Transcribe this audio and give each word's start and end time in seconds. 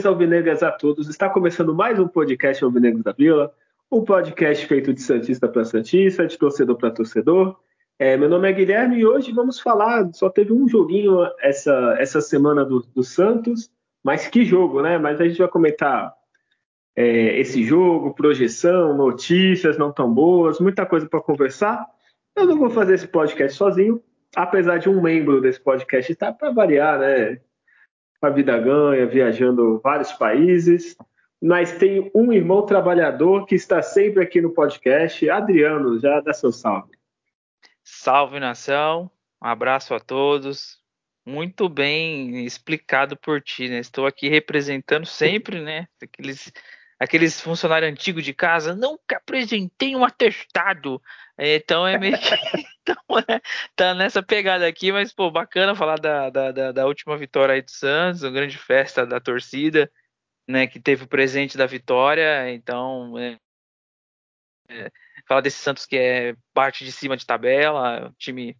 Saudações 0.00 0.06
alvinegras 0.06 0.62
a 0.62 0.70
todos. 0.70 1.08
Está 1.08 1.28
começando 1.28 1.74
mais 1.74 1.98
um 1.98 2.08
podcast 2.08 2.62
Alvinegros 2.64 3.02
da 3.02 3.12
Vila, 3.12 3.52
um 3.90 4.02
podcast 4.02 4.66
feito 4.66 4.92
de 4.92 5.00
Santista 5.00 5.48
para 5.48 5.64
Santista, 5.64 6.26
de 6.26 6.38
torcedor 6.38 6.76
para 6.76 6.90
torcedor. 6.90 7.56
É, 7.98 8.16
meu 8.16 8.28
nome 8.28 8.48
é 8.48 8.52
Guilherme 8.52 8.98
e 8.98 9.06
hoje 9.06 9.32
vamos 9.32 9.60
falar. 9.60 10.10
Só 10.12 10.30
teve 10.30 10.52
um 10.52 10.66
joguinho 10.66 11.18
essa, 11.40 11.96
essa 11.98 12.20
semana 12.20 12.64
do, 12.64 12.80
do 12.80 13.02
Santos, 13.02 13.70
mas 14.02 14.26
que 14.26 14.44
jogo, 14.44 14.80
né? 14.80 14.98
Mas 14.98 15.20
a 15.20 15.26
gente 15.26 15.38
vai 15.38 15.48
comentar 15.48 16.14
é, 16.96 17.38
esse 17.38 17.62
jogo, 17.62 18.14
projeção, 18.14 18.96
notícias 18.96 19.76
não 19.76 19.92
tão 19.92 20.12
boas, 20.12 20.60
muita 20.60 20.86
coisa 20.86 21.08
para 21.08 21.20
conversar. 21.20 21.86
Eu 22.36 22.46
não 22.46 22.56
vou 22.56 22.70
fazer 22.70 22.94
esse 22.94 23.08
podcast 23.08 23.56
sozinho, 23.56 24.02
apesar 24.34 24.78
de 24.78 24.88
um 24.88 25.00
membro 25.00 25.40
desse 25.40 25.60
podcast 25.60 26.10
estar 26.10 26.32
para 26.32 26.50
variar, 26.50 26.98
né? 26.98 27.40
A 28.20 28.30
vida 28.30 28.58
ganha, 28.58 29.06
viajando 29.06 29.80
vários 29.82 30.12
países. 30.12 30.96
Mas 31.42 31.72
tem 31.78 32.10
um 32.14 32.32
irmão 32.32 32.66
trabalhador 32.66 33.46
que 33.46 33.54
está 33.54 33.80
sempre 33.80 34.22
aqui 34.22 34.40
no 34.42 34.52
podcast, 34.52 35.28
Adriano, 35.30 35.98
já 35.98 36.20
dá 36.20 36.34
seu 36.34 36.52
salve. 36.52 36.92
Salve 37.82 38.38
nação, 38.38 39.10
um 39.42 39.46
abraço 39.46 39.94
a 39.94 40.00
todos. 40.00 40.78
Muito 41.24 41.68
bem 41.68 42.44
explicado 42.44 43.16
por 43.16 43.40
ti, 43.40 43.68
né? 43.68 43.78
Estou 43.78 44.06
aqui 44.06 44.28
representando 44.28 45.06
sempre, 45.06 45.60
né? 45.60 45.86
Aqueles, 46.02 46.52
aqueles 46.98 47.40
funcionários 47.40 47.90
antigos 47.90 48.24
de 48.24 48.34
casa, 48.34 48.74
nunca 48.74 49.16
apresentei 49.16 49.96
um 49.96 50.04
atestado. 50.04 51.00
Então 51.38 51.86
é 51.86 51.98
meio 51.98 52.18
que. 52.18 52.30
então, 52.90 53.18
é, 53.28 53.40
tá 53.76 53.94
nessa 53.94 54.22
pegada 54.22 54.66
aqui, 54.66 54.92
mas, 54.92 55.12
pô, 55.12 55.30
bacana 55.30 55.74
falar 55.74 55.98
da, 55.98 56.30
da, 56.30 56.72
da, 56.72 56.86
última 56.86 57.16
vitória 57.16 57.54
aí 57.54 57.62
do 57.62 57.70
Santos, 57.70 58.22
uma 58.22 58.30
grande 58.30 58.58
festa 58.58 59.06
da 59.06 59.20
torcida, 59.20 59.90
né? 60.48 60.66
Que 60.66 60.80
teve 60.80 61.04
o 61.04 61.08
presente 61.08 61.56
da 61.56 61.66
vitória. 61.66 62.52
Então, 62.52 63.18
é, 63.18 63.38
é, 64.68 64.90
falar 65.26 65.40
desse 65.40 65.58
Santos 65.58 65.86
que 65.86 65.96
é 65.96 66.34
parte 66.54 66.84
de 66.84 66.92
cima 66.92 67.16
de 67.16 67.26
tabela, 67.26 68.12
time 68.18 68.56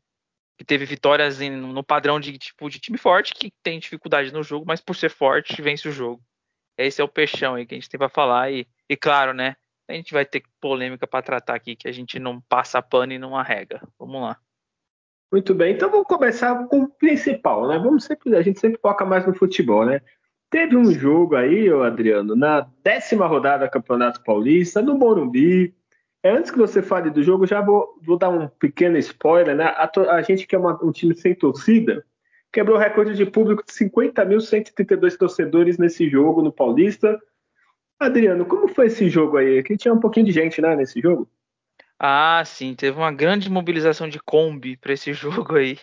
que 0.59 0.65
teve 0.65 0.85
vitórias 0.85 1.41
em, 1.41 1.51
no 1.51 1.83
padrão 1.83 2.21
de 2.21 2.37
tipo 2.37 2.69
de 2.69 2.79
time 2.79 2.99
forte 2.99 3.33
que 3.33 3.51
tem 3.63 3.79
dificuldade 3.79 4.31
no 4.31 4.43
jogo, 4.43 4.67
mas 4.67 4.81
por 4.81 4.95
ser 4.95 5.09
forte 5.09 5.63
vence 5.63 5.89
o 5.89 5.93
jogo. 5.93 6.23
Esse 6.77 7.01
é 7.01 7.05
o 7.05 7.09
peixão 7.09 7.55
aí 7.55 7.65
que 7.65 7.75
a 7.75 7.79
gente 7.79 7.89
tem 7.89 7.99
para 7.99 8.11
falar 8.11 8.53
e, 8.53 8.69
e 8.89 8.97
claro, 8.97 9.33
né? 9.33 9.57
A 9.91 9.95
gente 9.95 10.13
vai 10.13 10.25
ter 10.25 10.43
polêmica 10.61 11.07
para 11.07 11.23
tratar 11.23 11.55
aqui, 11.55 11.75
que 11.75 11.89
a 11.89 11.93
gente 11.93 12.19
não 12.19 12.41
passa 12.41 12.81
pano 12.81 13.13
e 13.13 13.19
não 13.19 13.37
arrega. 13.37 13.81
Vamos 13.99 14.23
lá. 14.23 14.37
Muito 15.33 15.55
bem, 15.55 15.75
então 15.75 15.91
vamos 15.91 16.07
começar 16.07 16.67
com 16.67 16.83
o 16.83 16.89
principal, 16.89 17.69
né? 17.69 17.79
Vamos 17.79 18.05
sempre, 18.05 18.35
a 18.35 18.43
gente 18.43 18.59
sempre 18.59 18.81
foca 18.81 19.05
mais 19.05 19.25
no 19.27 19.35
futebol, 19.35 19.85
né? 19.85 20.01
Teve 20.51 20.77
um 20.77 20.91
jogo 20.91 21.37
aí, 21.37 21.69
Adriano, 21.69 22.35
na 22.35 22.69
décima 22.83 23.27
rodada 23.27 23.67
do 23.67 23.71
Campeonato 23.71 24.23
Paulista, 24.25 24.83
no 24.83 24.99
Morumbi. 24.99 25.73
É, 26.23 26.31
antes 26.31 26.51
que 26.51 26.59
você 26.59 26.83
fale 26.83 27.11
do 27.11 27.23
jogo, 27.23 27.47
já 27.47 27.61
vou, 27.61 27.97
vou 28.03 28.19
dar 28.19 28.29
um 28.29 28.49
pequeno 28.49 28.99
spoiler, 28.99 29.55
né? 29.55 29.65
A, 29.65 29.89
a 30.11 30.23
gente 30.23 30.47
que 30.47 30.57
é 30.57 30.59
um 30.59 30.91
time 30.91 31.15
sem 31.15 31.35
torcida, 31.35 32.05
quebrou 32.53 32.77
o 32.77 32.81
recorde 32.81 33.15
de 33.15 33.25
público 33.25 33.65
de 33.65 33.73
50.132 33.73 35.17
torcedores 35.17 35.79
nesse 35.79 36.09
jogo 36.11 36.43
no 36.43 36.53
Paulista. 36.53 37.17
Adriano, 38.01 38.47
como 38.47 38.67
foi 38.67 38.87
esse 38.87 39.11
jogo 39.11 39.37
aí? 39.37 39.63
Que 39.63 39.77
tinha 39.77 39.93
um 39.93 40.01
pouquinho 40.01 40.25
de 40.25 40.33
gente, 40.33 40.61
né, 40.63 40.75
nesse 40.75 40.99
jogo? 41.01 41.29
Ah, 42.03 42.43
sim, 42.47 42.75
teve 42.75 42.97
uma 42.97 43.13
grande 43.13 43.51
mobilização 43.51 44.09
de 44.09 44.19
Kombi 44.19 44.75
para 44.79 44.95
esse 44.95 45.13
jogo 45.13 45.55
aí. 45.55 45.79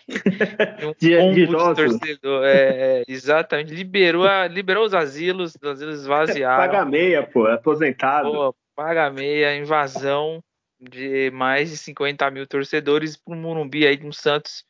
Um 0.82 0.92
de, 0.98 1.16
de, 1.32 1.46
de 1.46 1.52
torcedor, 1.52 2.44
é, 2.44 3.00
é, 3.00 3.04
exatamente. 3.06 3.72
Liberou, 3.72 4.26
a, 4.26 4.48
liberou 4.48 4.84
os 4.84 4.94
asilos, 4.94 5.54
os 5.54 5.70
asilos 5.70 6.00
esvaziaram. 6.00 6.56
Paga 6.56 6.84
meia, 6.84 7.22
pô, 7.22 7.46
aposentado. 7.46 8.32
Pô, 8.32 8.54
paga 8.74 9.08
meia, 9.10 9.56
invasão 9.56 10.42
de 10.80 11.30
mais 11.30 11.70
de 11.70 11.76
50 11.76 12.28
mil 12.32 12.48
torcedores 12.48 13.16
para 13.16 13.34
o 13.34 13.36
Morumbi 13.36 13.86
aí 13.86 13.96
no 13.96 14.12
Santos 14.12 14.64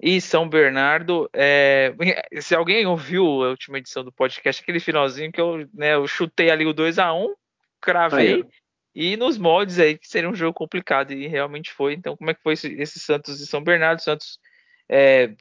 e 0.00 0.20
São 0.20 0.48
Bernardo. 0.48 1.28
É, 1.32 1.94
se 2.40 2.54
alguém 2.54 2.86
ouviu 2.86 3.44
a 3.44 3.50
última 3.50 3.78
edição 3.78 4.02
do 4.02 4.10
podcast, 4.10 4.62
aquele 4.62 4.80
finalzinho 4.80 5.30
que 5.30 5.40
eu, 5.40 5.68
né, 5.74 5.94
eu 5.94 6.06
chutei 6.06 6.50
ali 6.50 6.64
o 6.64 6.72
2 6.72 6.98
a 6.98 7.12
1 7.12 7.34
cravei. 7.80 8.34
Aí. 8.34 8.44
E 8.92 9.16
nos 9.16 9.38
moldes 9.38 9.78
aí, 9.78 9.96
que 9.96 10.08
seria 10.08 10.28
um 10.28 10.34
jogo 10.34 10.52
complicado, 10.52 11.12
e 11.12 11.26
realmente 11.28 11.70
foi. 11.70 11.94
Então, 11.94 12.16
como 12.16 12.30
é 12.30 12.34
que 12.34 12.42
foi 12.42 12.54
esse, 12.54 12.72
esse 12.74 12.98
Santos 12.98 13.40
e 13.40 13.46
São 13.46 13.62
Bernardo? 13.62 14.02
Santos 14.02 14.40
é, 14.88 15.34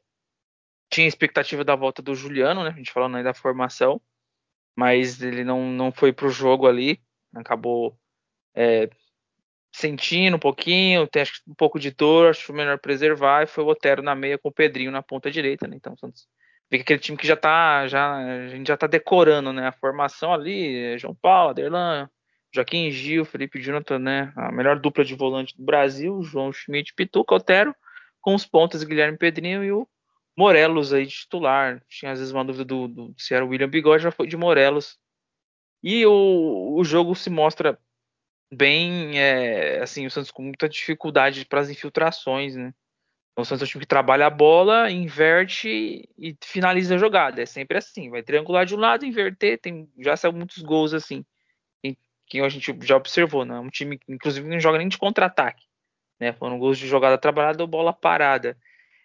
tinha 0.89 1.07
expectativa 1.07 1.63
da 1.63 1.75
volta 1.75 2.01
do 2.01 2.13
Juliano, 2.13 2.63
né? 2.63 2.69
A 2.69 2.73
gente 2.73 2.91
falando 2.91 3.17
aí 3.17 3.23
da 3.23 3.33
formação, 3.33 3.99
mas 4.75 5.21
ele 5.21 5.43
não, 5.43 5.65
não 5.65 5.91
foi 5.91 6.13
pro 6.13 6.29
jogo 6.29 6.67
ali, 6.67 7.01
acabou 7.33 7.97
é, 8.53 8.89
sentindo 9.71 10.35
um 10.37 10.39
pouquinho, 10.39 11.07
tem 11.07 11.21
acho, 11.21 11.41
um 11.47 11.53
pouco 11.53 11.79
de 11.79 11.91
dor, 11.91 12.31
acho 12.31 12.53
melhor 12.53 12.79
preservar, 12.79 13.43
e 13.43 13.47
foi 13.47 13.63
o 13.63 13.67
Otero 13.67 14.01
na 14.01 14.15
meia 14.15 14.37
com 14.37 14.49
o 14.49 14.53
Pedrinho 14.53 14.91
na 14.91 15.03
ponta 15.03 15.29
direita, 15.29 15.67
né? 15.67 15.75
Então, 15.75 15.95
Santos 15.97 16.27
vê 16.69 16.77
que 16.77 16.83
aquele 16.83 16.99
time 16.99 17.17
que 17.17 17.27
já 17.27 17.35
tá, 17.35 17.87
já, 17.87 18.15
a 18.15 18.47
gente 18.49 18.67
já 18.67 18.77
tá 18.77 18.87
decorando, 18.87 19.51
né? 19.51 19.67
A 19.67 19.71
formação 19.71 20.33
ali, 20.33 20.97
João 20.97 21.15
Paulo, 21.15 21.49
Aderlan, 21.49 22.09
Joaquim 22.53 22.91
Gil, 22.91 23.25
Felipe 23.25 23.61
Jonathan, 23.61 23.99
né? 23.99 24.33
A 24.35 24.51
melhor 24.51 24.79
dupla 24.79 25.03
de 25.03 25.15
volante 25.15 25.57
do 25.57 25.63
Brasil, 25.63 26.21
João 26.23 26.53
Schmidt, 26.53 26.93
Pituca, 26.93 27.35
Otero, 27.35 27.75
com 28.21 28.35
os 28.35 28.45
pontas 28.45 28.83
Guilherme 28.83 29.17
Pedrinho 29.17 29.63
e 29.63 29.71
o 29.71 29.87
Morelos 30.37 30.93
aí 30.93 31.05
de 31.05 31.13
titular. 31.13 31.81
Tinha 31.89 32.11
às 32.11 32.19
vezes 32.19 32.33
uma 32.33 32.45
dúvida 32.45 32.65
do, 32.65 32.87
do 32.87 33.15
se 33.17 33.33
era 33.33 33.43
o 33.43 33.49
William 33.49 33.69
Bigode, 33.69 34.03
já 34.03 34.11
foi 34.11 34.27
de 34.27 34.37
Morelos. 34.37 34.97
E 35.81 36.05
o, 36.05 36.75
o 36.77 36.83
jogo 36.83 37.15
se 37.15 37.29
mostra 37.29 37.79
bem, 38.51 39.19
é, 39.19 39.79
assim, 39.81 40.05
o 40.05 40.11
Santos 40.11 40.31
com 40.31 40.43
muita 40.43 40.67
dificuldade 40.67 41.45
para 41.45 41.61
as 41.61 41.69
infiltrações, 41.69 42.55
né? 42.55 42.73
O 43.37 43.45
Santos 43.45 43.61
é 43.61 43.65
um 43.65 43.67
time 43.69 43.81
que 43.81 43.87
trabalha 43.87 44.27
a 44.27 44.29
bola, 44.29 44.91
inverte 44.91 46.09
e 46.17 46.35
finaliza 46.43 46.95
a 46.95 46.97
jogada. 46.97 47.41
É 47.41 47.45
sempre 47.45 47.77
assim, 47.77 48.09
vai 48.09 48.21
triangular 48.21 48.65
de 48.65 48.75
um 48.75 48.79
lado, 48.79 49.05
inverter, 49.05 49.59
tem 49.59 49.89
já 49.97 50.17
saiu 50.17 50.33
muitos 50.33 50.61
gols 50.61 50.93
assim, 50.93 51.23
que 52.29 52.39
a 52.39 52.47
gente 52.47 52.77
já 52.83 52.95
observou, 52.95 53.43
né? 53.43 53.59
Um 53.59 53.69
time 53.69 53.97
que 53.97 54.11
inclusive 54.11 54.47
não 54.47 54.59
joga 54.59 54.77
nem 54.77 54.87
de 54.87 54.97
contra-ataque, 54.97 55.65
né? 56.19 56.31
Foram 56.33 56.59
gols 56.59 56.77
de 56.77 56.87
jogada 56.87 57.17
trabalhada 57.17 57.63
ou 57.63 57.67
bola 57.67 57.91
parada. 57.91 58.55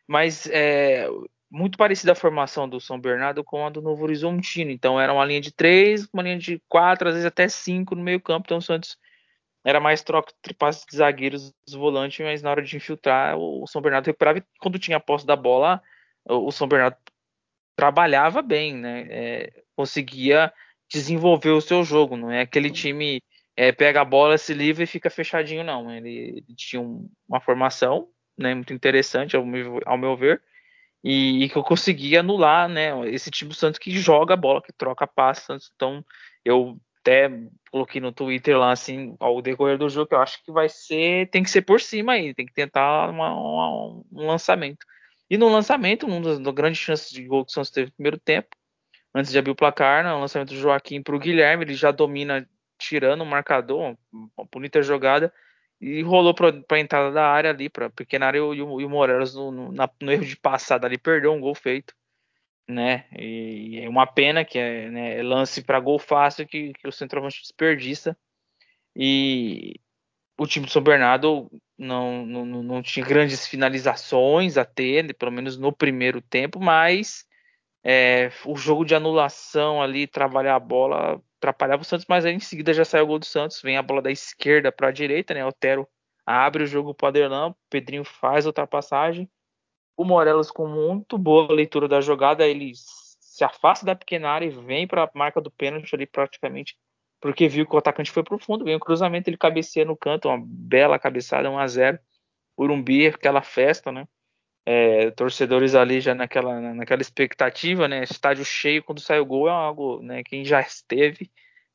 Mas 0.07 0.47
é 0.49 1.09
muito 1.51 1.79
parecida 1.79 2.13
a 2.13 2.17
formação 2.17 2.69
do 2.69 2.79
São 2.81 3.01
Bernardo 3.01 3.43
com 3.43 3.67
a 3.67 3.71
do 3.71 3.81
Novo 3.81 4.05
Horizontino. 4.05 4.71
Então 4.71 5.01
era 5.01 5.13
uma 5.13 5.25
linha 5.25 5.41
de 5.41 5.53
três, 5.53 6.07
uma 6.13 6.23
linha 6.23 6.39
de 6.39 6.61
quatro, 6.69 7.09
às 7.09 7.15
vezes 7.15 7.27
até 7.27 7.49
cinco 7.49 7.95
no 7.95 8.03
meio 8.03 8.21
campo. 8.21 8.47
Então 8.47 8.59
o 8.59 8.63
Santos 8.63 8.99
era 9.65 9.81
mais 9.81 10.03
troca 10.03 10.33
de 10.47 10.55
passes 10.55 10.85
de 10.85 10.97
zagueiros 10.97 11.53
dos 11.67 11.75
volantes, 11.75 12.25
mas 12.25 12.43
na 12.43 12.51
hora 12.51 12.63
de 12.63 12.77
infiltrar, 12.77 13.37
o 13.39 13.67
São 13.67 13.81
Bernardo 13.81 14.07
recuperava 14.07 14.39
e 14.39 14.45
quando 14.61 14.79
tinha 14.79 14.99
a 14.99 15.01
posse 15.01 15.27
da 15.27 15.35
bola, 15.35 15.83
o 16.29 16.53
São 16.53 16.69
Bernardo 16.69 16.97
trabalhava 17.77 18.43
bem, 18.43 18.75
né? 18.75 19.07
É, 19.11 19.63
conseguia 19.75 20.53
desenvolver 20.91 21.51
o 21.51 21.61
seu 21.61 21.83
jogo, 21.83 22.17
não 22.17 22.31
é 22.31 22.43
aquele 22.43 22.71
time 22.71 23.21
é, 23.57 23.73
pega 23.73 24.01
a 24.01 24.05
bola, 24.05 24.37
se 24.37 24.53
livra 24.53 24.85
e 24.85 24.87
fica 24.87 25.09
fechadinho, 25.11 25.65
não. 25.65 25.91
Ele, 25.91 26.45
ele 26.49 26.55
tinha 26.57 26.81
um, 26.81 27.09
uma 27.29 27.41
formação 27.41 28.09
né, 28.37 28.55
muito 28.55 28.73
interessante, 28.73 29.37
ao 29.37 29.47
meu, 29.47 29.81
ao 29.87 29.97
meu 29.97 30.17
ver, 30.17 30.43
e, 31.03 31.45
e, 31.45 31.49
que 31.49 31.57
eu 31.57 31.63
conseguia 31.63 32.21
anular 32.21 32.69
né, 32.69 32.93
esse 33.11 33.31
time 33.31 33.51
do 33.51 33.55
Santos 33.55 33.79
que 33.79 33.91
joga 33.93 34.35
a 34.35 34.37
bola, 34.37 34.63
que 34.63 34.73
troca 34.73 35.07
passes. 35.07 35.71
Então, 35.75 36.05
eu 36.45 36.79
até 37.05 37.31
coloquei 37.71 38.01
no 38.01 38.11
Twitter 38.11 38.59
lá 38.59 38.73
assim, 38.73 39.15
ao 39.21 39.43
decorrer 39.43 39.77
do 39.77 39.91
jogo, 39.91 40.09
que 40.09 40.15
eu 40.15 40.21
acho 40.21 40.43
que 40.43 40.51
vai 40.51 40.69
ser, 40.71 41.29
tem 41.29 41.43
que 41.43 41.51
ser 41.51 41.61
por 41.61 41.81
cima 41.81 42.15
aí, 42.15 42.35
tem 42.35 42.47
que 42.47 42.55
tentar 42.55 43.11
uma, 43.11 43.31
uma, 43.35 44.03
um 44.11 44.27
lançamento. 44.27 44.87
E 45.29 45.37
no 45.37 45.51
lançamento, 45.51 46.07
uma 46.07 46.21
das, 46.21 46.39
das, 46.39 46.55
grandes 46.55 46.81
chances 46.81 47.11
de 47.11 47.23
gol 47.25 47.45
que 47.45 47.51
o 47.51 47.55
Santos 47.55 47.71
teve 47.71 47.89
no 47.89 47.93
primeiro 47.93 48.19
tempo, 48.19 48.49
antes 49.15 49.31
de 49.31 49.39
abrir 49.39 49.51
o 49.51 49.55
placar, 49.55 50.03
no 50.03 50.11
né, 50.11 50.17
lançamento 50.17 50.55
do 50.55 50.61
Joaquim 50.61 51.03
para 51.03 51.15
o 51.15 51.19
Guilherme, 51.19 51.65
ele 51.65 51.75
já 51.75 51.91
domina 51.91 52.49
tirando 52.79 53.21
o 53.21 53.27
marcador, 53.27 53.97
uma 54.13 54.49
bonita 54.51 54.83
jogada, 54.83 55.33
e 55.81 56.03
rolou 56.03 56.35
para 56.35 56.49
a 56.71 56.79
entrada 56.79 57.13
da 57.13 57.27
área 57.27 57.51
ali, 57.51 57.69
para 57.69 57.91
pequena 57.91 58.27
área, 58.27 58.39
e 58.39 58.41
o, 58.41 58.77
o 58.77 58.89
Morelos 58.89 59.35
no, 59.35 59.51
no, 59.51 59.73
na, 59.73 59.89
no 60.01 60.11
erro 60.11 60.25
de 60.25 60.37
passada 60.37 60.87
ali 60.87 60.97
perdeu 60.97 61.33
um 61.33 61.41
gol 61.41 61.55
feito 61.55 61.95
né? 62.69 63.07
E 63.19 63.81
é 63.81 63.89
uma 63.89 64.07
pena 64.07 64.45
que 64.45 64.59
é, 64.59 64.91
né, 64.91 65.23
lance 65.23 65.63
para 65.63 65.81
gol 65.81 65.99
fácil 65.99 66.47
que, 66.47 66.73
que 66.73 66.89
o 66.89 66.93
centroavante 66.93 67.41
desperdiça. 67.41 68.17
E 68.97 69.81
o 70.39 70.47
time 70.47 70.67
do 70.67 70.73
São 70.73 70.83
Bernardo 70.83 71.51
não, 71.79 72.25
não, 72.25 72.45
não 72.45 72.83
tinha 72.83 73.05
grandes 73.05 73.47
finalizações 73.47 74.57
a 74.57 74.65
ter, 74.65 75.15
pelo 75.15 75.33
menos 75.33 75.57
no 75.59 75.73
primeiro 75.73 76.21
tempo, 76.21 76.61
mas 76.61 77.25
é, 77.83 78.31
o 78.47 78.57
jogo 78.57 78.85
de 78.85 78.95
anulação 78.95 79.83
ali, 79.83 80.07
trabalhar 80.07 80.57
a 80.57 80.61
bola, 80.61 81.21
atrapalhava 81.39 81.83
o 81.83 81.85
Santos, 81.85 82.07
mas 82.09 82.25
aí 82.25 82.35
em 82.35 82.41
seguida 82.41 82.73
já 82.73 82.85
saiu 82.85 83.05
o 83.05 83.09
gol 83.09 83.19
do 83.19 83.27
Santos, 83.27 83.61
vem 83.61 83.77
a 83.77 83.83
bola 83.83 84.01
da 84.01 84.11
esquerda 84.11 84.73
para 84.73 84.89
a 84.89 84.93
direita, 84.93 85.35
né? 85.35 85.45
Otero 85.45 85.87
abre 86.25 86.65
o 86.65 86.67
jogo 86.67 86.95
para 86.95 87.07
o 87.07 87.09
Aderlan, 87.09 87.55
Pedrinho 87.69 88.05
faz 88.05 88.47
a 88.47 88.49
ultrapassagem 88.49 89.29
o 89.97 90.05
Morelos, 90.05 90.51
com 90.51 90.67
muito 90.67 91.17
boa 91.17 91.53
leitura 91.53 91.89
da 91.89 92.01
jogada, 92.01 92.47
ele 92.47 92.73
se 92.75 93.45
afasta 93.45 93.85
da 93.85 93.97
pequena 93.97 94.31
área 94.31 94.47
e 94.47 94.51
vem 94.51 94.87
para 94.87 95.05
a 95.05 95.11
marca 95.15 95.41
do 95.41 95.51
pênalti 95.51 95.95
ali 95.95 96.07
praticamente, 96.07 96.77
porque 97.21 97.49
viu 97.49 97.67
que 97.67 97.75
o 97.75 97.79
atacante 97.79 98.11
foi 98.11 98.23
pro 98.23 98.39
fundo, 98.39 98.65
vem 98.65 98.77
o 98.77 98.81
cruzamento, 98.81 99.29
ele 99.29 99.37
cabeceia 99.37 99.85
no 99.85 99.97
canto, 99.97 100.29
uma 100.29 100.41
bela 100.41 100.99
cabeçada, 100.99 101.51
1 101.51 101.59
a 101.59 101.67
0 101.67 101.99
Urumbi, 102.57 103.09
aquela 103.09 103.43
festa, 103.43 103.91
né? 103.91 104.07
É, 104.67 105.11
torcedores 105.11 105.75
ali 105.75 106.01
já 106.01 106.15
naquela, 106.15 106.59
naquela 106.75 107.03
expectativa, 107.03 107.89
né? 107.89 108.03
Estádio 108.05 108.45
cheio 108.45 108.83
quando 108.83 109.01
sai 109.01 109.19
o 109.19 109.27
gol 109.27 109.49
é 109.49 109.51
algo, 109.51 110.01
né? 110.03 110.23
Quem 110.23 110.45
já 110.45 110.61
esteve 110.61 111.31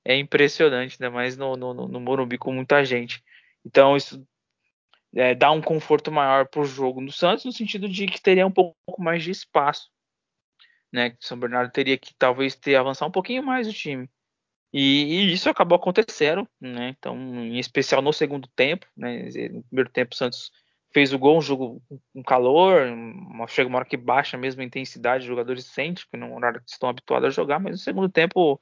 é 0.05 0.15
impressionante, 0.15 0.93
ainda 0.93 1.09
né? 1.09 1.15
mais 1.15 1.37
no, 1.37 1.55
no, 1.55 1.73
no 1.73 1.99
Morumbi 1.99 2.37
com 2.37 2.53
muita 2.53 2.83
gente. 2.83 3.23
Então 3.65 3.97
isso 3.97 4.25
é, 5.15 5.33
dá 5.35 5.51
um 5.51 5.61
conforto 5.61 6.11
maior 6.11 6.47
para 6.47 6.61
o 6.61 6.65
jogo 6.65 7.01
no 7.01 7.11
Santos, 7.11 7.45
no 7.45 7.51
sentido 7.51 7.87
de 7.89 8.05
que 8.05 8.21
teria 8.21 8.45
um 8.45 8.51
pouco 8.51 8.75
mais 8.97 9.23
de 9.23 9.31
espaço. 9.31 9.89
Né, 10.91 11.15
São 11.19 11.37
Bernardo 11.37 11.71
teria 11.71 11.97
que 11.97 12.13
talvez 12.17 12.55
ter 12.55 12.75
avançar 12.75 13.05
um 13.05 13.11
pouquinho 13.11 13.43
mais 13.43 13.67
o 13.67 13.73
time. 13.73 14.09
E, 14.71 15.29
e, 15.29 15.33
isso 15.33 15.49
acabou 15.49 15.75
acontecendo, 15.75 16.47
né? 16.61 16.89
Então, 16.97 17.15
em 17.17 17.57
especial 17.57 18.01
no 18.01 18.13
segundo 18.13 18.47
tempo, 18.55 18.85
né? 18.95 19.23
No 19.51 19.63
primeiro 19.63 19.89
tempo 19.89 20.13
o 20.13 20.17
Santos 20.17 20.51
fez 20.93 21.13
o 21.13 21.19
gol, 21.19 21.37
um 21.37 21.41
jogo 21.41 21.81
com 22.13 22.23
calor, 22.23 22.87
uma, 22.87 23.47
chega 23.47 23.67
uma 23.67 23.79
hora 23.79 23.85
que 23.85 23.97
baixa 23.97 24.37
a 24.37 24.63
intensidade, 24.63 25.23
os 25.23 25.27
jogadores 25.27 25.65
sentem, 25.65 26.03
porque 26.03 26.17
não 26.17 26.33
é 26.33 26.35
horário 26.35 26.61
que 26.61 26.71
estão 26.71 26.89
habituados 26.89 27.27
a 27.27 27.31
jogar, 27.31 27.59
mas 27.59 27.73
no 27.73 27.77
segundo 27.77 28.09
tempo 28.09 28.59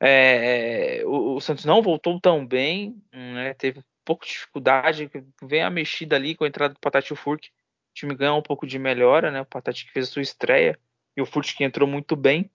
é, 0.00 1.02
o, 1.04 1.36
o, 1.36 1.40
Santos 1.40 1.64
não 1.64 1.82
voltou 1.82 2.20
tão 2.20 2.46
bem, 2.46 3.00
né? 3.12 3.54
Teve 3.54 3.82
pouco 4.04 4.24
de 4.24 4.32
dificuldade, 4.32 5.10
vem 5.42 5.62
a 5.62 5.70
mexida 5.70 6.16
ali 6.16 6.34
com 6.34 6.44
a 6.44 6.48
entrada 6.48 6.74
do 6.74 6.80
Patati 6.80 7.10
e 7.10 7.14
o 7.14 7.16
Furk, 7.16 7.48
o 7.48 7.94
time 7.94 8.14
ganha 8.14 8.34
um 8.34 8.42
pouco 8.42 8.66
de 8.66 8.78
melhora, 8.78 9.30
né? 9.30 9.40
O 9.40 9.46
Patati 9.46 9.86
que 9.86 9.92
fez 9.92 10.08
a 10.08 10.10
sua 10.10 10.22
estreia 10.22 10.78
e 11.16 11.22
o 11.22 11.26
Furk 11.26 11.54
que 11.54 11.64
entrou 11.64 11.88
muito 11.88 12.16
bem, 12.16 12.50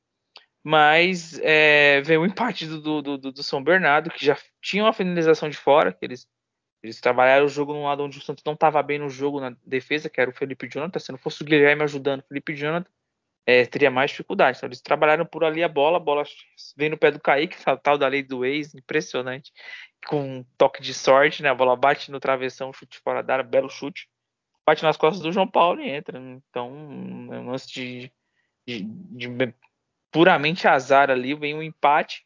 mas 0.63 1.39
é, 1.43 2.01
veio 2.01 2.21
o 2.21 2.25
empate 2.25 2.65
do, 2.65 2.81
do, 2.81 3.17
do, 3.17 3.31
do, 3.31 3.43
São 3.43 3.63
Bernardo, 3.63 4.09
que 4.09 4.25
já 4.25 4.37
tinha 4.61 4.83
uma 4.83 4.93
finalização 4.93 5.49
de 5.49 5.57
fora, 5.57 5.93
que 5.93 6.03
eles, 6.03 6.27
eles 6.81 6.99
trabalharam 6.99 7.45
o 7.45 7.49
jogo 7.49 7.73
no 7.73 7.83
lado 7.83 8.03
onde 8.03 8.17
o 8.17 8.21
Santos 8.21 8.43
não 8.43 8.53
estava 8.53 8.81
bem 8.81 8.97
no 8.97 9.09
jogo 9.09 9.39
na 9.39 9.55
defesa, 9.63 10.09
que 10.09 10.19
era 10.19 10.29
o 10.29 10.33
Felipe 10.33 10.67
Jonathan, 10.67 10.99
se 10.99 11.11
não 11.11 11.19
fosse 11.19 11.43
o 11.43 11.45
Guilherme 11.45 11.83
ajudando 11.83 12.21
o 12.21 12.27
Felipe 12.27 12.55
Jonathan, 12.55 12.89
é, 13.45 13.65
teria 13.65 13.91
mais 13.91 14.11
dificuldade. 14.11 14.57
Então, 14.57 14.67
eles 14.67 14.81
trabalharam 14.81 15.25
por 15.25 15.43
ali 15.43 15.63
a 15.63 15.67
bola, 15.67 15.97
a 15.97 15.99
bola 15.99 16.23
vem 16.75 16.89
no 16.89 16.97
pé 16.97 17.11
do 17.11 17.19
Kaique, 17.19 17.57
tal 17.83 17.97
da 17.97 18.07
lei 18.07 18.23
do 18.23 18.43
ex, 18.43 18.73
impressionante 18.73 19.51
com 20.05 20.39
um 20.39 20.45
toque 20.57 20.81
de 20.81 20.93
sorte, 20.93 21.43
né? 21.43 21.49
A 21.49 21.55
bola 21.55 21.75
bate 21.75 22.11
no 22.11 22.19
travessão, 22.19 22.71
chute 22.71 22.99
fora 22.99 23.21
da 23.21 23.33
área, 23.33 23.43
belo 23.43 23.69
chute. 23.69 24.07
Bate 24.65 24.83
nas 24.83 24.97
costas 24.97 25.21
do 25.21 25.31
João 25.31 25.47
Paulo 25.47 25.81
e 25.81 25.89
entra. 25.89 26.19
Então, 26.19 26.69
é 27.31 27.39
um 27.39 27.49
lance 27.49 27.71
de, 27.71 28.11
de, 28.67 28.83
de, 28.83 29.53
puramente 30.11 30.67
azar 30.67 31.09
ali, 31.11 31.35
vem 31.35 31.53
um 31.53 31.61
empate. 31.61 32.25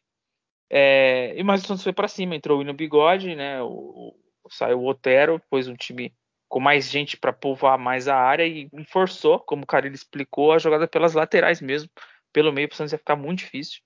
É, 0.70 1.34
e 1.36 1.42
mais 1.42 1.62
o 1.62 1.66
Santos 1.66 1.82
foi 1.82 1.92
para 1.92 2.08
cima, 2.08 2.36
entrou 2.36 2.60
o 2.60 2.64
no 2.64 2.72
Bigode, 2.72 3.34
né? 3.34 3.60
O, 3.62 4.14
o, 4.44 4.50
saiu 4.50 4.80
o 4.80 4.86
Otero, 4.86 5.38
depois 5.38 5.68
um 5.68 5.74
time 5.74 6.14
com 6.50 6.58
mais 6.58 6.90
gente 6.90 7.16
para 7.16 7.32
povoar 7.32 7.78
mais 7.78 8.08
a 8.08 8.16
área 8.16 8.44
e 8.44 8.68
forçou, 8.88 9.38
como 9.38 9.62
o 9.62 9.66
Carilho 9.66 9.94
explicou, 9.94 10.52
a 10.52 10.58
jogada 10.58 10.88
pelas 10.88 11.14
laterais 11.14 11.60
mesmo, 11.60 11.88
pelo 12.32 12.52
meio, 12.52 12.68
para 12.68 12.74
o 12.74 12.76
Santos 12.76 12.92
ia 12.92 12.98
ficar 12.98 13.14
muito 13.14 13.38
difícil. 13.38 13.80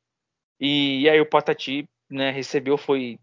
E, 0.58 1.02
e 1.02 1.10
aí 1.10 1.20
o 1.20 1.28
Patati 1.28 1.86
né, 2.08 2.30
recebeu, 2.30 2.78
foi 2.78 3.18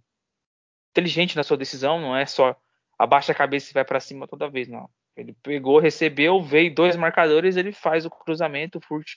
inteligente 0.91 1.35
na 1.35 1.41
sua 1.41 1.57
decisão, 1.57 1.99
não 1.99 2.15
é 2.15 2.23
só 2.25 2.55
abaixa 2.99 3.31
a 3.31 3.35
cabeça 3.35 3.71
e 3.71 3.73
vai 3.73 3.83
para 3.83 3.99
cima 3.99 4.27
toda 4.27 4.47
vez, 4.47 4.67
não. 4.67 4.87
Ele 5.17 5.33
pegou, 5.41 5.79
recebeu, 5.79 6.39
veio 6.39 6.73
dois 6.73 6.95
marcadores, 6.95 7.57
ele 7.57 7.71
faz 7.71 8.05
o 8.05 8.11
cruzamento, 8.11 8.77
o 8.77 8.81
Furt 8.81 9.15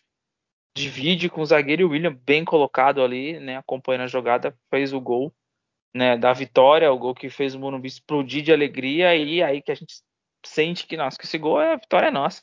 divide 0.75 1.29
com 1.29 1.43
o 1.43 1.47
zagueiro 1.47 1.83
e 1.83 1.85
o 1.85 1.91
William 1.91 2.15
bem 2.25 2.47
colocado 2.47 3.03
ali, 3.03 3.39
né, 3.39 3.59
acompanhando 3.59 4.05
a 4.05 4.09
jogada, 4.09 4.57
fez 4.71 4.95
o 4.95 5.01
gol, 5.01 5.35
né, 5.95 6.17
da 6.17 6.33
vitória, 6.33 6.91
o 6.91 6.99
gol 6.99 7.15
que 7.15 7.29
fez 7.29 7.55
o 7.55 7.61
Morumbi 7.61 7.89
explodir 7.89 8.43
de 8.43 8.53
alegria 8.53 9.15
e 9.15 9.43
aí 9.43 9.61
que 9.61 9.71
a 9.71 9.75
gente 9.75 10.03
sente 10.49 10.87
que 10.87 10.97
nossa, 10.97 11.19
que 11.19 11.25
esse 11.25 11.39
gol 11.39 11.61
é 11.61 11.73
a 11.73 11.77
vitória 11.77 12.09
é 12.09 12.11
nossa. 12.11 12.43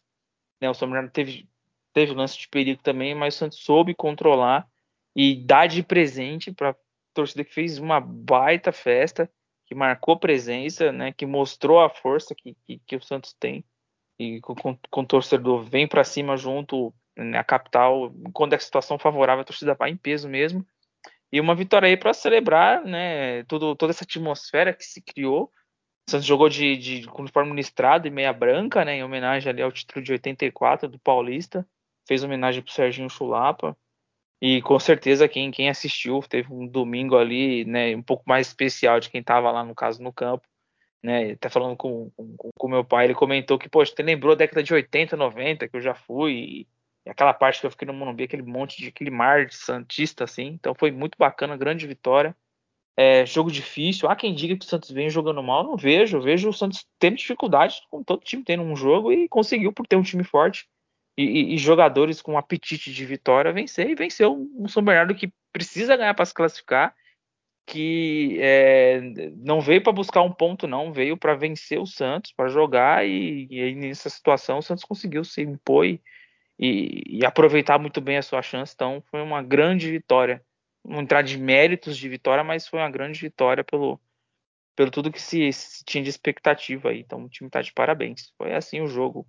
Né, 0.62 0.69
o 0.69 0.74
São 0.74 0.88
Bernardo 0.88 1.12
teve 1.12 1.50
teve 1.94 2.13
lance 2.13 2.38
de 2.38 2.48
perigo 2.48 2.81
também, 2.81 3.13
mas 3.13 3.36
o 3.36 3.38
Santos 3.39 3.59
soube 3.59 3.94
controlar 3.94 4.68
e 5.15 5.36
dar 5.36 5.68
de 5.68 5.83
presente 5.83 6.51
para 6.51 6.75
torcida 7.13 7.44
que 7.44 7.53
fez 7.53 7.77
uma 7.77 8.00
baita 8.00 8.71
festa, 8.71 9.30
que 9.65 9.75
marcou 9.75 10.18
presença, 10.18 10.92
né, 10.92 11.12
que 11.12 11.25
mostrou 11.25 11.81
a 11.81 11.89
força 11.89 12.33
que, 12.36 12.56
que, 12.65 12.80
que 12.86 12.95
o 12.95 13.01
Santos 13.01 13.33
tem. 13.33 13.63
E 14.18 14.39
com, 14.42 14.56
com, 14.56 15.01
o 15.01 15.06
torcedor 15.06 15.63
vem 15.63 15.88
para 15.88 16.03
cima 16.03 16.38
junto 16.38 16.94
na 17.18 17.24
né, 17.24 17.44
capital, 17.44 18.13
quando 18.33 18.53
é 18.53 18.59
situação 18.59 18.98
favorável, 18.98 19.42
a 19.42 19.45
torcida 19.45 19.74
vai 19.74 19.89
em 19.89 19.98
peso 19.98 20.30
mesmo. 20.30 20.65
E 21.31 21.39
uma 21.39 21.56
vitória 21.56 21.88
aí 21.88 21.98
para 21.98 22.13
celebrar 22.13 22.83
né, 22.83 23.44
tudo, 23.44 23.75
toda 23.75 23.92
essa 23.92 24.03
atmosfera 24.03 24.74
que 24.74 24.83
se 24.83 25.01
criou. 25.01 25.51
O 26.07 26.12
Santos 26.12 26.25
jogou 26.25 26.50
de, 26.50 26.75
de 26.77 27.07
com 27.07 27.21
uniforme 27.21 27.56
listrado 27.56 28.07
e 28.07 28.12
meia 28.12 28.33
branca, 28.33 28.83
né, 28.83 28.95
em 28.95 29.03
homenagem 29.03 29.50
ali 29.50 29.62
ao 29.62 29.71
título 29.71 30.03
de 30.03 30.12
84 30.12 30.89
do 30.89 31.00
Paulista. 31.00 31.68
Fez 32.07 32.24
homenagem 32.24 32.62
para 32.62 32.69
o 32.69 32.74
Serginho 32.74 33.09
Chulapa. 33.09 33.77
E 34.42 34.62
com 34.63 34.80
certeza 34.80 35.27
quem, 35.27 35.51
quem 35.51 35.69
assistiu 35.69 36.19
teve 36.21 36.51
um 36.51 36.68
domingo 36.68 37.15
ali, 37.15 37.63
né, 37.63 37.95
um 37.95 38.01
pouco 38.01 38.24
mais 38.25 38.48
especial 38.48 39.00
de 39.00 39.09
quem 39.09 39.21
estava 39.21 39.51
lá 39.51 39.63
no 39.63 39.75
caso 39.75 40.01
no 40.01 40.12
campo, 40.12 40.48
né? 41.03 41.31
Até 41.33 41.50
falando 41.50 41.77
com, 41.77 42.09
com, 42.12 42.50
com 42.56 42.68
meu 42.68 42.83
pai, 42.83 43.06
ele 43.06 43.13
comentou 43.13 43.59
que, 43.59 43.69
poxa, 43.69 43.94
você 43.95 44.01
lembrou 44.03 44.33
a 44.33 44.36
década 44.36 44.63
de 44.63 44.74
80, 44.74 45.15
90, 45.15 45.68
que 45.68 45.77
eu 45.77 45.81
já 45.81 45.94
fui, 45.94 46.33
e, 46.33 46.68
e 47.06 47.09
aquela 47.09 47.33
parte 47.33 47.59
que 47.59 47.65
eu 47.68 47.71
fiquei 47.71 47.86
no 47.86 47.94
Morumbi, 47.94 48.24
aquele 48.24 48.44
monte 48.44 48.81
de 48.81 48.88
aquele 48.89 49.12
mar 49.12 49.45
de 49.45 49.56
santista 49.56 50.24
assim. 50.24 50.48
Então 50.48 50.74
foi 50.75 50.92
muito 50.92 51.18
bacana, 51.18 51.56
grande 51.57 51.86
vitória. 51.88 52.36
É, 53.01 53.25
jogo 53.25 53.51
difícil. 53.51 54.07
Há 54.07 54.15
quem 54.15 54.31
diga 54.36 54.56
que 54.56 54.63
o 54.63 54.69
Santos 54.69 54.92
vem 54.92 55.09
jogando 55.09 55.42
mal, 55.42 55.63
não 55.63 55.75
vejo. 55.75 56.21
Vejo 56.21 56.50
o 56.50 56.53
Santos 56.53 56.86
tendo 57.00 57.18
dificuldade, 57.18 57.81
como 57.89 58.03
todo 58.03 58.24
time 58.24 58.44
tem 58.44 58.57
num 58.57 58.75
jogo, 58.75 59.12
e 59.12 59.27
conseguiu 59.27 59.74
por 59.74 59.88
ter 59.88 59.95
um 59.95 60.03
time 60.03 60.24
forte 60.24 60.68
e, 61.18 61.55
e, 61.55 61.58
jogadores 61.58 62.22
com 62.22 62.38
apetite 62.38 62.93
de 62.93 63.05
vitória 63.05 63.51
vencer 63.51 63.89
e 63.89 63.96
venceu 63.96 64.48
um 64.55 64.67
São 64.67 64.84
Bernardo 64.84 65.15
que 65.15 65.34
precisa 65.51 65.98
ganhar 65.98 66.13
para 66.13 66.25
se 66.25 66.34
classificar, 66.34 66.96
que 67.65 68.38
é, 68.39 69.01
não 69.36 69.62
veio 69.62 69.81
para 69.81 69.91
buscar 69.93 70.22
um 70.22 70.31
ponto, 70.31 70.67
não, 70.67 70.93
veio 70.93 71.17
para 71.17 71.34
vencer 71.34 71.79
o 71.79 71.88
Santos, 71.88 72.31
para 72.31 72.50
jogar 72.50 73.03
e, 73.08 73.48
e, 73.50 73.74
nessa 73.75 74.10
situação 74.10 74.60
o 74.60 74.62
Santos 74.62 74.84
conseguiu 74.84 75.24
se 75.24 75.41
impor 75.41 75.88
e, 75.88 76.00
e, 76.60 77.25
aproveitar 77.25 77.79
muito 77.79 78.00
bem 78.00 78.17
a 78.17 78.22
sua 78.22 78.43
chance. 78.43 78.74
Então 78.75 79.03
foi 79.10 79.22
uma 79.22 79.41
grande 79.41 79.89
vitória. 79.89 80.43
Não 80.83 81.01
entrar 81.01 81.21
de 81.21 81.38
méritos 81.38 81.95
de 81.95 82.09
vitória, 82.09 82.43
mas 82.43 82.67
foi 82.67 82.79
uma 82.79 82.89
grande 82.89 83.19
vitória 83.21 83.63
pelo, 83.63 84.00
pelo 84.75 84.91
tudo 84.91 85.11
que 85.11 85.21
se, 85.21 85.51
se 85.53 85.83
tinha 85.85 86.03
de 86.03 86.09
expectativa 86.09 86.89
aí. 86.89 87.00
Então 87.01 87.23
o 87.23 87.29
time 87.29 87.47
está 87.47 87.61
de 87.61 87.73
parabéns. 87.73 88.33
Foi 88.38 88.53
assim 88.53 88.81
o 88.81 88.88
jogo. 88.88 89.27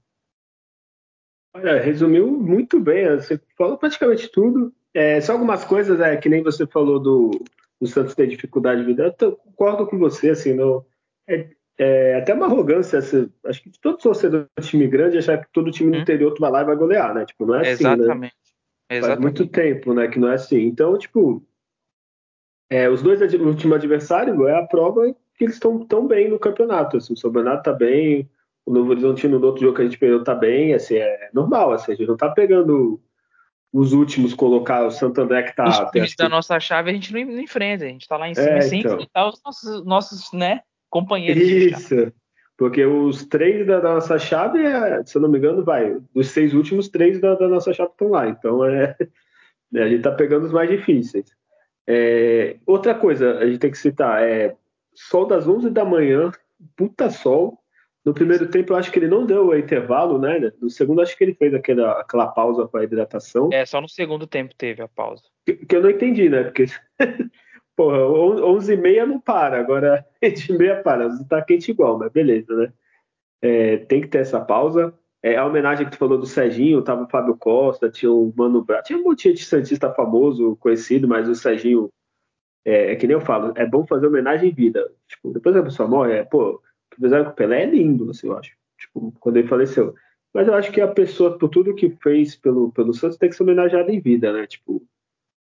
Olha, 1.54 1.80
resumiu 1.80 2.30
muito 2.30 2.80
bem, 2.80 3.04
né? 3.04 3.16
você 3.16 3.38
falou 3.56 3.76
praticamente 3.76 4.28
tudo. 4.28 4.72
É, 4.94 5.20
só 5.20 5.32
algumas 5.32 5.64
coisas, 5.64 6.00
é, 6.00 6.16
que 6.16 6.28
nem 6.28 6.42
você 6.42 6.66
falou 6.66 6.98
do, 6.98 7.30
do 7.80 7.86
Santos 7.86 8.14
ter 8.14 8.26
dificuldade 8.26 8.80
de 8.80 8.86
vida. 8.86 9.14
Eu 9.20 9.36
concordo 9.36 9.86
com 9.86 9.98
você, 9.98 10.30
assim, 10.30 10.54
não, 10.54 10.84
é, 11.28 11.50
é 11.78 12.16
até 12.16 12.32
uma 12.32 12.46
arrogância, 12.46 12.98
assim, 12.98 13.30
acho 13.44 13.62
que 13.62 13.70
todo 13.80 13.98
torcedor 13.98 14.46
de 14.58 14.66
time 14.66 14.86
grande 14.86 15.18
achar 15.18 15.42
que 15.42 15.52
todo 15.52 15.70
time 15.70 15.90
do 15.90 15.98
hum. 15.98 16.00
interior 16.00 16.32
tu 16.32 16.40
vai 16.40 16.50
lá 16.50 16.62
e 16.62 16.66
vai 16.66 16.76
golear, 16.76 17.14
né? 17.14 17.26
Tipo, 17.26 17.46
não 17.46 17.56
é 17.56 17.60
assim, 17.60 17.84
Exatamente. 17.84 18.34
né? 18.34 18.41
Exatamente. 18.96 19.00
Faz 19.00 19.20
muito 19.20 19.46
tempo, 19.46 19.94
né, 19.94 20.08
que 20.08 20.18
não 20.18 20.28
é 20.28 20.34
assim. 20.34 20.60
Então, 20.66 20.96
tipo, 20.98 21.42
é, 22.70 22.88
os 22.88 23.02
dois 23.02 23.20
últimos 23.34 23.76
adversários 23.76 24.38
é 24.46 24.54
a 24.54 24.66
prova 24.66 25.14
que 25.34 25.44
eles 25.44 25.54
estão 25.54 25.84
tão 25.86 26.06
bem 26.06 26.28
no 26.28 26.38
campeonato. 26.38 26.96
Assim, 26.96 27.12
o 27.12 27.16
São 27.16 27.30
Bernardo 27.30 27.62
tá 27.62 27.72
bem, 27.72 28.28
o 28.64 28.72
Novo 28.72 28.90
Horizontino 28.90 29.38
no 29.38 29.46
outro 29.46 29.62
jogo 29.62 29.76
que 29.76 29.82
a 29.82 29.84
gente 29.84 29.98
perdeu 29.98 30.22
tá 30.22 30.34
bem, 30.34 30.74
assim, 30.74 30.96
é 30.96 31.30
normal, 31.32 31.72
assim, 31.72 31.92
a 31.92 31.94
gente 31.94 32.08
não 32.08 32.16
tá 32.16 32.30
pegando 32.30 33.00
os 33.72 33.92
últimos 33.92 34.34
colocar 34.34 34.86
o 34.86 34.90
Santo 34.90 35.20
André 35.20 35.44
que 35.44 35.56
tá. 35.56 35.68
Os 35.68 35.90
times 35.90 36.14
da 36.14 36.28
nossa 36.28 36.60
chave 36.60 36.90
a 36.90 36.92
gente 36.92 37.12
não, 37.12 37.20
enfrenta, 37.40 37.84
a 37.84 37.88
gente 37.88 38.06
tá 38.06 38.16
lá 38.16 38.28
em 38.28 38.34
cima 38.34 38.48
é, 38.48 38.60
sem 38.60 38.80
então. 38.80 38.94
enfrentar 38.94 39.28
os 39.28 39.40
nossos, 39.44 39.84
nossos 39.84 40.32
né, 40.32 40.60
companheiros. 40.90 41.42
Isso, 41.42 42.12
porque 42.62 42.86
os 42.86 43.26
três 43.26 43.66
da, 43.66 43.80
nossa 43.80 44.20
chave, 44.20 44.64
é, 44.64 45.04
se 45.04 45.18
eu 45.18 45.22
não 45.22 45.28
me 45.28 45.36
engano, 45.36 45.64
vai, 45.64 45.96
dos 46.14 46.28
seis 46.28 46.54
últimos, 46.54 46.88
três 46.88 47.20
da, 47.20 47.34
da 47.34 47.48
nossa 47.48 47.72
chave 47.72 47.90
estão 47.90 48.10
lá, 48.10 48.28
então 48.28 48.64
é, 48.70 48.96
a 49.74 49.88
gente 49.88 50.02
tá 50.02 50.12
pegando 50.12 50.46
os 50.46 50.52
mais 50.52 50.70
difíceis. 50.70 51.26
É, 51.88 52.58
outra 52.64 52.94
coisa, 52.94 53.36
a 53.38 53.46
gente 53.46 53.58
tem 53.58 53.70
que 53.72 53.76
citar, 53.76 54.22
é 54.22 54.54
sol 54.94 55.26
das 55.26 55.48
11 55.48 55.70
da 55.70 55.84
manhã, 55.84 56.30
puta 56.76 57.10
sol, 57.10 57.58
no 58.04 58.14
primeiro 58.14 58.48
tempo, 58.48 58.72
eu 58.72 58.76
acho 58.76 58.92
que 58.92 58.98
ele 59.00 59.08
não 59.08 59.26
deu 59.26 59.48
o 59.48 59.58
intervalo, 59.58 60.16
né? 60.20 60.52
No 60.60 60.70
segundo, 60.70 61.02
acho 61.02 61.18
que 61.18 61.24
ele 61.24 61.34
fez 61.34 61.52
aquela, 61.54 62.00
aquela 62.00 62.28
pausa 62.28 62.68
para 62.68 62.84
hidratação. 62.84 63.50
É, 63.52 63.66
só 63.66 63.80
no 63.80 63.88
segundo 63.88 64.24
tempo 64.24 64.54
teve 64.56 64.80
a 64.82 64.86
pausa. 64.86 65.24
Que, 65.44 65.54
que 65.54 65.74
eu 65.74 65.82
não 65.82 65.90
entendi, 65.90 66.28
né? 66.28 66.44
Porque, 66.44 66.66
porra, 67.76 67.98
11 67.98 68.72
e 68.72 68.76
meia 68.76 69.06
não 69.06 69.20
para, 69.20 69.58
agora 69.58 70.06
8 70.22 70.52
e 70.52 70.58
meia 70.58 70.82
para. 70.82 71.08
Tá 71.26 71.42
quente 71.42 71.70
igual, 71.70 71.98
mas 71.98 72.12
beleza, 72.12 72.54
né? 72.54 72.72
É, 73.40 73.76
tem 73.78 74.00
que 74.00 74.08
ter 74.08 74.18
essa 74.18 74.40
pausa. 74.40 74.94
É, 75.22 75.36
a 75.36 75.46
homenagem 75.46 75.86
que 75.86 75.92
tu 75.92 75.98
falou 75.98 76.18
do 76.18 76.26
Serginho, 76.26 76.82
tava 76.82 77.04
o 77.04 77.08
Fábio 77.08 77.36
Costa, 77.36 77.90
tinha 77.90 78.10
o 78.10 78.32
Mano 78.36 78.64
Brown, 78.64 78.82
tinha 78.82 78.98
um 78.98 79.04
monte 79.04 79.32
de 79.32 79.44
Santista 79.44 79.92
famoso, 79.94 80.56
conhecido, 80.56 81.06
mas 81.06 81.28
o 81.28 81.34
Serginho, 81.34 81.90
é, 82.64 82.92
é, 82.92 82.96
que 82.96 83.06
nem 83.06 83.14
eu 83.14 83.20
falo, 83.20 83.52
é 83.56 83.64
bom 83.64 83.86
fazer 83.86 84.06
homenagem 84.08 84.50
em 84.50 84.54
vida. 84.54 84.90
Tipo, 85.06 85.32
depois 85.32 85.54
a 85.56 85.62
pessoa 85.62 85.88
morre, 85.88 86.14
é, 86.14 86.24
pô, 86.24 86.54
o 86.54 86.60
que 86.90 87.08
com 87.08 87.30
o 87.30 87.32
Pelé 87.32 87.62
é 87.62 87.66
lindo, 87.66 88.10
assim, 88.10 88.26
eu 88.26 88.36
acho. 88.36 88.52
Tipo, 88.78 89.12
quando 89.20 89.36
ele 89.36 89.48
faleceu. 89.48 89.94
Mas 90.34 90.48
eu 90.48 90.54
acho 90.54 90.72
que 90.72 90.80
a 90.80 90.88
pessoa, 90.88 91.38
por 91.38 91.48
tudo 91.48 91.74
que 91.74 91.90
fez 92.02 92.34
pelo, 92.34 92.72
pelo 92.72 92.92
Santos, 92.92 93.18
tem 93.18 93.28
que 93.28 93.36
ser 93.36 93.42
homenageada 93.42 93.92
em 93.92 94.00
vida, 94.00 94.32
né? 94.32 94.46
Tipo, 94.46 94.82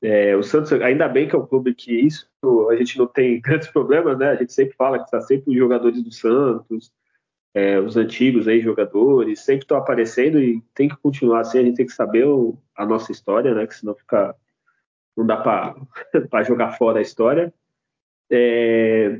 é, 0.01 0.35
o 0.35 0.43
Santos, 0.43 0.71
ainda 0.73 1.07
bem 1.09 1.27
que 1.27 1.35
é 1.35 1.39
um 1.39 1.45
clube 1.45 1.73
que 1.73 1.93
isso 1.93 2.29
a 2.69 2.75
gente 2.75 2.97
não 2.97 3.07
tem 3.07 3.39
grandes 3.41 3.67
problemas, 3.67 4.17
né? 4.17 4.29
A 4.29 4.35
gente 4.35 4.53
sempre 4.53 4.75
fala 4.75 4.97
que 4.97 5.05
está 5.05 5.19
sempre 5.21 5.51
os 5.51 5.57
jogadores 5.57 6.01
do 6.01 6.11
Santos, 6.11 6.91
é, 7.53 7.79
os 7.79 7.97
antigos 7.97 8.47
aí 8.47 8.61
jogadores, 8.61 9.41
sempre 9.41 9.63
estão 9.63 9.77
aparecendo 9.77 10.39
e 10.39 10.61
tem 10.73 10.87
que 10.87 10.97
continuar 10.97 11.41
assim. 11.41 11.59
A 11.59 11.63
gente 11.63 11.75
tem 11.75 11.85
que 11.85 11.91
saber 11.91 12.25
o, 12.25 12.57
a 12.75 12.85
nossa 12.85 13.11
história, 13.11 13.53
né? 13.53 13.67
Que 13.67 13.75
senão 13.75 13.95
fica 13.95 14.35
não 15.17 15.25
dá 15.25 15.37
para 15.37 15.75
jogar 16.47 16.77
fora 16.77 16.99
a 16.99 17.01
história. 17.01 17.53
É, 18.31 19.19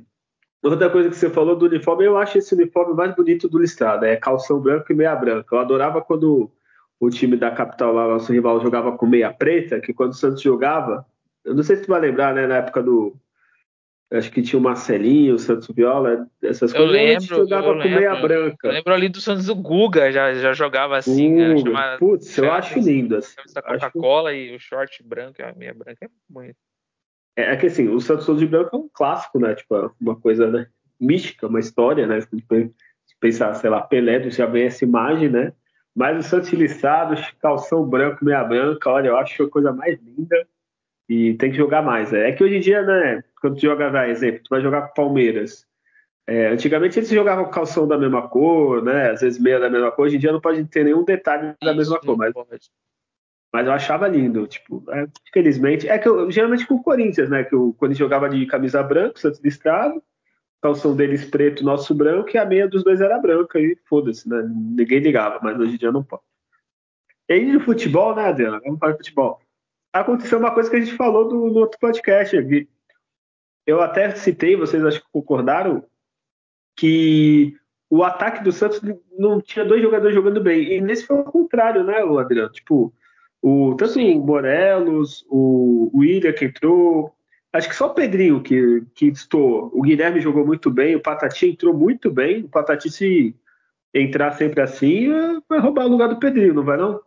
outra 0.63 0.89
coisa 0.89 1.09
que 1.09 1.15
você 1.15 1.29
falou 1.29 1.57
do 1.57 1.65
uniforme, 1.65 2.05
eu 2.05 2.17
acho 2.17 2.38
esse 2.38 2.53
uniforme 2.53 2.93
mais 2.93 3.13
bonito 3.15 3.50
do 3.50 3.59
listrado, 3.59 4.05
é 4.05 4.15
calção 4.15 4.62
branco 4.62 4.91
e 4.91 4.95
meia 4.95 5.15
branca. 5.15 5.55
Eu 5.55 5.59
adorava 5.59 6.01
quando 6.01 6.50
o 7.00 7.10
time 7.10 7.38
da 7.38 7.51
capital 7.51 7.94
lá, 7.94 8.08
nosso 8.08 8.32
rival, 8.32 8.62
jogava 8.62 8.91
com 8.98 9.06
meia 9.06 9.32
preta, 9.32 9.79
que 9.79 9.94
quando 9.94 10.12
o 10.12 10.15
Santos 10.15 10.41
jogava, 10.41 11.06
eu 11.46 11.56
não 11.56 11.63
sei 11.63 11.77
se 11.77 11.84
tu 11.84 11.88
vai 11.88 12.01
lembrar, 12.01 12.34
né, 12.34 12.46
na 12.46 12.58
época 12.58 12.84
do. 12.84 13.15
Acho 14.12 14.32
que 14.32 14.41
tinha 14.41 14.60
o 14.60 14.63
Marcelinho, 14.63 15.36
o 15.36 15.39
Santos 15.39 15.70
Viola, 15.70 16.27
essas 16.41 16.74
eu 16.74 16.77
coisas. 16.77 16.96
Lembro, 16.96 17.18
a 17.18 17.20
gente 17.20 17.29
jogava 17.29 17.68
com 17.68 17.77
lembro, 17.77 18.00
meia 18.00 18.15
branca. 18.15 18.68
Eu 18.68 18.72
lembro 18.72 18.94
ali 18.94 19.08
do 19.08 19.22
Santos, 19.22 19.48
o 19.50 19.56
Guga 19.56 20.12
já, 20.12 20.34
já 20.34 20.51
jogava 20.51 20.98
assim. 20.98 21.36
Guga. 21.36 21.48
Né, 21.48 21.58
chama, 21.60 21.98
Putz, 22.00 22.38
eu 22.38 22.51
acho 22.51 22.79
lindo. 22.79 23.18
Assim. 23.18 23.36
A 23.56 23.62
Coca-Cola 23.62 24.34
e 24.34 24.56
o 24.56 24.60
short 24.60 25.03
branco, 25.03 25.44
a 25.44 25.53
meia 25.53 25.75
branca 25.75 26.06
é 26.06 26.10
bonito. 26.27 26.58
É, 27.36 27.53
é 27.53 27.56
que 27.56 27.68
assim, 27.68 27.88
o 27.88 28.01
Santos 28.01 28.39
de 28.39 28.48
branco 28.48 28.75
é 28.75 28.79
um 28.79 28.89
clássico, 28.91 29.39
né? 29.39 29.53
Tipo, 29.53 29.96
uma 30.01 30.20
coisa 30.20 30.50
né? 30.50 30.68
mística, 31.00 31.48
uma 31.48 31.60
história, 31.60 32.08
né? 32.08 32.20
Se 32.20 32.29
pensar, 33.20 33.53
sei 33.53 33.70
lá, 33.70 33.82
Pelé, 33.82 34.27
já 34.32 34.48
vem 34.48 34.63
essa 34.63 34.84
imagem, 34.84 35.29
né? 35.29 35.53
Mas 36.00 36.18
o 36.18 36.29
Santos 36.29 36.50
listrado, 36.53 37.13
calção 37.41 37.86
branco, 37.86 38.24
meia 38.24 38.41
branca, 38.41 38.89
olha, 38.89 39.10
eu 39.10 39.18
acho 39.18 39.44
a 39.44 39.50
coisa 39.50 39.74
mais 39.74 40.00
linda 40.00 40.48
e 41.10 41.34
tem 41.34 41.51
que 41.51 41.58
jogar 41.58 41.82
mais. 41.82 42.13
É, 42.13 42.29
é 42.29 42.32
que 42.32 42.41
hoje 42.41 42.56
em 42.56 42.62
dia, 42.62 42.82
né, 42.84 43.22
quando 43.41 43.56
tu 43.56 43.63
joga, 43.63 43.89
vai, 43.89 44.10
exemplo, 44.10 44.39
tu 44.41 44.50
vai 44.50 44.62
jogar 44.62 44.84
com 44.84 44.94
Palmeiras. 44.94 45.68
É, 46.25 46.48
antigamente 46.48 46.98
eles 46.98 47.10
jogavam 47.10 47.51
calção 47.51 47.86
da 47.86 47.98
mesma 47.98 48.29
cor, 48.29 48.82
né, 48.82 49.12
às 49.12 49.20
vezes 49.20 49.38
meia 49.41 49.60
da 49.60 49.70
mesma 49.70 49.91
cor, 49.91 50.06
hoje 50.06 50.15
em 50.15 50.20
dia 50.20 50.32
não 50.32 50.39
pode 50.39 50.63
ter 50.68 50.86
nenhum 50.86 51.03
detalhe 51.03 51.53
da 51.62 51.74
mesma 51.74 51.98
Isso, 51.98 52.06
cor, 52.06 52.15
mas, 52.15 52.34
mas 53.51 53.68
eu 53.68 53.74
achava 53.74 54.08
lindo, 54.08 54.48
tipo, 54.48 54.82
é, 54.91 55.06
felizmente, 55.34 55.89
é 55.89 55.98
que 55.98 56.08
eu, 56.08 56.32
geralmente 56.32 56.65
com 56.65 56.75
o 56.75 56.84
Corinthians, 56.84 57.29
né, 57.29 57.44
que 57.44 57.58
o 57.58 57.74
Corinthians 57.74 58.00
jogava 58.00 58.29
de 58.29 58.46
camisa 58.46 58.82
branca, 58.82 59.20
Santos 59.20 59.41
listrado, 59.44 60.01
calção 60.62 60.96
deles 60.96 61.25
preto, 61.25 61.63
nosso 61.63 61.94
branco, 61.94 62.30
e 62.34 62.38
a 62.38 62.46
meia 62.46 62.68
dos 62.68 62.84
dois 62.84 63.01
era 63.01 63.20
branca, 63.20 63.60
e 63.60 63.78
foda-se, 63.86 64.28
né? 64.28 64.42
Ninguém 64.48 65.00
ligava, 65.00 65.39
mas 65.42 65.58
hoje 65.60 65.75
em 65.75 65.78
dia 65.78 65.92
não 65.92 66.04
pode. 66.04 66.24
E 67.30 67.34
aí 67.34 67.51
no 67.51 67.60
futebol, 67.60 68.16
né, 68.16 68.25
Adriana? 68.25 68.60
Vamos 68.63 68.80
falar 68.80 68.94
de 68.94 68.98
futebol. 68.98 69.42
Aconteceu 69.94 70.39
uma 70.39 70.54
coisa 70.54 70.70
que 70.70 70.75
a 70.75 70.80
gente 70.80 70.96
falou 70.96 71.28
do, 71.28 71.36
no 71.48 71.60
outro 71.60 71.80
podcast 71.80 72.38
aqui. 72.38 72.68
Eu 73.66 73.82
até 73.82 74.10
citei, 74.16 74.56
vocês 74.56 74.84
acho 74.84 75.00
que 75.00 75.08
concordaram, 75.12 75.84
que 76.75 77.56
o 77.89 78.04
ataque 78.04 78.44
do 78.44 78.51
Santos 78.51 78.82
não 79.18 79.42
tinha 79.42 79.66
dois 79.66 79.82
jogadores 79.82 80.16
jogando 80.16 80.42
bem. 80.42 80.74
E 80.74 80.82
nesse 80.82 81.06
foi 81.06 81.20
o 81.20 81.24
contrário, 81.24 81.84
né, 81.84 81.98
Adriano? 82.20 82.51
Tipo, 82.51 82.94
o, 83.42 83.75
tanto 83.75 84.00
o 84.00 84.25
Morelos, 84.25 85.25
o 85.30 85.92
William 85.96 86.34
que 86.34 86.46
entrou, 86.46 87.16
Acho 87.51 87.70
que 87.70 87.75
só 87.75 87.88
o 87.88 87.94
Pedrinho 87.94 88.41
que, 88.44 88.84
que 88.94 89.08
estou. 89.08 89.72
O 89.74 89.82
Guilherme 89.82 90.22
jogou 90.22 90.46
muito 90.46 90.70
bem, 90.70 90.96
o 90.96 91.01
Patati 91.01 91.48
entrou 91.48 91.74
muito 91.74 92.12
bem. 92.12 92.44
O 92.44 92.50
Patati, 92.50 92.91
se 92.91 93.36
entrar 93.94 94.32
sempre 94.34 94.62
assim, 94.62 95.10
vai 95.48 95.60
roubar 95.60 95.86
o 95.86 95.89
lugar 95.89 96.10
do 96.10 96.20
Pedrinho, 96.20 96.53
não 96.53 96.63
vai 96.63 96.77
não? 96.77 97.01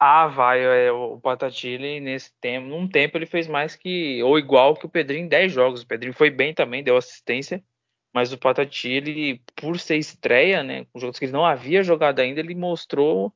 Ah, 0.00 0.26
vai. 0.28 0.60
É, 0.60 0.92
o 0.92 1.20
Patati, 1.20 1.68
ele, 1.68 2.00
nesse 2.00 2.32
tempo, 2.40 2.68
num 2.68 2.88
tempo, 2.88 3.16
ele 3.16 3.26
fez 3.26 3.46
mais 3.48 3.76
que, 3.76 4.22
ou 4.22 4.38
igual 4.38 4.74
que 4.74 4.86
o 4.86 4.88
Pedrinho 4.88 5.24
em 5.24 5.28
10 5.28 5.52
jogos. 5.52 5.82
O 5.82 5.86
Pedrinho 5.86 6.14
foi 6.14 6.30
bem 6.30 6.54
também, 6.54 6.82
deu 6.82 6.96
assistência. 6.96 7.62
Mas 8.14 8.32
o 8.32 8.38
Patati, 8.38 8.88
ele, 8.88 9.42
por 9.56 9.78
ser 9.78 9.96
estreia, 9.96 10.62
né, 10.62 10.84
com 10.86 10.98
jogos 10.98 11.18
que 11.18 11.24
ele 11.26 11.32
não 11.32 11.44
havia 11.44 11.82
jogado 11.82 12.20
ainda, 12.20 12.40
ele 12.40 12.54
mostrou 12.54 13.32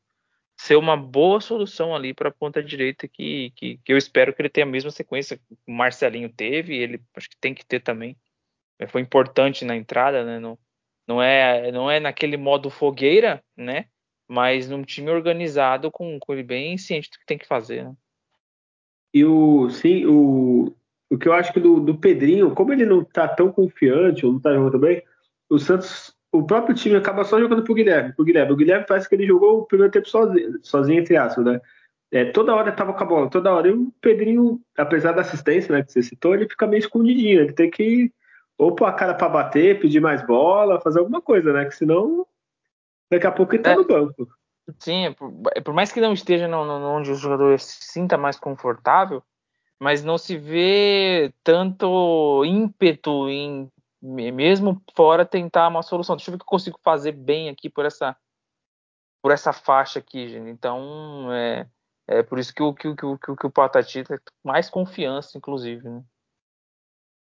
ser 0.62 0.76
uma 0.76 0.96
boa 0.96 1.40
solução 1.40 1.92
ali 1.92 2.14
para 2.14 2.28
a 2.28 2.32
ponta 2.32 2.62
direita 2.62 3.08
que, 3.08 3.50
que, 3.56 3.78
que, 3.78 3.92
eu 3.92 3.98
espero 3.98 4.32
que 4.32 4.40
ele 4.40 4.48
tenha 4.48 4.64
a 4.64 4.70
mesma 4.70 4.92
sequência 4.92 5.36
que 5.36 5.42
o 5.66 5.72
Marcelinho 5.72 6.28
teve, 6.28 6.76
ele 6.76 7.00
acho 7.16 7.28
que 7.28 7.36
tem 7.36 7.52
que 7.52 7.66
ter 7.66 7.80
também. 7.80 8.16
É, 8.78 8.86
foi 8.86 9.00
importante 9.00 9.64
na 9.64 9.74
entrada, 9.74 10.24
né? 10.24 10.38
Não, 10.38 10.56
não, 11.06 11.20
é, 11.20 11.72
não 11.72 11.90
é 11.90 11.98
naquele 11.98 12.36
modo 12.36 12.70
fogueira, 12.70 13.42
né? 13.56 13.86
Mas 14.28 14.68
num 14.68 14.84
time 14.84 15.10
organizado 15.10 15.90
com, 15.90 16.16
com 16.20 16.32
ele 16.32 16.44
bem 16.44 16.78
ciente 16.78 17.10
do 17.10 17.18
que 17.18 17.26
tem 17.26 17.38
que 17.38 17.46
fazer. 17.46 17.84
Né? 17.84 17.96
E 19.12 19.24
o, 19.24 19.68
sim, 19.68 20.06
o, 20.06 20.72
o 21.10 21.18
que 21.18 21.26
eu 21.26 21.32
acho 21.32 21.52
que 21.52 21.58
do, 21.58 21.80
do 21.80 21.98
Pedrinho, 21.98 22.54
como 22.54 22.72
ele 22.72 22.86
não 22.86 23.02
está 23.02 23.26
tão 23.26 23.50
confiante, 23.50 24.24
ou 24.24 24.30
não 24.30 24.38
está 24.38 24.54
jogando 24.54 24.78
bem, 24.78 25.02
o 25.50 25.58
Santos 25.58 26.16
o 26.32 26.42
próprio 26.42 26.74
time 26.74 26.96
acaba 26.96 27.24
só 27.24 27.38
jogando 27.38 27.62
pro 27.62 27.74
Guilherme. 27.74 28.14
Pro 28.14 28.24
Guilherme. 28.24 28.52
O 28.52 28.56
Guilherme 28.56 28.86
parece 28.88 29.08
que 29.08 29.14
ele 29.14 29.26
jogou 29.26 29.58
o 29.58 29.66
primeiro 29.66 29.92
tempo 29.92 30.08
sozinho, 30.08 30.58
sozinho 30.62 31.00
entre 31.00 31.16
aspas, 31.16 31.44
né? 31.44 31.60
É, 32.10 32.24
toda 32.26 32.54
hora 32.54 32.72
tava 32.72 32.92
com 32.92 33.02
a 33.02 33.06
bola, 33.06 33.30
toda 33.30 33.52
hora. 33.52 33.68
E 33.68 33.72
o 33.72 33.92
Pedrinho, 34.00 34.60
apesar 34.76 35.12
da 35.12 35.20
assistência 35.20 35.74
né, 35.74 35.82
que 35.82 35.92
você 35.92 36.02
citou, 36.02 36.34
ele 36.34 36.48
fica 36.48 36.66
meio 36.66 36.80
escondidinho. 36.80 37.40
Ele 37.40 37.52
tem 37.52 37.70
que 37.70 38.12
ou 38.58 38.74
pôr 38.74 38.86
a 38.86 38.92
cara 38.92 39.14
para 39.14 39.28
bater, 39.28 39.80
pedir 39.80 40.00
mais 40.00 40.24
bola, 40.24 40.80
fazer 40.80 41.00
alguma 41.00 41.20
coisa, 41.20 41.52
né? 41.52 41.64
Que 41.64 41.74
senão 41.74 42.26
daqui 43.10 43.26
a 43.26 43.32
pouco 43.32 43.54
ele 43.54 43.62
tá 43.62 43.72
é, 43.72 43.76
no 43.76 43.84
banco. 43.84 44.28
Sim, 44.78 45.06
é 45.06 45.10
por, 45.10 45.32
é 45.54 45.60
por, 45.60 45.74
mais 45.74 45.92
que 45.92 46.00
não 46.00 46.12
esteja 46.12 46.46
no, 46.46 46.64
no, 46.64 46.86
onde 46.88 47.10
o 47.10 47.14
jogador 47.14 47.58
se 47.58 47.84
sinta 47.84 48.16
mais 48.16 48.38
confortável, 48.38 49.22
mas 49.80 50.04
não 50.04 50.16
se 50.16 50.36
vê 50.36 51.32
tanto 51.42 52.44
ímpeto 52.44 53.28
em 53.28 53.70
mesmo 54.02 54.82
fora 54.96 55.24
tentar 55.24 55.68
uma 55.68 55.82
solução. 55.82 56.16
Deixa 56.16 56.30
eu 56.30 56.32
ver 56.32 56.36
o 56.36 56.38
que 56.38 56.44
eu 56.44 56.46
consigo 56.46 56.78
fazer 56.82 57.12
bem 57.12 57.48
aqui 57.48 57.70
por 57.70 57.84
essa 57.84 58.16
por 59.22 59.30
essa 59.30 59.52
faixa 59.52 60.00
aqui, 60.00 60.28
gente. 60.28 60.50
Então 60.50 61.32
é, 61.32 61.68
é 62.08 62.22
por 62.22 62.40
isso 62.40 62.52
que 62.52 62.62
o 62.62 62.74
que, 62.74 62.88
o, 62.88 62.96
que, 62.96 63.30
o, 63.30 63.36
que 63.36 63.46
o 63.46 63.50
Patati 63.50 64.02
tem 64.02 64.18
mais 64.44 64.68
confiança, 64.68 65.38
inclusive. 65.38 65.88
Né? 65.88 66.02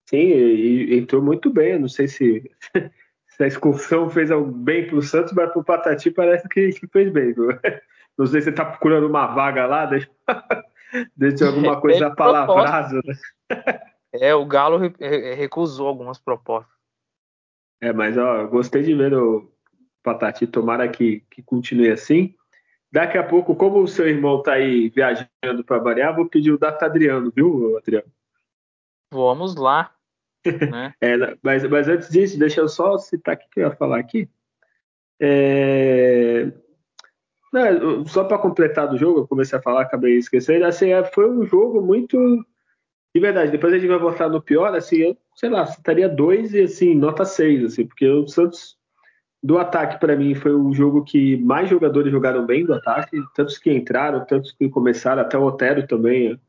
Sim, 0.10 0.18
e, 0.18 0.98
entrou 0.98 1.22
muito 1.22 1.52
bem. 1.52 1.74
Eu 1.74 1.82
não 1.82 1.88
sei 1.88 2.08
se, 2.08 2.52
se 3.30 3.44
a 3.44 3.48
excursão 3.48 4.10
fez 4.10 4.32
bem 4.56 4.88
para 4.88 4.96
o 4.96 5.02
Santos, 5.04 5.34
mas 5.34 5.52
para 5.52 5.62
o 5.62 5.64
Patati 5.64 6.10
parece 6.10 6.50
que, 6.50 6.70
que, 6.72 6.88
fez 6.88 7.12
bem. 7.12 7.34
Viu? 7.34 7.48
Não 8.16 8.28
sei 8.28 8.42
se 8.42 8.46
você 8.46 8.50
está 8.52 8.64
procurando 8.64 9.08
uma 9.08 9.26
vaga 9.26 9.66
lá, 9.66 9.88
deixa, 9.88 10.08
deixa 11.18 11.48
alguma 11.48 11.82
coisa 11.82 12.06
é, 12.06 12.16
palavrada. 12.16 13.02
Né? 13.04 13.14
É, 14.14 14.34
o 14.36 14.46
Galo 14.46 14.78
recusou 15.36 15.88
algumas 15.88 16.20
propostas. 16.20 16.74
É, 17.82 17.92
mas 17.92 18.18
ó, 18.18 18.46
gostei 18.48 18.84
de 18.84 18.94
ver 18.94 19.14
o 19.14 19.52
Patati, 20.04 20.46
tomara 20.48 20.88
que, 20.88 21.22
que 21.32 21.42
continue 21.42 21.92
assim. 21.92 22.36
Daqui 22.92 23.18
a 23.18 23.24
pouco, 23.24 23.56
como 23.56 23.82
o 23.82 23.88
seu 23.88 24.08
irmão 24.08 24.44
tá 24.44 24.54
aí 24.54 24.88
viajando 24.90 25.64
para 25.66 25.80
variar, 25.80 26.16
vou 26.16 26.30
pedir 26.30 26.52
o 26.52 26.60
data 26.60 26.86
Adriano, 26.86 27.32
viu, 27.36 27.76
Adriano? 27.78 28.12
Vamos 29.12 29.56
lá. 29.56 29.94
Né? 30.70 30.94
é, 31.00 31.38
mas, 31.42 31.64
mas 31.70 31.88
antes 31.88 32.10
disso, 32.10 32.38
deixa 32.38 32.60
eu 32.60 32.68
só 32.68 32.98
citar 32.98 33.36
o 33.36 33.40
que 33.40 33.62
eu 33.62 33.64
ia 33.64 33.72
falar 33.72 33.98
aqui. 33.98 34.30
É... 35.18 36.52
Não, 37.54 38.06
só 38.06 38.26
para 38.26 38.38
completar 38.38 38.90
do 38.90 38.98
jogo, 38.98 39.22
eu 39.22 39.28
comecei 39.28 39.58
a 39.58 39.62
falar, 39.62 39.84
acabei 39.84 40.18
esquecendo. 40.18 40.66
Assim, 40.66 40.90
é, 40.90 41.02
foi 41.06 41.32
um 41.32 41.46
jogo 41.46 41.82
muito 41.82 42.46
de 43.14 43.22
verdade, 43.22 43.52
depois 43.52 43.74
a 43.74 43.78
gente 43.78 43.90
vai 43.90 44.00
voltar 44.00 44.28
no 44.28 44.42
pior, 44.42 44.74
assim, 44.76 44.98
eu, 44.98 45.18
sei 45.36 45.50
lá, 45.50 45.64
estaria 45.64 46.10
dois 46.10 46.54
e 46.54 46.62
assim, 46.62 46.96
nota 46.96 47.24
seis, 47.24 47.64
assim, 47.64 47.86
porque 47.86 48.08
o 48.10 48.28
Santos 48.28 48.76
do 49.42 49.58
ataque 49.58 50.00
para 50.00 50.16
mim 50.16 50.34
foi 50.34 50.54
o 50.54 50.74
jogo 50.74 51.04
que 51.04 51.38
mais 51.38 51.70
jogadores 51.70 52.12
jogaram 52.12 52.46
bem 52.46 52.66
do 52.66 52.74
ataque, 52.74 53.22
tantos 53.36 53.58
que 53.58 53.72
entraram, 53.72 54.26
tantos 54.26 54.54
que 54.54 54.70
começaram, 54.70 55.22
até 55.22 55.38
o 55.38 55.44
Otero 55.44 55.86
também 55.86 56.40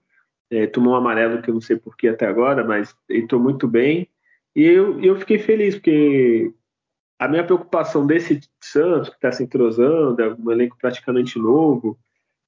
é, 0.50 0.66
tomou 0.66 0.94
um 0.94 0.96
amarelo 0.96 1.42
que 1.42 1.50
eu 1.50 1.54
não 1.54 1.60
sei 1.60 1.76
porquê 1.76 2.08
até 2.08 2.26
agora, 2.26 2.62
mas 2.62 2.94
entrou 3.10 3.40
muito 3.40 3.66
bem. 3.66 4.08
E 4.54 4.62
eu, 4.64 5.00
eu 5.00 5.16
fiquei 5.16 5.38
feliz, 5.38 5.74
porque 5.74 6.52
a 7.18 7.26
minha 7.26 7.44
preocupação 7.44 8.06
desse 8.06 8.40
Santos, 8.62 9.08
que 9.08 9.16
está 9.16 9.32
se 9.32 9.42
entrosando, 9.42 10.22
é 10.22 10.32
um 10.32 10.50
elenco 10.52 10.76
praticamente 10.80 11.38
novo, 11.38 11.98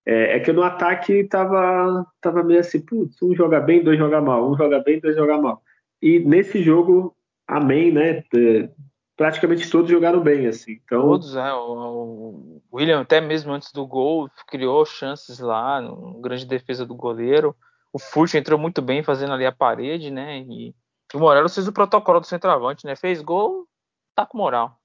é, 0.06 0.36
é, 0.36 0.40
que 0.40 0.52
no 0.52 0.62
ataque 0.62 1.24
tava, 1.24 2.06
tava 2.20 2.44
meio 2.44 2.60
assim, 2.60 2.80
putz, 2.80 3.20
um 3.20 3.34
joga 3.34 3.58
bem, 3.58 3.82
dois 3.82 3.98
joga 3.98 4.20
mal, 4.20 4.48
um 4.48 4.56
joga 4.56 4.78
bem, 4.78 5.00
dois 5.00 5.16
joga 5.16 5.36
mal. 5.36 5.60
E 6.00 6.20
nesse 6.20 6.62
jogo, 6.62 7.16
amém, 7.48 7.90
né? 7.90 8.22
É, 8.34 8.70
praticamente 9.16 9.68
todos 9.68 9.90
jogaram 9.90 10.20
bem, 10.20 10.46
assim. 10.46 10.78
Então... 10.84 11.02
Todos, 11.02 11.34
é. 11.34 11.52
O, 11.52 12.60
o 12.70 12.76
William, 12.76 13.00
até 13.00 13.20
mesmo 13.20 13.52
antes 13.52 13.72
do 13.72 13.84
gol, 13.84 14.30
criou 14.46 14.86
chances 14.86 15.40
lá, 15.40 15.80
no 15.80 16.20
grande 16.20 16.46
defesa 16.46 16.86
do 16.86 16.94
goleiro. 16.94 17.56
O 17.92 17.98
Furt 17.98 18.32
entrou 18.34 18.58
muito 18.58 18.80
bem 18.80 19.02
fazendo 19.02 19.32
ali 19.32 19.44
a 19.44 19.50
parede, 19.50 20.10
né? 20.10 20.38
E 20.38 20.72
o 21.14 21.18
Morelos 21.18 21.54
fez 21.54 21.66
o 21.66 21.72
protocolo 21.72 22.20
do 22.20 22.26
centroavante, 22.26 22.86
né? 22.86 22.94
Fez 22.94 23.20
gol, 23.20 23.66
tá 24.14 24.24
com 24.24 24.38
moral. 24.38 24.78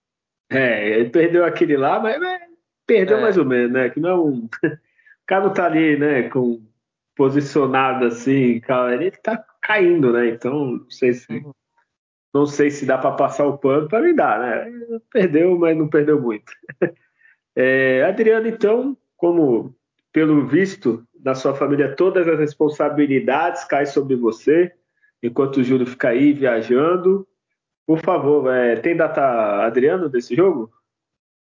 É, 0.49 0.97
ele 0.97 1.09
perdeu 1.09 1.45
aquele 1.45 1.77
lá, 1.77 1.99
mas, 1.99 2.19
mas 2.19 2.41
perdeu 2.87 3.17
é. 3.17 3.21
mais 3.21 3.37
ou 3.37 3.45
menos, 3.45 3.71
né? 3.71 3.89
Que 3.89 3.99
não 3.99 4.09
é 4.09 4.15
um. 4.15 4.49
O 5.31 5.33
cara 5.33 5.45
não 5.45 5.53
tá 5.53 5.65
ali, 5.65 5.97
né, 5.97 6.23
com 6.27 6.61
posicionado 7.15 8.05
assim, 8.05 8.59
cara, 8.59 8.95
ele 8.95 9.11
tá 9.11 9.41
caindo, 9.61 10.11
né? 10.11 10.27
Então, 10.27 10.71
não 10.71 10.89
sei 10.89 11.13
se. 11.13 11.31
Uhum. 11.31 11.53
Não 12.33 12.45
sei 12.45 12.69
se 12.69 12.85
dá 12.85 12.97
para 12.97 13.11
passar 13.11 13.45
o 13.45 13.57
pano 13.57 13.87
para 13.87 14.01
me 14.01 14.13
dar, 14.13 14.39
né? 14.39 14.99
Perdeu, 15.09 15.57
mas 15.57 15.77
não 15.77 15.87
perdeu 15.87 16.21
muito. 16.21 16.51
É, 17.53 18.05
Adriano, 18.05 18.47
então, 18.47 18.97
como 19.17 19.75
pelo 20.13 20.47
visto 20.47 21.05
da 21.13 21.35
sua 21.35 21.53
família, 21.53 21.93
todas 21.93 22.25
as 22.25 22.39
responsabilidades 22.39 23.65
caem 23.65 23.85
sobre 23.85 24.15
você, 24.15 24.73
enquanto 25.21 25.57
o 25.57 25.63
Júlio 25.63 25.85
fica 25.85 26.07
aí 26.07 26.31
viajando. 26.31 27.27
Por 27.85 27.99
favor, 27.99 28.49
é, 28.55 28.77
tem 28.77 28.95
data, 28.95 29.65
Adriano, 29.65 30.07
desse 30.07 30.33
jogo? 30.33 30.71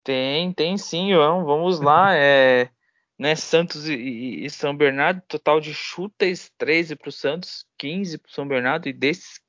Tem, 0.03 0.51
tem 0.51 0.77
sim, 0.77 1.13
João. 1.13 1.45
Vamos 1.45 1.79
lá. 1.79 2.13
É, 2.13 2.69
né, 3.17 3.35
Santos 3.35 3.87
e, 3.87 4.45
e, 4.45 4.49
São 4.49 4.75
Bernardo, 4.75 5.21
total 5.27 5.59
de 5.59 5.73
chutes 5.73 6.51
13 6.57 6.95
para 6.95 7.09
o 7.09 7.11
Santos, 7.11 7.65
15 7.77 8.17
para 8.17 8.29
o 8.29 8.31
São 8.31 8.47
Bernardo, 8.47 8.89
e 8.89 8.93
desses 8.93 9.39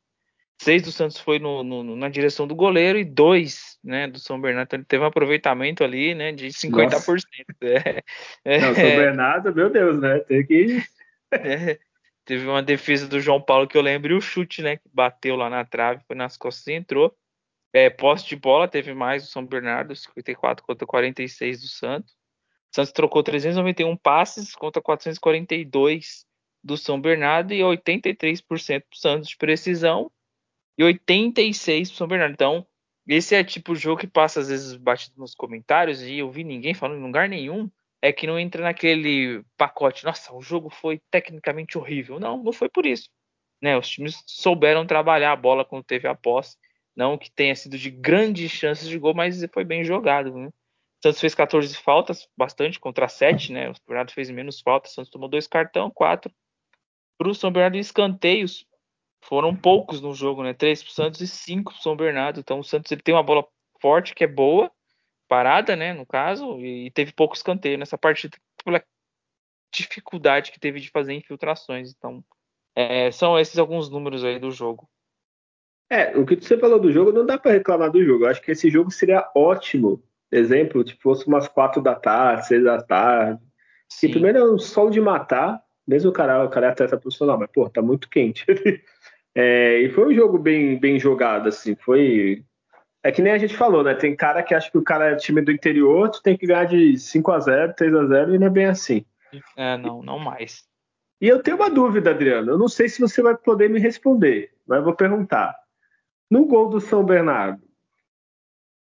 seis 0.61 0.83
do 0.83 0.93
Santos 0.93 1.19
foi 1.19 1.39
no, 1.39 1.63
no, 1.63 1.97
na 1.97 2.09
direção 2.09 2.47
do 2.47 2.55
goleiro 2.55 2.99
e 2.99 3.05
dois 3.05 3.79
né, 3.85 4.07
do 4.07 4.19
São 4.19 4.41
Bernardo. 4.41 4.69
Então 4.69 4.79
ele 4.79 4.87
teve 4.87 5.05
um 5.05 5.07
aproveitamento 5.07 5.85
ali 5.85 6.15
né, 6.15 6.33
de 6.33 6.49
50%. 6.49 7.23
É, 7.61 8.03
é, 8.45 8.59
Não, 8.61 8.75
São 8.75 8.85
Bernardo, 8.85 9.55
meu 9.55 9.71
Deus, 9.71 10.01
né? 10.01 10.19
Tem 10.21 10.45
que. 10.47 10.83
É, 11.33 11.77
teve 12.25 12.47
uma 12.47 12.63
defesa 12.63 13.09
do 13.09 13.21
João 13.21 13.43
Paulo 13.43 13.67
que 13.67 13.77
eu 13.77 13.83
lembro 13.83 14.15
e 14.15 14.17
o 14.17 14.21
chute, 14.21 14.63
né? 14.63 14.77
Que 14.77 14.89
bateu 14.95 15.35
lá 15.35 15.51
na 15.51 15.65
trave, 15.65 16.05
foi 16.07 16.15
nas 16.15 16.37
costas 16.37 16.69
e 16.69 16.73
entrou. 16.73 17.13
É, 17.73 17.91
posse 17.91 18.29
de 18.29 18.37
bola 18.37 18.69
teve 18.69 18.95
mais 18.95 19.25
do 19.25 19.29
São 19.29 19.45
Bernardo, 19.45 19.95
54 19.95 20.65
contra 20.65 20.87
46 20.87 21.61
do 21.61 21.67
Santos. 21.67 22.17
Santos 22.77 22.93
trocou 22.93 23.23
391 23.23 23.97
passes 23.97 24.55
contra 24.55 24.83
442 24.83 26.27
do 26.63 26.77
São 26.77 27.01
Bernardo 27.01 27.55
e 27.55 27.61
83% 27.61 28.83
do 28.91 28.97
Santos 28.99 29.31
de 29.31 29.37
precisão 29.39 30.13
e 30.77 30.85
86 30.85 31.89
pro 31.89 31.97
São 31.97 32.07
Bernardo. 32.07 32.35
Então, 32.35 32.67
esse 33.09 33.35
é 33.35 33.43
tipo 33.43 33.73
o 33.73 33.77
jogo 33.77 34.03
que 34.03 34.07
passa 34.07 34.41
às 34.41 34.49
vezes 34.49 34.77
batido 34.77 35.19
nos 35.19 35.35
comentários 35.35 36.03
e 36.03 36.19
eu 36.19 36.31
vi 36.31 36.45
ninguém 36.45 36.75
falando 36.75 36.99
em 36.99 37.03
lugar 37.03 37.31
nenhum. 37.31 37.71
É 38.03 38.13
que 38.13 38.27
não 38.27 38.39
entra 38.39 38.63
naquele 38.63 39.43
pacote, 39.57 40.05
nossa, 40.05 40.35
o 40.35 40.43
jogo 40.43 40.69
foi 40.69 41.01
tecnicamente 41.11 41.79
horrível. 41.79 42.21
Não, 42.21 42.45
não 42.45 42.53
foi 42.53 42.69
por 42.69 42.85
isso. 42.85 43.09
Né, 43.63 43.75
os 43.79 43.89
times 43.89 44.23
souberam 44.27 44.87
trabalhar 44.87 45.33
a 45.33 45.37
bola 45.37 45.65
quando 45.65 45.83
teve 45.83 46.07
a 46.07 46.15
posse. 46.15 46.59
Não 46.95 47.17
que 47.17 47.31
tenha 47.31 47.57
sido 47.57 47.79
de 47.79 47.91
grandes 47.91 48.51
chances 48.51 48.87
de 48.87 48.99
gol, 48.99 49.15
mas 49.15 49.43
foi 49.51 49.65
bem 49.65 49.83
jogado. 49.83 50.53
O 51.07 51.09
Santos 51.09 51.21
fez 51.21 51.37
14 51.37 51.77
faltas, 51.77 52.29
bastante, 52.37 52.81
contra 52.81 53.07
7, 53.07 53.53
né? 53.53 53.71
O 53.71 53.75
São 53.77 53.85
Bernardo 53.87 54.11
fez 54.11 54.29
menos 54.29 54.61
faltas, 54.61 54.91
o 54.91 54.95
Santos 54.97 55.11
tomou 55.13 55.29
dois 55.29 55.47
cartão, 55.47 55.89
quatro. 55.89 56.35
Para 57.17 57.29
o 57.29 57.35
São 57.35 57.53
Bernardo 57.53 57.77
escanteios, 57.77 58.67
foram 59.23 59.55
poucos 59.55 60.01
no 60.01 60.13
jogo, 60.13 60.43
né? 60.43 60.53
Três 60.53 60.83
pro 60.83 60.93
Santos 60.93 61.21
e 61.21 61.29
cinco 61.29 61.73
pro 61.73 61.81
São 61.81 61.95
Bernardo. 61.95 62.41
Então 62.41 62.59
o 62.59 62.65
Santos 62.65 62.91
ele 62.91 63.03
tem 63.03 63.15
uma 63.15 63.23
bola 63.23 63.47
forte 63.81 64.17
que 64.17 64.25
é 64.25 64.27
boa, 64.27 64.69
parada, 65.29 65.77
né? 65.77 65.95
No 65.95 66.05
caso, 66.05 66.59
e 66.59 66.91
teve 66.91 67.13
pouco 67.13 67.37
escanteio 67.37 67.79
nessa 67.79 67.97
partida 67.97 68.37
pela 68.65 68.83
dificuldade 69.73 70.51
que 70.51 70.59
teve 70.59 70.81
de 70.81 70.91
fazer 70.91 71.13
infiltrações. 71.13 71.95
Então 71.97 72.25
é, 72.75 73.13
são 73.13 73.39
esses 73.39 73.59
alguns 73.59 73.89
números 73.89 74.25
aí 74.25 74.41
do 74.41 74.51
jogo. 74.51 74.91
É, 75.89 76.19
o 76.19 76.27
que 76.27 76.35
você 76.35 76.59
falou 76.59 76.81
do 76.81 76.91
jogo, 76.91 77.13
não 77.13 77.25
dá 77.25 77.39
para 77.39 77.53
reclamar 77.53 77.93
do 77.93 78.05
jogo. 78.05 78.25
Eu 78.25 78.31
acho 78.31 78.43
que 78.43 78.51
esse 78.51 78.69
jogo 78.69 78.91
seria 78.91 79.31
ótimo. 79.37 80.03
Exemplo, 80.31 80.83
tipo, 80.83 81.03
fosse 81.03 81.27
umas 81.27 81.49
quatro 81.49 81.81
da 81.81 81.95
tarde, 81.95 82.47
seis 82.47 82.65
da 82.65 82.83
tarde. 82.83 83.41
Sim. 83.89 84.09
E 84.09 84.11
primeiro 84.11 84.39
é 84.39 84.45
um 84.45 84.59
sol 84.59 84.91
de 84.91 85.01
matar, 85.01 85.61
mesmo 85.87 86.11
o 86.11 86.13
cara, 86.13 86.45
o 86.45 86.49
cara 86.49 86.67
é 86.67 86.71
atleta 86.71 86.99
profissional, 86.99 87.39
mas, 87.39 87.51
pô, 87.53 87.69
tá 87.69 87.81
muito 87.81 88.09
quente. 88.09 88.45
É, 89.39 89.81
e 89.83 89.91
foi 89.91 90.07
um 90.07 90.15
jogo 90.15 90.39
bem, 90.39 90.81
bem 90.81 90.99
jogado, 90.99 91.51
assim. 91.51 91.77
Foi. 91.77 92.43
É 93.03 93.13
que 93.13 93.21
nem 93.21 93.35
a 93.35 93.39
gente 93.39 93.55
falou, 93.55 93.85
né? 93.85 93.95
Tem 93.95 94.17
cara 94.17 94.43
que 94.43 94.55
acha 94.55 94.71
que 94.71 94.79
o 94.79 94.83
cara 94.83 95.11
é 95.11 95.17
time 95.17 95.43
do 95.43 95.53
interior, 95.53 96.09
tu 96.09 96.23
tem 96.23 96.39
que 96.39 96.47
ganhar 96.47 96.65
de 96.65 96.97
5 96.97 97.33
a 97.33 97.41
0 97.41 97.75
3 97.75 97.95
a 97.95 98.07
0 98.07 98.35
e 98.35 98.39
não 98.39 98.47
é 98.47 98.51
bem 98.51 98.65
assim. 98.65 99.05
É, 99.55 99.77
não, 99.77 100.03
não 100.03 100.19
mais. 100.19 100.65
E 101.21 101.29
eu 101.29 101.43
tenho 101.43 101.59
uma 101.59 101.69
dúvida, 101.69 102.13
Adriano. 102.13 102.53
Eu 102.53 102.59
não 102.59 102.67
sei 102.67 102.89
se 102.89 102.99
você 102.99 103.21
vai 103.21 103.37
poder 103.37 103.69
me 103.69 103.79
responder, 103.79 104.53
mas 104.67 104.79
eu 104.79 104.85
vou 104.85 104.95
perguntar. 104.95 105.55
No 106.31 106.47
gol 106.47 106.71
do 106.71 106.81
São 106.81 107.05
Bernardo, 107.05 107.63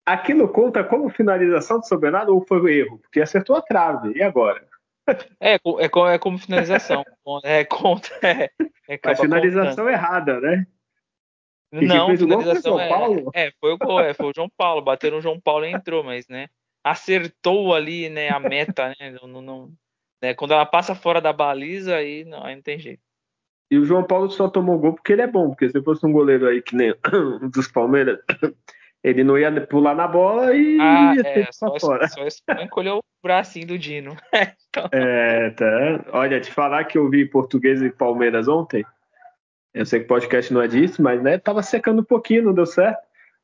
aquilo 0.07 0.49
conta 0.49 0.85
como 0.85 1.11
finalização 1.11 1.81
do 1.81 1.87
São 1.87 1.99
Bernardo 1.99 2.33
ou 2.33 2.47
foi 2.47 2.61
um 2.61 2.69
erro? 2.69 2.99
Porque 3.01 3.21
acertou 3.21 3.57
a 3.57 3.63
trave. 3.63 4.17
E 4.17 4.23
agora? 4.23 4.65
É, 5.41 5.55
é, 5.55 5.61
é 5.85 6.19
como 6.19 6.39
finalização. 6.39 7.05
É 7.43 7.65
contra. 7.65 8.15
É, 8.23 8.51
é 8.89 9.01
Mas 9.05 9.21
finalização 9.21 9.85
contando. 9.85 9.89
errada, 9.89 10.41
né? 10.41 10.67
não, 11.73 12.17
finalização 12.17 12.81
é, 12.81 12.89
é, 13.35 13.53
foi 13.61 13.73
o 13.73 13.79
gol, 13.79 14.01
é, 14.01 14.15
foi 14.15 14.27
o 14.27 14.33
João 14.35 14.49
Paulo, 14.57 14.81
bateu 14.81 15.11
no 15.11 15.21
João 15.21 15.41
Paulo 15.41 15.65
e 15.65 15.73
entrou, 15.73 16.05
mas 16.05 16.29
né, 16.29 16.47
acertou 16.85 17.75
ali, 17.75 18.09
né, 18.09 18.31
a 18.31 18.39
meta, 18.39 18.95
né, 19.01 19.17
não, 19.21 19.43
não 19.43 19.73
né, 20.23 20.33
quando 20.33 20.55
ela 20.55 20.65
passa 20.65 20.95
fora 20.95 21.21
da 21.21 21.33
baliza 21.33 21.97
aí 21.97 22.25
não, 22.25 22.45
aí 22.45 22.55
não 22.55 22.63
tem 22.63 22.79
jeito. 22.79 23.03
E 23.69 23.77
o 23.77 23.85
João 23.85 24.05
Paulo 24.05 24.31
só 24.31 24.49
tomou 24.49 24.79
gol 24.79 24.95
porque 24.95 25.13
ele 25.13 25.23
é 25.23 25.27
bom, 25.27 25.49
porque 25.49 25.69
se 25.69 25.83
fosse 25.83 26.07
um 26.07 26.13
goleiro 26.13 26.47
aí 26.47 26.63
que 26.63 26.77
nem 26.77 26.95
um 27.43 27.51
dos 27.51 27.67
Palmeiras, 27.67 28.21
ele 29.03 29.23
não 29.23 29.39
ia 29.39 29.61
pular 29.67 29.95
na 29.95 30.09
bola 30.09 30.55
e 30.55 30.79
ah, 30.81 31.15
ia 31.15 31.23
é, 31.25 31.53
só, 31.53 31.79
fora. 31.79 32.09
Só, 32.09 32.29
só 32.29 32.63
encolheu 32.63 32.99
o 32.99 33.03
bracinho 33.23 33.67
do 33.67 33.79
Dino. 33.79 34.17
então... 34.69 34.89
É, 34.93 35.51
tá. 35.51 36.05
Olha, 36.13 36.41
te 36.41 36.51
falar 36.51 36.85
que 36.85 36.99
eu 36.99 37.09
vi 37.09 37.25
português 37.25 37.81
e 37.83 37.91
Palmeiras 37.91 38.49
ontem. 38.49 38.85
Eu 39.73 39.85
sei 39.85 40.01
que 40.01 40.07
podcast 40.07 40.53
não 40.53 40.63
é 40.63 40.69
disso, 40.69 41.03
mas 41.03 41.23
né, 41.23 41.39
tava 41.39 41.63
secando 41.63 42.01
um 42.01 42.05
pouquinho, 42.05 42.45
não 42.45 42.55
deu 42.55 42.67
certo. 42.67 42.99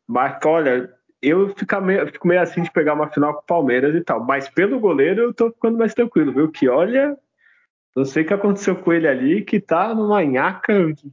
Mas 0.09 0.39
olha, 0.45 0.91
eu 1.21 1.55
fico 1.55 1.81
meio, 1.81 2.07
fico 2.09 2.27
meio 2.27 2.41
assim 2.41 2.63
de 2.63 2.71
pegar 2.71 2.95
uma 2.95 3.09
final 3.09 3.35
com 3.35 3.41
o 3.41 3.47
Palmeiras 3.47 3.95
e 3.95 4.01
tal. 4.01 4.25
Mas 4.25 4.49
pelo 4.49 4.81
goleiro 4.81 5.23
eu 5.23 5.35
tô 5.35 5.51
ficando 5.53 5.79
mais 5.79 5.95
tranquilo, 5.95 6.33
viu? 6.33 6.51
Que 6.51 6.69
olha, 6.69 7.17
não 7.95 8.05
sei 8.05 8.23
o 8.23 8.27
que 8.27 8.33
aconteceu 8.33 8.75
com 8.75 8.93
ele 8.93 9.07
ali, 9.07 9.43
que 9.43 9.61
tá 9.61 9.95
numa 9.95 10.25
nhaca 10.25 10.73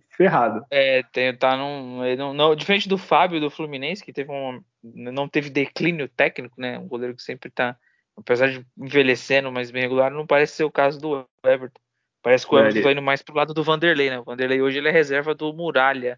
ferrado. 0.10 0.66
É, 0.72 1.04
tem, 1.12 1.36
tá 1.36 1.58
num. 1.58 2.16
Não, 2.16 2.34
não, 2.34 2.56
diferente 2.56 2.88
do 2.88 2.98
Fábio 2.98 3.42
do 3.42 3.50
Fluminense, 3.50 4.04
que 4.04 4.14
teve 4.14 4.32
um, 4.32 4.62
não 4.84 5.28
teve 5.28 5.50
declínio 5.50 6.08
técnico, 6.08 6.60
né? 6.60 6.80
Um 6.80 6.88
goleiro 6.88 7.16
que 7.16 7.22
sempre 7.22 7.50
tá, 7.50 7.76
apesar 8.16 8.48
de 8.48 8.66
envelhecendo, 8.78 9.52
mas 9.52 9.72
bem 9.72 9.82
regular, 9.82 10.10
não 10.10 10.26
parece 10.26 10.54
ser 10.54 10.64
o 10.64 10.72
caso 10.72 11.00
do 11.00 11.26
Everton. 11.44 11.82
Parece 12.22 12.48
que 12.48 12.56
o 12.56 12.60
Everton 12.60 12.82
tá 12.82 12.92
indo 12.92 13.02
mais 13.02 13.22
pro 13.22 13.36
lado 13.36 13.54
do 13.54 13.64
Vanderlei, 13.64 14.10
né? 14.10 14.20
O 14.20 14.24
Vanderlei 14.24 14.62
hoje 14.62 14.78
ele 14.78 14.88
é 14.88 14.92
reserva 14.92 15.36
do 15.36 15.54
Muralha. 15.54 16.18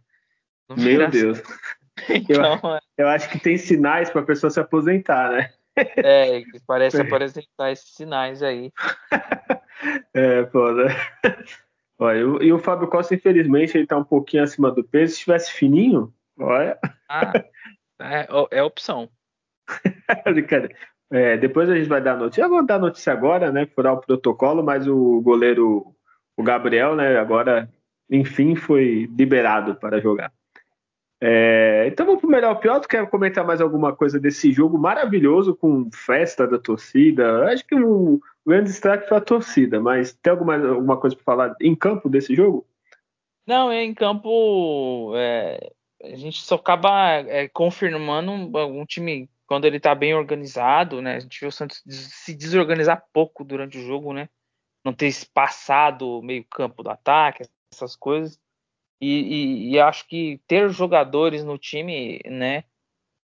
Meu 0.77 1.09
Deus. 1.09 1.41
então, 2.07 2.59
eu, 2.63 2.75
é. 2.75 2.79
eu 2.99 3.07
acho 3.07 3.29
que 3.29 3.39
tem 3.39 3.57
sinais 3.57 4.09
para 4.11 4.21
a 4.21 4.25
pessoa 4.25 4.49
se 4.49 4.59
aposentar, 4.59 5.31
né? 5.31 5.51
É, 5.75 6.43
parece 6.67 7.01
apresentar 7.01 7.71
esses 7.71 7.93
sinais 7.95 8.43
aí. 8.43 8.71
É, 10.13 10.45
foda. 10.47 10.87
Olha, 11.99 12.19
e 12.43 12.51
o 12.51 12.57
Fábio 12.57 12.87
Costa, 12.87 13.13
infelizmente, 13.13 13.77
ele 13.77 13.85
tá 13.85 13.97
um 13.97 14.03
pouquinho 14.03 14.43
acima 14.43 14.71
do 14.71 14.83
peso. 14.83 15.13
Se 15.13 15.19
estivesse 15.19 15.53
fininho, 15.53 16.11
olha. 16.39 16.77
Ah, 17.07 17.31
é, 18.01 18.27
é 18.51 18.63
opção. 18.63 19.09
é, 21.11 21.37
depois 21.37 21.69
a 21.69 21.75
gente 21.75 21.87
vai 21.87 22.01
dar 22.01 22.17
notícia. 22.17 22.41
Eu 22.41 22.49
vou 22.49 22.65
dar 22.65 22.79
notícia 22.79 23.13
agora, 23.13 23.51
né? 23.51 23.67
Furar 23.67 23.93
o 23.93 24.01
protocolo, 24.01 24.63
mas 24.63 24.87
o 24.87 25.21
goleiro, 25.21 25.95
o 26.35 26.41
Gabriel, 26.41 26.95
né? 26.95 27.17
Agora, 27.17 27.69
enfim, 28.09 28.55
foi 28.55 29.07
liberado 29.15 29.75
para 29.75 30.01
jogar. 30.01 30.33
É, 31.23 31.85
então 31.85 32.03
vamos 32.03 32.21
para 32.21 32.27
o 32.27 32.31
melhor 32.31 32.55
pior. 32.55 32.79
Tu 32.79 32.87
quer 32.87 33.07
comentar 33.09 33.45
mais 33.45 33.61
alguma 33.61 33.95
coisa 33.95 34.19
desse 34.19 34.51
jogo 34.51 34.77
maravilhoso 34.77 35.55
com 35.55 35.87
festa 35.93 36.47
da 36.47 36.57
torcida? 36.57 37.45
Acho 37.51 37.65
que 37.65 37.75
o, 37.75 38.19
o 38.45 38.49
grande 38.49 38.69
destaque 38.69 39.07
foi 39.07 39.17
a 39.17 39.21
torcida, 39.21 39.79
mas 39.79 40.13
tem 40.13 40.31
alguma, 40.31 40.55
alguma 40.55 40.99
coisa 40.99 41.15
para 41.15 41.25
falar 41.25 41.55
em 41.61 41.75
campo 41.75 42.09
desse 42.09 42.35
jogo? 42.35 42.65
Não, 43.45 43.71
em 43.71 43.93
campo 43.93 45.13
é, 45.15 45.71
a 46.03 46.15
gente 46.15 46.41
só 46.41 46.55
acaba 46.55 47.17
é, 47.17 47.47
confirmando 47.47 48.31
um, 48.31 48.81
um, 48.81 48.85
time 48.85 49.29
quando 49.45 49.65
ele 49.65 49.77
está 49.77 49.93
bem 49.93 50.13
organizado, 50.13 51.01
né? 51.01 51.15
A 51.15 51.19
gente 51.19 51.39
viu 51.39 51.49
o 51.49 51.51
Santos 51.51 51.83
se 51.85 52.33
desorganizar 52.33 53.05
pouco 53.11 53.43
durante 53.43 53.77
o 53.77 53.85
jogo, 53.85 54.13
né? 54.13 54.29
Não 54.83 54.93
ter 54.93 55.07
espaçado 55.07 56.07
o 56.07 56.21
meio 56.21 56.45
campo 56.45 56.81
do 56.81 56.89
ataque, 56.89 57.43
essas 57.73 57.95
coisas. 57.95 58.39
E, 58.99 59.07
e, 59.07 59.69
e, 59.71 59.79
acho 59.79 60.07
que 60.07 60.39
ter 60.47 60.69
jogadores 60.69 61.43
no 61.43 61.57
time, 61.57 62.21
né, 62.23 62.63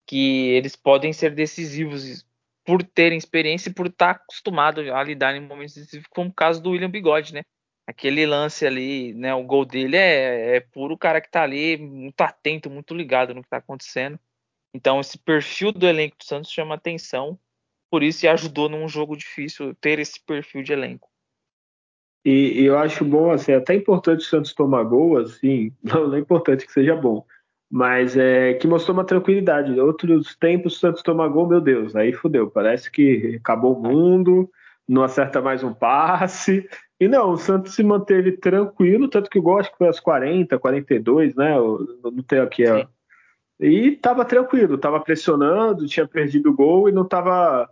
que 0.06 0.50
eles 0.50 0.76
podem 0.76 1.14
ser 1.14 1.34
decisivos 1.34 2.26
por 2.64 2.82
terem 2.82 3.18
experiência 3.18 3.70
e 3.70 3.74
por 3.74 3.86
estar 3.86 4.14
tá 4.14 4.20
acostumado 4.22 4.80
a 4.80 5.02
lidar 5.02 5.34
em 5.34 5.40
momentos 5.40 5.74
decisivos, 5.74 6.06
como 6.10 6.30
o 6.30 6.34
caso 6.34 6.62
do 6.62 6.70
William 6.70 6.90
Bigode, 6.90 7.34
né? 7.34 7.42
Aquele 7.86 8.24
lance 8.24 8.64
ali, 8.64 9.12
né? 9.14 9.34
O 9.34 9.42
gol 9.42 9.64
dele 9.64 9.96
é, 9.96 10.56
é 10.56 10.60
puro 10.60 10.96
cara 10.96 11.20
que 11.20 11.30
tá 11.30 11.42
ali 11.42 11.76
muito 11.76 12.20
atento, 12.20 12.70
muito 12.70 12.94
ligado 12.94 13.34
no 13.34 13.42
que 13.42 13.48
tá 13.48 13.56
acontecendo. 13.56 14.18
Então, 14.74 15.00
esse 15.00 15.18
perfil 15.18 15.72
do 15.72 15.86
elenco 15.86 16.16
do 16.16 16.24
Santos 16.24 16.50
chama 16.50 16.76
atenção, 16.76 17.38
por 17.90 18.02
isso 18.02 18.24
e 18.24 18.28
ajudou 18.28 18.68
num 18.68 18.88
jogo 18.88 19.16
difícil 19.16 19.74
ter 19.74 19.98
esse 19.98 20.24
perfil 20.24 20.62
de 20.62 20.72
elenco. 20.72 21.10
E, 22.24 22.62
e 22.62 22.64
eu 22.64 22.78
acho 22.78 23.04
bom, 23.04 23.32
assim, 23.32 23.52
até 23.52 23.74
importante 23.74 24.20
o 24.20 24.28
Santos 24.28 24.54
tomar 24.54 24.84
gol, 24.84 25.18
assim, 25.18 25.74
não, 25.82 26.08
não 26.08 26.14
é 26.14 26.20
importante 26.20 26.64
que 26.64 26.72
seja 26.72 26.94
bom, 26.94 27.26
mas 27.72 28.18
é 28.18 28.52
que 28.52 28.68
mostrou 28.68 28.94
uma 28.94 29.02
tranquilidade. 29.02 29.80
Outros 29.80 30.36
tempos 30.36 30.76
o 30.76 30.78
Santos 30.78 31.02
toma 31.02 31.26
gol, 31.26 31.48
meu 31.48 31.58
Deus, 31.58 31.96
aí 31.96 32.12
fudeu, 32.12 32.50
parece 32.50 32.90
que 32.90 33.36
acabou 33.40 33.74
o 33.74 33.82
mundo, 33.82 34.50
não 34.86 35.02
acerta 35.02 35.40
mais 35.40 35.64
um 35.64 35.72
passe. 35.72 36.68
E 37.00 37.08
não, 37.08 37.30
o 37.30 37.38
Santos 37.38 37.74
se 37.74 37.82
manteve 37.82 38.32
tranquilo, 38.32 39.08
tanto 39.08 39.30
que 39.30 39.38
o 39.38 39.42
gol 39.42 39.58
acho 39.58 39.72
que 39.72 39.78
foi 39.78 39.86
aos 39.86 39.98
40, 39.98 40.58
42, 40.58 41.34
né? 41.34 41.56
Eu 41.56 41.98
não 42.04 42.22
tenho 42.22 42.42
aqui. 42.42 42.66
Ó. 42.68 42.86
E 43.58 43.92
tava 43.92 44.22
tranquilo, 44.26 44.76
tava 44.76 45.00
pressionando, 45.00 45.86
tinha 45.86 46.06
perdido 46.06 46.50
o 46.50 46.54
gol 46.54 46.90
e 46.90 46.92
não 46.92 47.08
tava. 47.08 47.66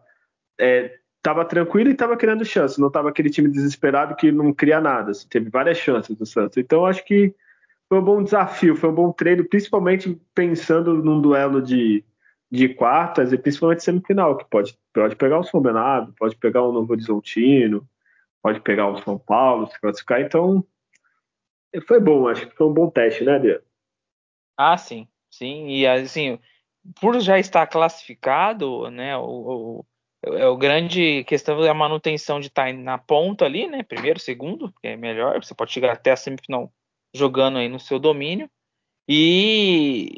É, 0.58 0.98
tava 1.22 1.44
tranquilo 1.44 1.90
e 1.90 1.94
tava 1.94 2.16
criando 2.16 2.42
chance, 2.42 2.80
não 2.80 2.90
tava 2.90 3.10
aquele 3.10 3.28
time 3.28 3.50
desesperado 3.50 4.16
que 4.16 4.32
não 4.32 4.50
cria 4.50 4.80
nada. 4.80 5.10
Assim, 5.10 5.28
teve 5.28 5.50
várias 5.50 5.76
chances 5.76 6.16
do 6.16 6.24
Santos. 6.24 6.56
Então 6.56 6.86
acho 6.86 7.04
que 7.04 7.34
foi 7.90 7.98
um 7.98 8.04
bom 8.04 8.22
desafio, 8.22 8.76
foi 8.76 8.88
um 8.88 8.94
bom 8.94 9.12
treino, 9.12 9.44
principalmente 9.44 10.16
pensando 10.32 10.94
num 11.02 11.20
duelo 11.20 11.60
de, 11.60 12.04
de 12.48 12.68
quartas 12.68 13.32
e 13.32 13.36
principalmente 13.36 13.82
semifinal, 13.82 14.36
que 14.36 14.44
pode, 14.44 14.78
pode 14.94 15.16
pegar 15.16 15.40
o 15.40 15.42
São 15.42 15.60
Bernardo, 15.60 16.14
pode 16.16 16.36
pegar 16.36 16.62
o 16.62 16.70
Novo 16.70 16.92
Horizontino, 16.92 17.84
pode 18.40 18.60
pegar 18.60 18.86
o 18.86 19.02
São 19.02 19.18
Paulo, 19.18 19.66
se 19.66 19.80
classificar. 19.80 20.20
Então, 20.20 20.64
foi 21.88 21.98
bom, 21.98 22.28
acho 22.28 22.48
que 22.48 22.54
foi 22.54 22.68
um 22.68 22.72
bom 22.72 22.88
teste, 22.88 23.24
né, 23.24 23.34
Adriano? 23.34 23.64
Ah, 24.56 24.76
sim, 24.76 25.08
sim. 25.28 25.66
E 25.66 25.84
assim, 25.84 26.38
por 27.00 27.18
já 27.18 27.40
estar 27.40 27.66
classificado, 27.66 28.88
né, 28.88 29.16
o, 29.16 29.24
o, 29.24 29.86
é 30.26 30.46
o 30.46 30.56
grande 30.56 31.24
questão 31.24 31.60
da 31.60 31.74
manutenção 31.74 32.38
de 32.38 32.46
estar 32.46 32.72
na 32.72 32.98
ponta 32.98 33.46
ali, 33.46 33.66
né, 33.66 33.82
primeiro, 33.82 34.20
segundo, 34.20 34.72
que 34.80 34.86
é 34.86 34.96
melhor, 34.96 35.42
você 35.42 35.52
pode 35.56 35.72
chegar 35.72 35.92
até 35.92 36.12
a 36.12 36.16
semifinal 36.16 36.72
jogando 37.14 37.58
aí 37.58 37.68
no 37.68 37.80
seu 37.80 37.98
domínio 37.98 38.48
e 39.08 40.14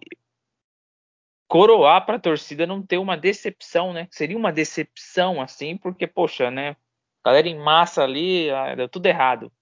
coroar 1.48 2.06
para 2.06 2.16
a 2.16 2.20
torcida 2.20 2.66
não 2.66 2.82
ter 2.82 2.98
uma 2.98 3.16
decepção, 3.16 3.92
né? 3.92 4.08
Seria 4.10 4.36
uma 4.36 4.52
decepção 4.52 5.40
assim, 5.40 5.76
porque 5.76 6.06
poxa, 6.06 6.50
né? 6.50 6.76
Galera 7.24 7.48
em 7.48 7.58
massa 7.58 8.02
ali, 8.02 8.50
ah, 8.50 8.74
deu 8.74 8.88
tudo 8.88 9.06
errado. 9.06 9.52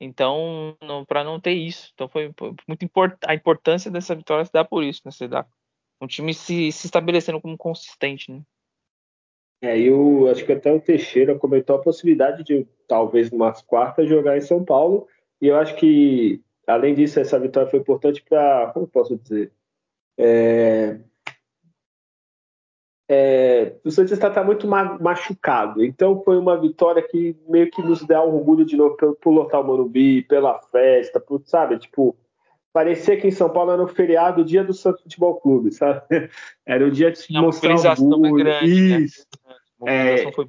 Então, 0.00 0.76
para 1.06 1.22
não 1.22 1.40
ter 1.40 1.52
isso, 1.52 1.90
então 1.94 2.08
foi, 2.08 2.32
muito 2.66 2.84
importante 2.84 3.20
a 3.28 3.34
importância 3.34 3.90
dessa 3.90 4.14
vitória 4.14 4.44
se 4.44 4.52
dá 4.52 4.64
por 4.64 4.82
isso, 4.82 5.02
né? 5.04 5.10
Se 5.12 5.28
dá 5.28 5.46
um 6.00 6.06
time 6.06 6.34
se, 6.34 6.72
se 6.72 6.86
estabelecendo 6.86 7.40
como 7.40 7.56
consistente, 7.56 8.32
né? 8.32 8.42
É, 9.62 9.78
eu 9.78 10.28
acho 10.28 10.44
que 10.44 10.52
até 10.52 10.72
o 10.72 10.80
Teixeira 10.80 11.38
comentou 11.38 11.76
a 11.76 11.82
possibilidade 11.82 12.42
de 12.42 12.66
talvez 12.88 13.30
umas 13.30 13.62
quartas 13.62 14.08
jogar 14.08 14.36
em 14.36 14.40
São 14.40 14.64
Paulo. 14.64 15.06
E 15.40 15.46
eu 15.46 15.56
acho 15.56 15.76
que 15.76 16.42
além 16.66 16.94
disso, 16.94 17.20
essa 17.20 17.38
vitória 17.38 17.70
foi 17.70 17.80
importante 17.80 18.22
para, 18.22 18.70
como 18.72 18.86
posso 18.86 19.16
dizer, 19.16 19.52
é, 20.18 20.98
é, 23.08 23.76
o 23.84 23.90
Santista 23.90 24.28
está 24.28 24.42
muito 24.42 24.66
machucado, 24.66 25.84
então 25.84 26.22
foi 26.22 26.38
uma 26.38 26.58
vitória 26.58 27.02
que 27.02 27.36
meio 27.48 27.70
que 27.70 27.82
nos 27.82 28.06
dá 28.06 28.22
orgulho 28.22 28.64
de 28.64 28.76
novo 28.76 28.96
por, 28.96 29.16
por 29.16 29.30
lotar 29.30 29.60
o 29.60 29.64
Morumbi, 29.64 30.22
pela 30.22 30.58
festa, 30.60 31.20
por, 31.20 31.42
sabe, 31.44 31.78
tipo, 31.78 32.16
parecia 32.72 33.20
que 33.20 33.28
em 33.28 33.32
São 33.32 33.50
Paulo 33.50 33.72
era 33.72 33.82
um 33.82 33.88
feriado, 33.88 34.40
o 34.40 34.44
dia 34.44 34.64
do 34.64 34.72
Santos 34.72 35.02
Futebol 35.02 35.38
Clube, 35.40 35.72
sabe? 35.72 36.02
Era 36.64 36.86
o 36.86 36.90
dia 36.90 37.12
de 37.12 37.32
mostrar 37.32 37.74
orgulho. 37.74 38.36
Grande, 38.36 38.88
né? 38.88 39.00
Isso. 39.00 39.26
Né? 39.80 40.22
É, 40.22 40.32
foi... 40.32 40.48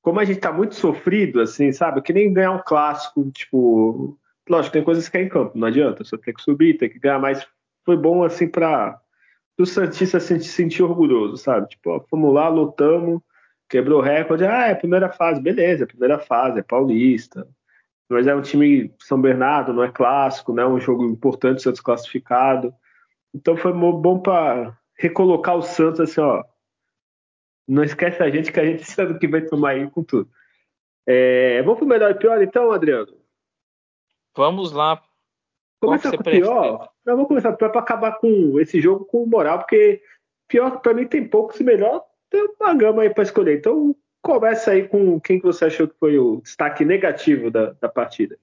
Como 0.00 0.20
a 0.20 0.24
gente 0.24 0.38
tá 0.38 0.52
muito 0.52 0.74
sofrido, 0.74 1.40
assim, 1.40 1.72
sabe? 1.72 2.02
Que 2.02 2.12
nem 2.12 2.32
ganhar 2.32 2.52
um 2.52 2.62
clássico, 2.62 3.28
tipo, 3.30 4.16
Lógico, 4.48 4.72
tem 4.74 4.84
coisas 4.84 5.08
que 5.08 5.16
é 5.16 5.22
em 5.22 5.28
campo, 5.28 5.56
não 5.56 5.68
adianta, 5.68 6.04
só 6.04 6.18
tem 6.18 6.34
que 6.34 6.42
subir, 6.42 6.76
tem 6.76 6.90
que 6.90 6.98
ganhar, 6.98 7.18
mas 7.18 7.46
foi 7.84 7.96
bom 7.96 8.24
assim 8.24 8.48
para 8.48 9.00
o 9.58 9.64
Santista 9.64 10.20
se 10.20 10.38
sentir 10.40 10.82
orgulhoso, 10.82 11.36
sabe? 11.38 11.68
Tipo, 11.68 11.90
ó, 11.90 12.00
fomos 12.00 12.34
lá, 12.34 12.48
lutamos, 12.48 13.22
quebrou 13.68 14.00
recorde, 14.00 14.44
ah, 14.44 14.66
é 14.68 14.74
primeira 14.74 15.10
fase, 15.10 15.40
beleza, 15.40 15.84
é 15.84 15.86
primeira 15.86 16.18
fase, 16.18 16.60
é 16.60 16.62
paulista. 16.62 17.46
Mas 18.08 18.26
é 18.26 18.34
um 18.34 18.42
time 18.42 18.94
São 19.00 19.20
Bernardo, 19.20 19.72
não 19.72 19.82
é 19.82 19.90
clássico, 19.90 20.52
não 20.52 20.62
é 20.62 20.68
um 20.68 20.80
jogo 20.80 21.04
importante 21.06 21.62
ser 21.62 21.72
desclassificado. 21.72 22.74
Então 23.34 23.56
foi 23.56 23.72
bom 23.72 24.20
para 24.20 24.76
recolocar 24.96 25.56
o 25.56 25.62
Santos 25.62 26.00
assim, 26.00 26.20
ó. 26.20 26.44
Não 27.66 27.82
esquece 27.82 28.22
a 28.22 28.30
gente 28.30 28.52
que 28.52 28.60
a 28.60 28.64
gente 28.64 28.84
sabe 28.90 29.18
que 29.18 29.26
vai 29.26 29.40
tomar 29.40 29.70
aí 29.70 29.90
com 29.90 30.04
tudo. 30.04 30.30
É, 31.06 31.62
vamos 31.62 31.78
pro 31.78 31.86
melhor 31.86 32.10
e 32.10 32.14
pior 32.14 32.42
então, 32.42 32.70
Adriano? 32.70 33.23
Vamos 34.36 34.72
lá. 34.72 35.02
Começa 35.80 36.10
com 36.10 36.16
o 36.16 36.24
pior. 36.24 36.88
Eu 37.06 37.16
vou 37.16 37.26
começar 37.26 37.52
para 37.52 37.78
acabar 37.78 38.12
com 38.18 38.58
esse 38.58 38.80
jogo 38.80 39.04
com 39.04 39.26
moral, 39.26 39.58
porque 39.58 40.02
pior 40.48 40.80
para 40.80 40.94
mim 40.94 41.06
tem 41.06 41.26
poucos 41.26 41.60
e 41.60 41.64
melhor 41.64 42.04
tem 42.30 42.48
uma 42.60 42.74
gama 42.74 43.02
aí 43.02 43.10
para 43.10 43.22
escolher. 43.22 43.58
Então 43.58 43.94
começa 44.22 44.72
aí 44.72 44.88
com 44.88 45.20
quem 45.20 45.38
que 45.38 45.46
você 45.46 45.66
achou 45.66 45.86
que 45.86 45.98
foi 45.98 46.18
o 46.18 46.40
destaque 46.40 46.84
negativo 46.84 47.50
da, 47.50 47.72
da 47.72 47.88
partida. 47.88 48.38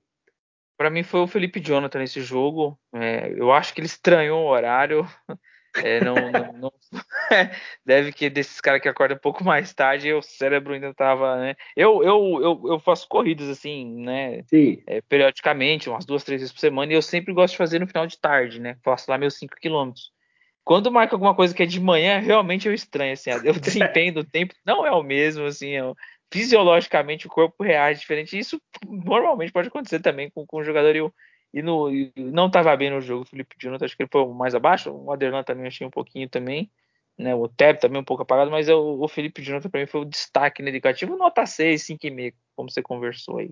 Para 0.78 0.90
mim 0.90 1.04
foi 1.04 1.20
o 1.20 1.28
Felipe 1.28 1.60
Jonathan 1.60 2.00
nesse 2.00 2.22
jogo. 2.22 2.80
É, 2.94 3.34
eu 3.36 3.52
acho 3.52 3.74
que 3.74 3.82
ele 3.82 3.88
estranhou 3.88 4.44
o 4.44 4.50
horário. 4.50 5.06
É, 5.76 6.04
não, 6.04 6.32
não, 6.32 6.54
não 6.54 6.74
deve 7.86 8.12
que 8.12 8.30
desses 8.30 8.60
caras 8.60 8.82
que 8.82 8.90
acordam 8.90 9.16
um 9.16 9.22
pouco 9.22 9.44
mais 9.44 9.74
tarde, 9.74 10.14
o 10.14 10.22
cérebro 10.22 10.74
ainda 10.74 10.94
tava, 10.94 11.38
né? 11.38 11.56
Eu, 11.76 12.04
eu, 12.04 12.40
eu, 12.42 12.62
eu 12.74 12.80
faço 12.80 13.08
corridas 13.08 13.48
assim, 13.48 14.04
né? 14.04 14.44
É, 14.86 15.02
periodicamente, 15.02 15.90
umas 15.90 16.06
duas, 16.06 16.24
três 16.24 16.42
vezes 16.42 16.54
por 16.54 16.60
semana, 16.60 16.92
e 16.92 16.96
eu 16.96 17.02
sempre 17.02 17.34
gosto 17.34 17.54
de 17.54 17.58
fazer 17.58 17.80
no 17.80 17.88
final 17.88 18.06
de 18.06 18.20
tarde, 18.20 18.60
né? 18.60 18.78
Faço 18.84 19.10
lá 19.10 19.18
meus 19.18 19.38
5 19.38 19.56
quilômetros. 19.56 20.12
Quando 20.64 20.92
marca 20.92 21.16
alguma 21.16 21.34
coisa 21.34 21.56
que 21.56 21.64
é 21.64 21.66
de 21.66 21.80
manhã, 21.80 22.20
realmente 22.20 22.68
eu 22.68 22.74
estranho, 22.74 23.14
assim, 23.14 23.32
o 23.50 23.60
desempenho 23.60 24.14
do 24.14 24.24
tempo 24.24 24.54
não 24.66 24.86
é 24.86 24.92
o 24.92 25.02
mesmo, 25.02 25.46
assim, 25.46 25.70
eu, 25.70 25.96
fisiologicamente 26.32 27.28
o 27.28 27.30
corpo 27.30 27.64
reage 27.64 28.00
diferente. 28.00 28.38
Isso 28.38 28.62
normalmente 28.86 29.52
pode 29.52 29.68
acontecer 29.68 30.00
também 30.00 30.30
com, 30.30 30.46
com 30.46 30.58
o 30.58 30.64
jogador 30.64 30.96
e 30.96 31.02
o, 31.02 31.14
e, 31.54 31.62
no, 31.62 31.92
e 31.92 32.12
não 32.16 32.48
estava 32.48 32.76
bem 32.76 32.90
no 32.90 33.02
jogo. 33.02 33.24
O 33.24 33.26
Felipe 33.26 33.56
Jonathan, 33.60 33.86
acho 33.86 33.96
que 33.96 34.04
ele 34.04 34.10
foi 34.12 34.26
mais 34.28 34.56
abaixo. 34.56 34.92
O 34.92 35.12
Aderlan 35.12 35.44
também 35.44 35.68
achei 35.68 35.86
um 35.86 35.92
pouquinho 35.92 36.30
também. 36.30 36.72
Né? 37.18 37.36
O 37.36 37.48
Teb 37.48 37.80
também 37.80 38.02
um 38.02 38.06
pouco 38.06 38.24
apagado, 38.24 38.50
mas 38.50 38.68
eu, 38.68 38.80
o 39.00 39.08
Felipe 39.08 39.42
Jonathan 39.42 39.70
para 39.70 39.82
mim 39.82 39.88
foi 39.88 40.02
o 40.02 40.06
destaque 40.06 40.64
negativo. 40.64 41.18
Nota 41.18 41.46
6, 41.46 41.86
5,5, 41.86 42.34
como 42.56 42.70
você 42.70 42.82
conversou 42.82 43.38
aí. 43.38 43.52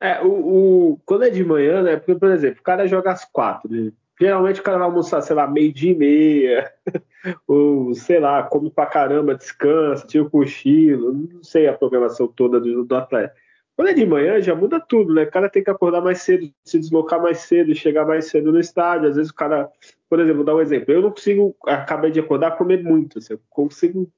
É, 0.00 0.20
o, 0.20 0.92
o, 0.92 1.00
quando 1.04 1.24
é 1.24 1.30
de 1.30 1.44
manhã, 1.44 1.82
né? 1.82 1.96
Porque, 1.96 2.14
por 2.14 2.30
exemplo, 2.30 2.60
o 2.60 2.62
cara 2.62 2.86
joga 2.86 3.10
às 3.10 3.24
quatro, 3.24 3.70
né? 3.70 3.92
Geralmente 4.20 4.60
o 4.60 4.64
cara 4.64 4.78
vai 4.78 4.86
almoçar, 4.88 5.22
sei 5.22 5.34
lá, 5.34 5.46
meio 5.46 5.72
dia 5.72 5.92
e 5.92 5.94
meia, 5.94 6.72
ou 7.46 7.94
sei 7.94 8.18
lá, 8.18 8.42
come 8.42 8.68
pra 8.68 8.86
caramba, 8.86 9.34
descansa, 9.34 10.06
tira 10.06 10.24
o 10.24 10.30
cochilo, 10.30 11.12
não 11.12 11.42
sei 11.42 11.68
a 11.68 11.72
programação 11.72 12.26
toda 12.26 12.60
do, 12.60 12.84
do 12.84 12.96
atleta. 12.96 13.34
Quando 13.78 13.90
é 13.90 13.94
de 13.94 14.04
manhã, 14.04 14.40
já 14.40 14.56
muda 14.56 14.80
tudo, 14.80 15.14
né? 15.14 15.22
O 15.22 15.30
cara 15.30 15.48
tem 15.48 15.62
que 15.62 15.70
acordar 15.70 16.00
mais 16.00 16.22
cedo, 16.22 16.52
se 16.64 16.80
deslocar 16.80 17.22
mais 17.22 17.38
cedo, 17.38 17.72
chegar 17.76 18.04
mais 18.04 18.24
cedo 18.24 18.50
no 18.50 18.58
estádio. 18.58 19.08
Às 19.08 19.14
vezes 19.14 19.30
o 19.30 19.34
cara, 19.36 19.70
por 20.10 20.18
exemplo, 20.18 20.38
vou 20.38 20.44
dar 20.44 20.56
um 20.56 20.60
exemplo. 20.60 20.92
Eu 20.92 21.00
não 21.00 21.12
consigo, 21.12 21.54
acabei 21.64 22.10
de 22.10 22.18
acordar, 22.18 22.56
comer 22.58 22.82
muito. 22.82 23.18
Assim, 23.18 23.34
eu 23.34 23.40
consigo 23.48 24.10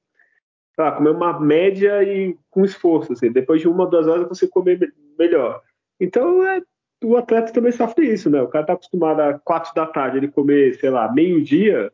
lá, 0.75 0.93
comer 0.93 1.11
uma 1.11 1.39
média 1.39 2.01
e 2.01 2.35
com 2.49 2.65
esforço. 2.65 3.13
Assim. 3.13 3.31
Depois 3.31 3.61
de 3.61 3.67
uma, 3.67 3.85
duas 3.85 4.07
horas 4.07 4.23
eu 4.23 4.29
consigo 4.29 4.51
comer 4.51 4.91
melhor. 5.19 5.61
Então, 5.99 6.43
é, 6.43 6.63
o 7.03 7.15
atleta 7.15 7.53
também 7.53 7.71
sofre 7.71 8.11
isso, 8.11 8.31
né? 8.31 8.41
O 8.41 8.47
cara 8.47 8.65
tá 8.65 8.73
acostumado 8.73 9.19
a 9.19 9.37
quatro 9.37 9.75
da 9.75 9.85
tarde 9.85 10.17
ele 10.17 10.27
comer, 10.27 10.73
sei 10.79 10.89
lá, 10.89 11.13
meio-dia, 11.13 11.93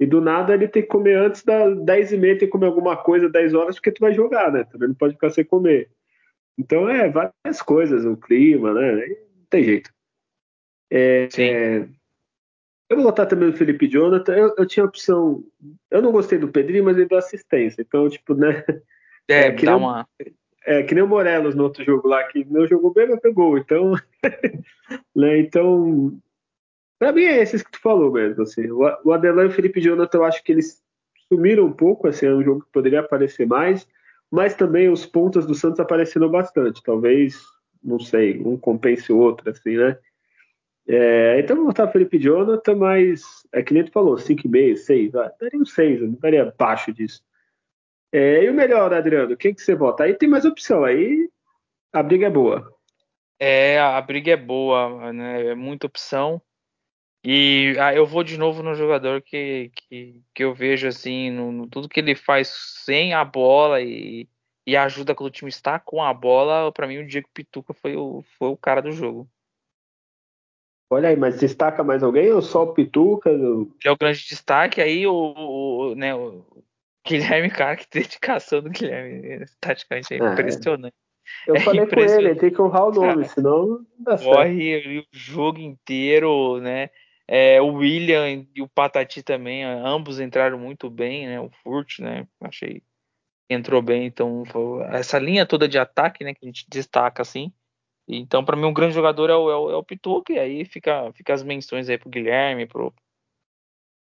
e 0.00 0.04
do 0.04 0.20
nada 0.20 0.52
ele 0.52 0.66
tem 0.66 0.82
que 0.82 0.88
comer 0.88 1.14
antes 1.14 1.44
das 1.44 1.80
dez 1.84 2.10
e 2.10 2.16
meia, 2.16 2.36
tem 2.36 2.48
que 2.48 2.52
comer 2.52 2.66
alguma 2.66 2.96
coisa 2.96 3.28
dez 3.28 3.54
horas, 3.54 3.76
porque 3.76 3.92
tu 3.92 4.00
vai 4.00 4.12
jogar, 4.12 4.50
né? 4.50 4.64
Também 4.64 4.88
não 4.88 4.96
pode 4.96 5.14
ficar 5.14 5.30
sem 5.30 5.44
comer. 5.44 5.88
Então 6.58 6.88
é 6.88 7.08
várias 7.08 7.62
coisas, 7.62 8.04
o 8.04 8.16
clima, 8.16 8.74
né? 8.74 9.06
Não 9.36 9.46
tem 9.48 9.62
jeito. 9.62 9.90
É, 10.90 11.28
Sim. 11.30 11.42
É, 11.44 11.88
eu 12.88 12.96
vou 12.96 13.04
votar 13.04 13.26
também 13.26 13.50
no 13.50 13.56
Felipe 13.56 13.86
Jonathan. 13.86 14.34
Eu, 14.34 14.54
eu, 14.56 14.66
tinha 14.66 14.84
opção. 14.84 15.44
Eu 15.90 16.00
não 16.00 16.10
gostei 16.10 16.38
do 16.38 16.48
Pedrinho, 16.48 16.84
mas 16.84 16.96
ele 16.96 17.06
deu 17.06 17.18
assistência. 17.18 17.82
Então, 17.82 18.08
tipo, 18.08 18.34
né? 18.34 18.64
É, 19.28 19.48
é 19.48 19.52
que 19.52 19.66
dá 19.66 19.72
nem, 19.72 19.80
uma. 19.80 20.08
É, 20.64 20.82
que 20.82 20.94
nem 20.94 21.04
o 21.04 21.06
Morelos 21.06 21.54
no 21.54 21.64
outro 21.64 21.84
jogo 21.84 22.08
lá, 22.08 22.24
que 22.24 22.46
não 22.46 22.66
jogou 22.66 22.92
bem, 22.92 23.06
mas 23.08 23.20
pegou. 23.20 23.58
Então, 23.58 23.92
né? 25.14 25.38
Então, 25.38 26.18
pra 26.98 27.12
mim 27.12 27.24
é 27.24 27.42
esses 27.42 27.62
que 27.62 27.70
tu 27.70 27.78
falou 27.78 28.10
mesmo. 28.10 28.42
Assim. 28.42 28.70
O 28.70 29.12
Adelan 29.12 29.44
e 29.44 29.48
o 29.48 29.52
Felipe 29.52 29.82
Jonathan, 29.82 30.18
eu 30.18 30.24
acho 30.24 30.42
que 30.42 30.52
eles 30.52 30.82
sumiram 31.30 31.66
um 31.66 31.72
pouco, 31.72 32.08
assim, 32.08 32.24
é 32.24 32.34
um 32.34 32.42
jogo 32.42 32.62
que 32.62 32.72
poderia 32.72 33.00
aparecer 33.00 33.46
mais, 33.46 33.86
mas 34.30 34.54
também 34.54 34.88
os 34.90 35.06
pontos 35.06 35.46
do 35.46 35.54
Santos 35.54 35.80
apareceram 35.80 36.28
bastante. 36.30 36.82
Talvez, 36.82 37.40
não 37.82 37.98
sei, 37.98 38.40
um 38.40 38.56
compense 38.56 39.12
o 39.12 39.18
outro, 39.18 39.50
assim, 39.50 39.76
né? 39.76 39.98
É, 40.86 41.38
então 41.38 41.56
vou 41.56 41.66
botar 41.66 41.88
Felipe 41.88 42.18
Jonathan, 42.18 42.74
mas 42.76 43.22
é 43.52 43.62
que 43.62 43.74
nem 43.74 43.84
tu 43.84 43.92
falou, 43.92 44.14
5,5, 44.14 44.76
6, 44.76 45.12
daria 45.12 45.60
um 45.60 45.66
6, 45.66 46.00
não 46.00 46.12
daria 46.12 46.42
abaixo 46.42 46.92
disso. 46.92 47.22
É, 48.10 48.44
e 48.44 48.48
o 48.48 48.54
melhor, 48.54 48.92
Adriano, 48.94 49.36
quem 49.36 49.54
que 49.54 49.60
você 49.60 49.74
vota? 49.74 50.04
Aí 50.04 50.14
tem 50.14 50.28
mais 50.28 50.46
opção, 50.46 50.84
aí 50.84 51.28
a 51.92 52.02
briga 52.02 52.26
é 52.26 52.30
boa. 52.30 52.74
É, 53.38 53.78
a 53.78 54.00
briga 54.00 54.32
é 54.32 54.36
boa, 54.36 55.12
né? 55.12 55.48
É 55.48 55.54
muita 55.54 55.86
opção. 55.86 56.40
E 57.30 57.76
ah, 57.78 57.94
eu 57.94 58.06
vou 58.06 58.24
de 58.24 58.38
novo 58.38 58.62
no 58.62 58.74
jogador 58.74 59.20
que, 59.20 59.70
que, 59.74 60.22
que 60.34 60.42
eu 60.42 60.54
vejo 60.54 60.88
assim, 60.88 61.30
no, 61.30 61.52
no, 61.52 61.66
tudo 61.68 61.86
que 61.86 62.00
ele 62.00 62.14
faz 62.14 62.48
sem 62.86 63.12
a 63.12 63.22
bola 63.22 63.82
e, 63.82 64.26
e 64.66 64.74
ajuda 64.74 65.14
quando 65.14 65.28
o 65.28 65.30
time 65.30 65.50
está 65.50 65.78
com 65.78 66.02
a 66.02 66.14
bola. 66.14 66.72
Para 66.72 66.86
mim, 66.86 66.96
o 66.96 67.06
Diego 67.06 67.28
Pituca 67.34 67.74
foi 67.74 67.94
o, 67.94 68.24
foi 68.38 68.48
o 68.48 68.56
cara 68.56 68.80
do 68.80 68.90
jogo. 68.92 69.28
Olha 70.88 71.10
aí, 71.10 71.16
mas 71.16 71.38
destaca 71.38 71.84
mais 71.84 72.02
alguém 72.02 72.32
ou 72.32 72.40
só 72.40 72.62
o 72.62 72.72
Pituca? 72.72 73.28
É 73.84 73.90
o 73.90 73.98
grande 73.98 74.26
destaque. 74.26 74.80
Aí 74.80 75.06
o, 75.06 75.12
o, 75.12 75.94
né, 75.94 76.14
o 76.14 76.46
Guilherme, 77.06 77.50
cara, 77.50 77.76
que 77.76 77.86
dedicação 77.92 78.62
do 78.62 78.70
Guilherme, 78.70 79.44
taticamente 79.60 80.14
é, 80.14 80.16
é 80.16 80.32
impressionante. 80.32 80.96
Eu 81.46 81.56
é 81.56 81.60
falei 81.60 81.86
com 81.86 82.00
ele, 82.00 82.34
tem 82.36 82.50
que 82.50 82.62
honrar 82.62 82.86
o 82.86 82.90
nome, 82.90 83.16
cara, 83.16 83.28
senão 83.28 83.66
não 83.66 83.86
dá 83.98 84.16
certo. 84.16 84.34
Corre 84.34 85.00
o 85.00 85.04
jogo 85.12 85.58
inteiro, 85.58 86.58
né? 86.62 86.88
É, 87.30 87.60
o 87.60 87.74
William 87.74 88.46
e 88.54 88.62
o 88.62 88.68
Patati 88.68 89.22
também, 89.22 89.62
ambos 89.62 90.18
entraram 90.18 90.58
muito 90.58 90.88
bem, 90.88 91.26
né? 91.26 91.38
O 91.38 91.50
Furt, 91.62 91.98
né? 91.98 92.26
Achei 92.40 92.82
entrou 93.50 93.80
bem, 93.80 94.06
então 94.06 94.44
essa 94.90 95.18
linha 95.18 95.46
toda 95.46 95.68
de 95.68 95.78
ataque, 95.78 96.24
né? 96.24 96.34
Que 96.34 96.44
a 96.44 96.48
gente 96.48 96.66
destaca 96.68 97.22
assim. 97.22 97.52
Então, 98.06 98.42
para 98.42 98.56
mim, 98.56 98.64
um 98.64 98.72
grande 98.72 98.94
jogador 98.94 99.28
é 99.28 99.36
o, 99.36 99.50
é 99.50 99.56
o, 99.56 99.70
é 99.70 99.76
o 99.76 99.84
Pituca, 99.84 100.32
e 100.32 100.38
aí 100.38 100.64
fica, 100.64 101.12
fica 101.12 101.34
as 101.34 101.42
menções 101.42 101.88
aí 101.90 101.98
pro 101.98 102.08
Guilherme, 102.08 102.66
pro, 102.66 102.92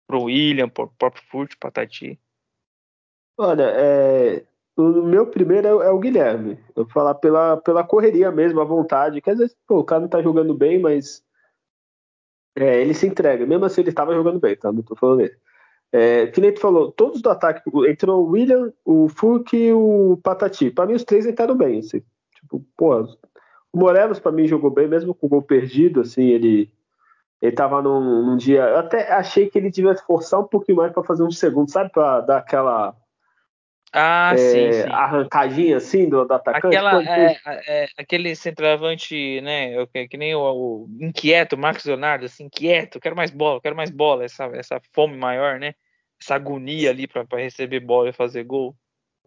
pro 0.05 0.23
William, 0.23 0.67
pro 0.67 0.89
próprio 0.97 1.23
Furt, 1.29 1.55
Patati. 1.57 2.19
Olha, 3.37 3.63
é, 3.63 4.43
o 4.75 5.01
meu 5.03 5.27
primeiro 5.27 5.81
é, 5.81 5.87
é, 5.87 5.89
o 5.89 5.99
Guilherme. 5.99 6.59
Eu 6.75 6.83
vou 6.83 6.93
falar 6.93 7.15
pela, 7.15 7.55
pela 7.57 7.83
correria 7.85 8.29
mesmo, 8.29 8.59
a 8.59 8.65
vontade, 8.65 9.21
que 9.21 9.29
às 9.29 9.55
pô, 9.65 9.79
o 9.79 9.85
cara 9.85 10.01
não 10.01 10.09
tá 10.09 10.21
jogando 10.21 10.53
bem, 10.53 10.79
mas 10.79 11.23
é, 12.55 12.81
ele 12.81 12.93
se 12.93 13.07
entrega, 13.07 13.45
mesmo 13.45 13.65
assim 13.65 13.81
ele 13.81 13.89
estava 13.89 14.13
jogando 14.13 14.39
bem, 14.39 14.55
tá? 14.55 14.71
Não 14.71 14.81
tô 14.81 14.95
falando 14.95 15.21
isso. 15.21 15.37
É, 15.91 16.27
que 16.27 16.41
nem 16.41 16.51
tu 16.51 16.59
falou, 16.59 16.91
todos 16.91 17.21
do 17.21 17.29
ataque, 17.29 17.61
entrou 17.87 18.25
o 18.25 18.31
William, 18.31 18.73
o 18.83 19.07
Furk 19.07 19.55
e 19.55 19.71
o 19.71 20.19
Patati. 20.23 20.71
Para 20.71 20.87
mim, 20.87 20.93
os 20.93 21.03
três 21.03 21.25
entraram 21.25 21.55
bem. 21.55 21.79
Assim. 21.79 22.01
Tipo, 22.33 22.65
pô, 22.75 22.99
o 23.71 23.77
Morelos 23.77 24.19
para 24.19 24.31
mim 24.31 24.47
jogou 24.47 24.71
bem, 24.71 24.87
mesmo 24.87 25.13
com 25.13 25.27
o 25.27 25.29
gol 25.29 25.41
perdido, 25.41 26.01
assim, 26.01 26.29
ele 26.29 26.71
ele 27.41 27.51
tava 27.51 27.81
num, 27.81 28.25
num 28.25 28.37
dia. 28.37 28.61
Eu 28.61 28.77
até 28.77 29.11
achei 29.11 29.49
que 29.49 29.57
ele 29.57 29.69
devia 29.69 29.93
forçar 29.95 30.39
um 30.39 30.45
pouquinho 30.45 30.77
mais 30.77 30.93
para 30.93 31.03
fazer 31.03 31.23
um 31.23 31.31
segundo, 31.31 31.69
sabe? 31.69 31.91
Para 31.91 32.21
dar 32.21 32.37
aquela 32.37 32.95
ah, 33.93 34.31
é, 34.33 34.37
sim, 34.37 34.71
sim. 34.71 34.89
arrancadinha 34.91 35.77
assim 35.77 36.09
do, 36.09 36.25
do 36.25 36.33
atacante. 36.33 36.65
Aquela, 36.65 37.03
é, 37.03 37.39
é, 37.67 37.87
aquele 37.95 38.35
centroavante, 38.35 39.39
né, 39.41 39.85
que, 39.85 40.07
que 40.07 40.17
nem 40.17 40.33
o, 40.33 40.39
o, 40.39 40.89
inquieto, 40.99 41.55
Marcos 41.55 41.85
Leonardo, 41.85 42.25
assim, 42.25 42.45
inquieto, 42.45 42.99
quero 42.99 43.15
mais 43.15 43.29
bola, 43.29 43.61
quero 43.61 43.75
mais 43.75 43.91
bola, 43.91 44.25
essa, 44.25 44.45
essa 44.45 44.81
fome 44.91 45.15
maior, 45.15 45.59
né? 45.59 45.75
Essa 46.19 46.35
agonia 46.35 46.89
ali 46.89 47.07
para 47.07 47.25
receber 47.33 47.81
bola 47.81 48.09
e 48.09 48.13
fazer 48.13 48.43
gol. 48.43 48.75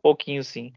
Pouquinho 0.03 0.43
sim. 0.43 0.73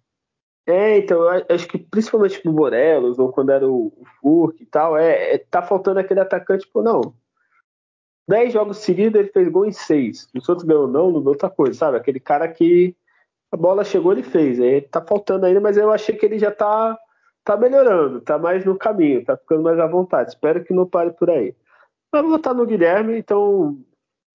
É, 0.68 1.00
então, 1.00 1.28
acho 1.50 1.68
que 1.68 1.80
principalmente 1.80 2.46
no 2.46 2.54
Morelos, 2.54 3.18
ou 3.18 3.32
quando 3.32 3.52
era 3.52 3.68
o, 3.68 3.88
o 3.88 4.06
Furk 4.22 4.62
e 4.62 4.66
tal, 4.68 4.96
é, 4.96 5.34
é, 5.34 5.38
tá 5.40 5.64
faltando 5.64 6.00
aquele 6.00 6.20
atacante, 6.20 6.66
tipo, 6.66 6.84
não. 6.84 7.16
Dez 8.28 8.54
jogos 8.54 8.78
seguidos 8.78 9.20
ele 9.20 9.32
fez 9.32 9.50
gol 9.50 9.66
em 9.66 9.72
seis. 9.72 10.28
Os 10.36 10.48
outros 10.48 10.68
ganhou 10.68 10.88
não, 10.88 11.10
não 11.10 11.24
outra 11.26 11.50
coisa, 11.50 11.74
sabe? 11.74 11.98
Aquele 11.98 12.20
cara 12.20 12.48
que 12.48 12.96
a 13.52 13.58
bola 13.58 13.84
chegou, 13.84 14.12
ele 14.12 14.24
fez. 14.24 14.60
Aí 14.60 14.82
tá 14.82 15.02
faltando 15.02 15.46
ainda, 15.46 15.60
mas 15.60 15.78
eu 15.78 15.92
achei 15.92 16.16
que 16.16 16.26
ele 16.26 16.38
já 16.38 16.52
tá, 16.52 16.98
tá 17.44 17.58
melhorando, 17.58 18.22
tá 18.22 18.38
mais 18.38 18.64
no 18.66 18.78
caminho, 18.78 19.24
tá 19.24 19.36
ficando 19.38 19.64
mais 19.64 19.80
à 19.80 19.88
vontade. 19.88 20.30
Espero 20.30 20.64
que 20.64 20.74
não 20.74 20.86
pare 20.86 21.12
por 21.12 21.30
aí. 21.30 21.56
Mas 22.12 22.22
vou 22.22 22.32
votar 22.32 22.54
no 22.54 22.66
Guilherme, 22.66 23.18
então 23.18 23.78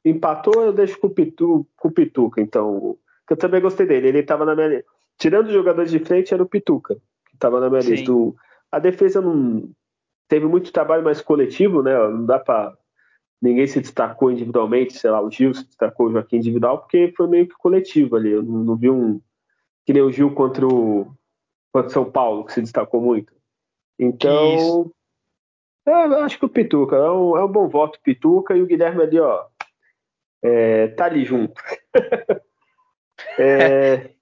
empatou, 0.04 0.62
eu 0.62 0.72
deixo 0.72 0.98
com 1.00 1.06
o, 1.06 1.10
Pitu, 1.10 1.66
com 1.76 1.88
o 1.88 1.92
Pituca. 1.92 2.40
Então, 2.40 2.96
eu 3.28 3.36
também 3.36 3.60
gostei 3.60 3.86
dele. 3.86 4.08
Ele 4.08 4.22
tava 4.22 4.44
na 4.44 4.54
minha 4.54 4.68
lista. 4.68 4.84
Tirando 5.16 5.46
os 5.46 5.52
jogadores 5.52 5.90
de 5.90 5.98
frente, 6.00 6.34
era 6.34 6.42
o 6.42 6.48
Pituca, 6.48 6.96
que 7.30 7.36
tava 7.38 7.60
na 7.60 7.70
minha 7.70 7.82
Sim. 7.82 7.90
lista. 7.90 8.12
a 8.70 8.78
defesa 8.78 9.20
não 9.20 9.70
teve 10.28 10.46
muito 10.46 10.72
trabalho 10.72 11.04
mais 11.04 11.20
coletivo, 11.20 11.82
né? 11.82 11.96
Não 12.08 12.26
dá 12.26 12.38
para 12.38 12.76
ninguém 13.44 13.66
se 13.66 13.78
destacou 13.78 14.32
individualmente, 14.32 14.94
sei 14.94 15.10
lá, 15.10 15.20
o 15.20 15.30
Gil 15.30 15.52
se 15.52 15.66
destacou, 15.66 16.06
o 16.06 16.12
Joaquim 16.12 16.36
individual, 16.36 16.78
porque 16.78 17.12
foi 17.14 17.28
meio 17.28 17.46
que 17.46 17.54
coletivo 17.56 18.16
ali. 18.16 18.30
Eu 18.30 18.42
não, 18.42 18.64
não 18.64 18.76
vi 18.76 18.88
um. 18.88 19.20
Que 19.84 19.92
nem 19.92 20.02
o 20.02 20.10
Gil 20.10 20.34
contra 20.34 20.66
o, 20.66 21.14
contra 21.70 21.88
o 21.88 21.92
São 21.92 22.10
Paulo, 22.10 22.46
que 22.46 22.54
se 22.54 22.62
destacou 22.62 23.02
muito. 23.02 23.34
Então. 23.98 24.90
É, 25.86 25.92
eu 25.92 26.24
acho 26.24 26.38
que 26.38 26.46
o 26.46 26.48
Pituca 26.48 26.96
é 26.96 27.10
um, 27.10 27.36
é 27.36 27.44
um 27.44 27.52
bom 27.52 27.68
voto, 27.68 28.00
Pituca, 28.02 28.56
e 28.56 28.62
o 28.62 28.66
Guilherme 28.66 29.02
ali, 29.02 29.20
ó. 29.20 29.44
É, 30.42 30.88
tá 30.88 31.04
ali 31.04 31.26
junto. 31.26 31.60
é, 33.38 34.13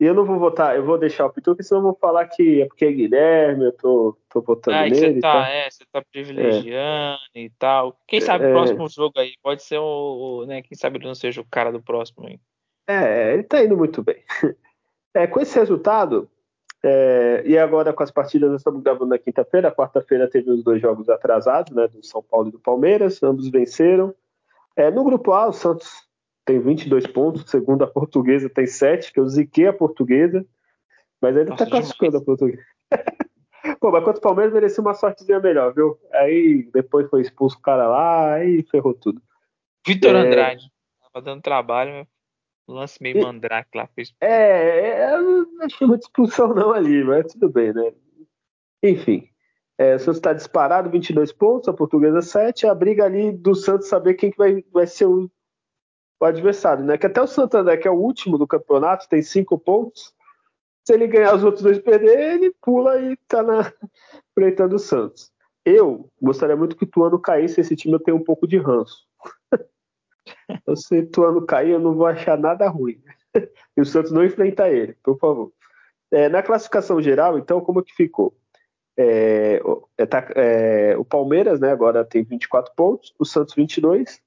eu 0.00 0.12
não 0.12 0.24
vou 0.24 0.38
votar, 0.38 0.74
eu 0.76 0.84
vou 0.84 0.98
deixar 0.98 1.26
o 1.26 1.30
Pituca, 1.30 1.62
senão 1.62 1.80
eu 1.80 1.84
vou 1.84 1.94
falar 1.94 2.26
que 2.26 2.62
é 2.62 2.66
porque 2.66 2.84
é 2.84 2.92
Guilherme, 2.92 3.66
eu 3.66 3.72
tô, 3.72 4.18
tô 4.28 4.40
votando 4.40 4.76
ah, 4.76 4.82
nele. 4.82 4.96
Você 4.96 5.20
tá, 5.20 5.32
tá, 5.32 5.48
é, 5.48 5.70
você 5.70 5.84
tá 5.90 6.02
privilegiando 6.02 7.20
é. 7.34 7.40
e 7.40 7.50
tal. 7.50 7.96
Quem 8.06 8.20
sabe 8.20 8.44
o 8.44 8.48
é. 8.48 8.52
próximo 8.52 8.88
jogo 8.88 9.18
aí 9.18 9.34
pode 9.40 9.62
ser 9.62 9.78
o, 9.78 9.84
o, 10.42 10.46
né, 10.46 10.62
quem 10.62 10.76
sabe 10.76 10.98
ele 10.98 11.06
não 11.06 11.14
seja 11.14 11.40
o 11.40 11.46
cara 11.48 11.70
do 11.70 11.80
próximo 11.80 12.26
aí. 12.26 12.40
É, 12.88 13.32
ele 13.32 13.44
tá 13.44 13.62
indo 13.62 13.76
muito 13.76 14.02
bem. 14.02 14.22
É, 15.16 15.28
com 15.28 15.38
esse 15.38 15.56
resultado, 15.56 16.28
é, 16.82 17.44
e 17.46 17.56
agora 17.56 17.92
com 17.92 18.02
as 18.02 18.10
partidas, 18.10 18.50
nós 18.50 18.60
estamos 18.60 18.82
gravando 18.82 19.10
na 19.10 19.18
quinta-feira, 19.18 19.70
quarta-feira 19.70 20.28
teve 20.28 20.50
os 20.50 20.64
dois 20.64 20.82
jogos 20.82 21.08
atrasados, 21.08 21.72
né, 21.72 21.86
do 21.86 22.04
São 22.04 22.20
Paulo 22.20 22.48
e 22.48 22.50
do 22.50 22.58
Palmeiras, 22.58 23.22
ambos 23.22 23.48
venceram. 23.48 24.12
É, 24.74 24.90
no 24.90 25.04
grupo 25.04 25.32
A, 25.32 25.46
o 25.46 25.52
Santos 25.52 26.04
tem 26.44 26.60
22 26.60 27.06
pontos, 27.06 27.50
segundo 27.50 27.84
a 27.84 27.86
portuguesa 27.86 28.50
tem 28.50 28.66
7, 28.66 29.12
que 29.12 29.18
eu 29.18 29.28
ziquei 29.28 29.66
a 29.66 29.72
portuguesa, 29.72 30.44
mas 31.20 31.36
ainda 31.36 31.52
está 31.52 31.66
classificando 31.66 32.18
a 32.18 32.20
portuguesa. 32.20 32.62
Pô, 33.80 33.90
mas 33.90 34.04
contra 34.04 34.18
o 34.18 34.22
Palmeiras 34.22 34.52
merecia 34.52 34.82
uma 34.82 34.92
sortezinha 34.92 35.40
melhor, 35.40 35.72
viu? 35.72 35.98
Aí 36.12 36.68
depois 36.72 37.08
foi 37.08 37.22
expulso 37.22 37.56
o 37.56 37.62
cara 37.62 37.88
lá, 37.88 38.34
aí 38.34 38.62
ferrou 38.70 38.92
tudo. 38.92 39.22
Vitor 39.86 40.14
é... 40.14 40.18
Andrade, 40.18 40.70
tava 41.00 41.24
dando 41.24 41.40
trabalho, 41.40 42.06
lance 42.68 43.02
meio 43.02 43.22
mandrake 43.22 43.76
lá. 43.76 43.86
Fez... 43.94 44.14
É, 44.20 44.90
é, 44.90 45.14
eu 45.14 45.46
não 45.46 45.64
achei 45.64 45.86
muita 45.86 46.04
expulsão 46.04 46.54
não 46.54 46.72
ali, 46.72 47.02
mas 47.04 47.32
tudo 47.32 47.48
bem, 47.48 47.72
né? 47.72 47.92
Enfim, 48.82 49.28
é, 49.78 49.94
o 49.94 49.98
Santos 49.98 50.18
está 50.18 50.34
disparado, 50.34 50.90
22 50.90 51.32
pontos, 51.32 51.68
a 51.68 51.72
portuguesa 51.72 52.20
7, 52.20 52.66
a 52.66 52.74
briga 52.74 53.04
ali 53.04 53.32
do 53.32 53.54
Santos 53.54 53.88
saber 53.88 54.14
quem 54.14 54.30
que 54.30 54.36
vai, 54.36 54.62
vai 54.72 54.86
ser 54.86 55.06
o 55.06 55.30
o 56.20 56.24
adversário, 56.24 56.84
né? 56.84 56.96
Que 56.96 57.06
até 57.06 57.20
o 57.20 57.26
Santander, 57.26 57.80
que 57.80 57.88
é 57.88 57.90
o 57.90 57.98
último 57.98 58.38
do 58.38 58.46
campeonato, 58.46 59.08
tem 59.08 59.22
cinco 59.22 59.58
pontos. 59.58 60.14
Se 60.86 60.92
ele 60.92 61.06
ganhar 61.06 61.34
os 61.34 61.44
outros 61.44 61.62
dois 61.62 61.78
perder, 61.78 62.34
ele 62.34 62.54
pula 62.60 63.00
e 63.00 63.16
tá 63.28 63.42
na 63.42 63.72
do 64.68 64.78
Santos. 64.78 65.32
Eu 65.64 66.10
gostaria 66.20 66.56
muito 66.56 66.76
que 66.76 66.84
o 66.84 66.86
Tuano 66.86 67.18
caísse, 67.18 67.60
esse 67.60 67.74
time 67.74 67.94
eu 67.94 68.00
tenho 68.00 68.18
um 68.18 68.24
pouco 68.24 68.46
de 68.46 68.58
ranço. 68.58 69.06
Se 70.76 70.98
o 70.98 71.10
Tuano 71.10 71.46
cair, 71.46 71.70
eu 71.70 71.80
não 71.80 71.94
vou 71.94 72.06
achar 72.06 72.38
nada 72.38 72.68
ruim. 72.68 73.00
e 73.76 73.80
o 73.80 73.84
Santos 73.84 74.12
não 74.12 74.24
enfrenta 74.24 74.68
ele, 74.68 74.94
por 75.02 75.18
favor. 75.18 75.52
É, 76.10 76.28
na 76.28 76.42
classificação 76.42 77.00
geral, 77.00 77.38
então, 77.38 77.60
como 77.60 77.82
que 77.82 77.94
ficou? 77.94 78.36
É, 78.96 79.60
é, 79.98 80.06
tá, 80.06 80.28
é, 80.36 80.96
o 80.96 81.04
Palmeiras 81.04 81.58
né, 81.58 81.72
agora 81.72 82.04
tem 82.04 82.22
24 82.22 82.72
pontos, 82.76 83.12
o 83.18 83.24
Santos 83.24 83.54
22, 83.54 84.20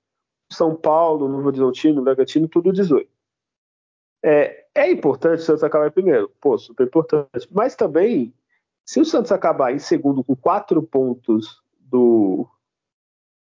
são 0.51 0.75
Paulo, 0.75 1.27
Novo 1.27 1.47
Horizontino, 1.47 2.01
Bragantino, 2.01 2.47
tudo 2.47 2.71
18. 2.71 3.09
É, 4.23 4.65
é 4.73 4.91
importante 4.91 5.39
o 5.39 5.43
Santos 5.43 5.63
acabar 5.63 5.87
em 5.87 5.91
primeiro, 5.91 6.29
pô, 6.41 6.57
super 6.57 6.87
importante. 6.87 7.47
Mas 7.51 7.75
também, 7.75 8.33
se 8.85 8.99
o 8.99 9.05
Santos 9.05 9.31
acabar 9.31 9.73
em 9.73 9.79
segundo 9.79 10.23
com 10.23 10.35
quatro 10.35 10.81
pontos 10.81 11.61
do, 11.79 12.47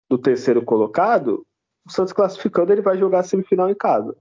do 0.09 0.19
terceiro 0.19 0.65
colocado, 0.65 1.47
o 1.87 1.91
Santos 1.91 2.13
classificando, 2.13 2.73
ele 2.73 2.83
vai 2.83 2.99
jogar 2.99 3.21
a 3.21 3.25
semifinal 3.25 3.71
em 3.71 3.75
casa. 3.75 4.17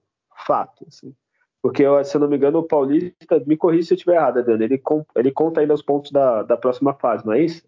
Fato. 0.46 0.86
Assim. 0.88 1.16
Porque, 1.62 1.84
se 2.06 2.16
eu 2.16 2.22
não 2.22 2.28
me 2.28 2.38
engano, 2.38 2.60
o 2.60 2.64
Paulista, 2.64 3.44
me 3.46 3.58
corrija 3.58 3.88
se 3.88 3.94
eu 3.94 3.96
estiver 3.96 4.16
errado, 4.16 4.40
Adriano, 4.40 4.64
ele, 4.64 4.82
ele 5.16 5.32
conta 5.32 5.60
ainda 5.60 5.74
os 5.74 5.82
pontos 5.82 6.12
da, 6.12 6.44
da 6.44 6.56
próxima 6.56 6.94
fase, 6.94 7.26
não 7.26 7.34
é 7.34 7.42
isso? 7.42 7.68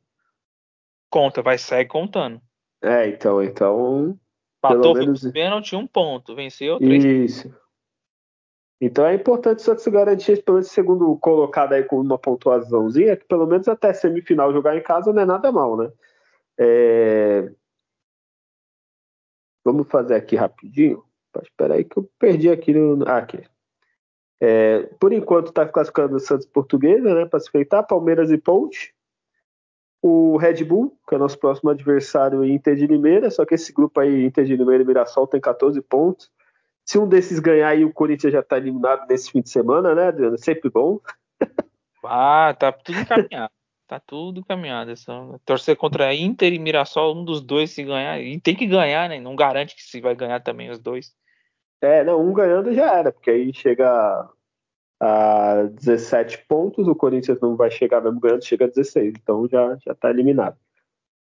Conta, 1.10 1.42
vai 1.42 1.58
sair 1.58 1.86
contando. 1.86 2.40
É, 2.82 3.10
então, 3.10 3.44
então 3.44 4.18
Patou, 4.62 4.94
menos... 4.94 5.30
pênalti, 5.32 5.76
um 5.76 5.88
ponto. 5.88 6.36
Venceu, 6.36 6.78
três 6.78 7.04
Isso. 7.04 7.54
Então 8.82 9.06
é 9.06 9.14
importante 9.14 9.60
o 9.60 9.62
Santos 9.62 9.86
garantir 9.88 10.44
pelo 10.44 10.62
segundo 10.64 11.16
colocado 11.18 11.74
aí 11.74 11.84
com 11.84 12.00
uma 12.00 12.18
pontuaçãozinha, 12.18 13.18
que 13.18 13.26
pelo 13.26 13.46
menos 13.46 13.68
até 13.68 13.92
semifinal 13.94 14.54
jogar 14.54 14.78
em 14.78 14.84
casa 14.84 15.12
não 15.12 15.22
é 15.22 15.26
nada 15.26 15.52
mal, 15.52 15.76
né? 15.76 15.92
É... 16.58 17.52
Vamos 19.66 19.88
fazer 19.90 20.16
aqui 20.16 20.36
rapidinho. 20.36 21.04
Espera 21.44 21.76
aí 21.76 21.84
que 21.84 21.98
eu 21.98 22.10
perdi 22.18 22.50
aqui 22.50 22.74
no. 22.74 23.08
Ah, 23.08 23.18
aqui. 23.18 23.44
É, 24.42 24.84
por 25.00 25.12
enquanto 25.12 25.48
está 25.48 25.68
classificando 25.68 26.16
o 26.16 26.20
Santos 26.20 26.48
Portuguesa, 26.48 27.14
né? 27.14 27.26
Para 27.26 27.40
se 27.40 27.52
feitar, 27.52 27.86
Palmeiras 27.86 28.32
e 28.32 28.38
Ponte. 28.38 28.96
O 30.02 30.38
Red 30.38 30.64
Bull, 30.64 30.98
que 31.08 31.14
é 31.14 31.18
o 31.18 31.20
nosso 31.20 31.38
próximo 31.38 31.70
adversário, 31.70 32.46
Inter 32.46 32.76
de 32.76 32.88
Limeira. 32.88 33.30
Só 33.30 33.46
que 33.46 33.56
esse 33.56 33.74
grupo 33.74 34.00
aí, 34.00 34.26
Inter 34.26 34.46
de 34.46 34.56
Limeira 34.56 34.84
e 34.84 34.86
Mirassol, 34.86 35.28
tem 35.28 35.42
14 35.42 35.82
pontos. 35.82 36.32
Se 36.86 36.98
um 36.98 37.08
desses 37.08 37.40
ganhar 37.40 37.70
aí, 37.70 37.86
o 37.86 37.94
Corinthians 37.94 38.34
já 38.34 38.40
está 38.40 38.58
eliminado 38.58 39.08
nesse 39.08 39.32
fim 39.32 39.42
de 39.42 39.50
semana, 39.50 39.94
né, 39.94 40.08
Adriano? 40.08 40.38
Sempre 40.38 40.70
bom. 40.70 41.00
Ah, 42.04 42.56
tá 42.58 42.72
tudo 42.72 42.98
encaminhado. 42.98 43.52
tá 43.88 44.00
tudo 44.00 44.40
encaminhado. 44.40 44.92
É 44.92 44.96
só 44.96 45.38
torcer 45.46 45.76
contra 45.76 46.14
Inter 46.16 46.54
e 46.54 46.60
Mirassol, 46.60 47.16
um 47.16 47.26
dos 47.26 47.42
dois 47.42 47.72
se 47.72 47.84
ganhar. 47.84 48.20
E 48.22 48.40
tem 48.40 48.56
que 48.56 48.66
ganhar, 48.66 49.10
né? 49.10 49.20
Não 49.20 49.36
garante 49.36 49.76
que 49.76 49.84
se 49.84 50.00
vai 50.00 50.16
ganhar 50.16 50.40
também 50.40 50.70
os 50.70 50.80
dois. 50.80 51.14
É, 51.82 52.04
não, 52.04 52.22
um 52.22 52.34
ganhando 52.34 52.74
já 52.74 52.98
era, 52.98 53.12
porque 53.12 53.30
aí 53.30 53.54
chega 53.54 54.30
a 55.00 55.64
17 55.64 56.46
pontos, 56.48 56.88
o 56.88 56.96
Corinthians 56.96 57.40
não 57.40 57.56
vai 57.56 57.72
chegar 57.72 58.02
mesmo 58.02 58.20
ganhando, 58.20 58.44
chega 58.44 58.66
a 58.66 58.68
16, 58.68 59.14
então 59.16 59.48
já, 59.48 59.78
já 59.78 59.96
tá 59.96 60.10
eliminado. 60.10 60.58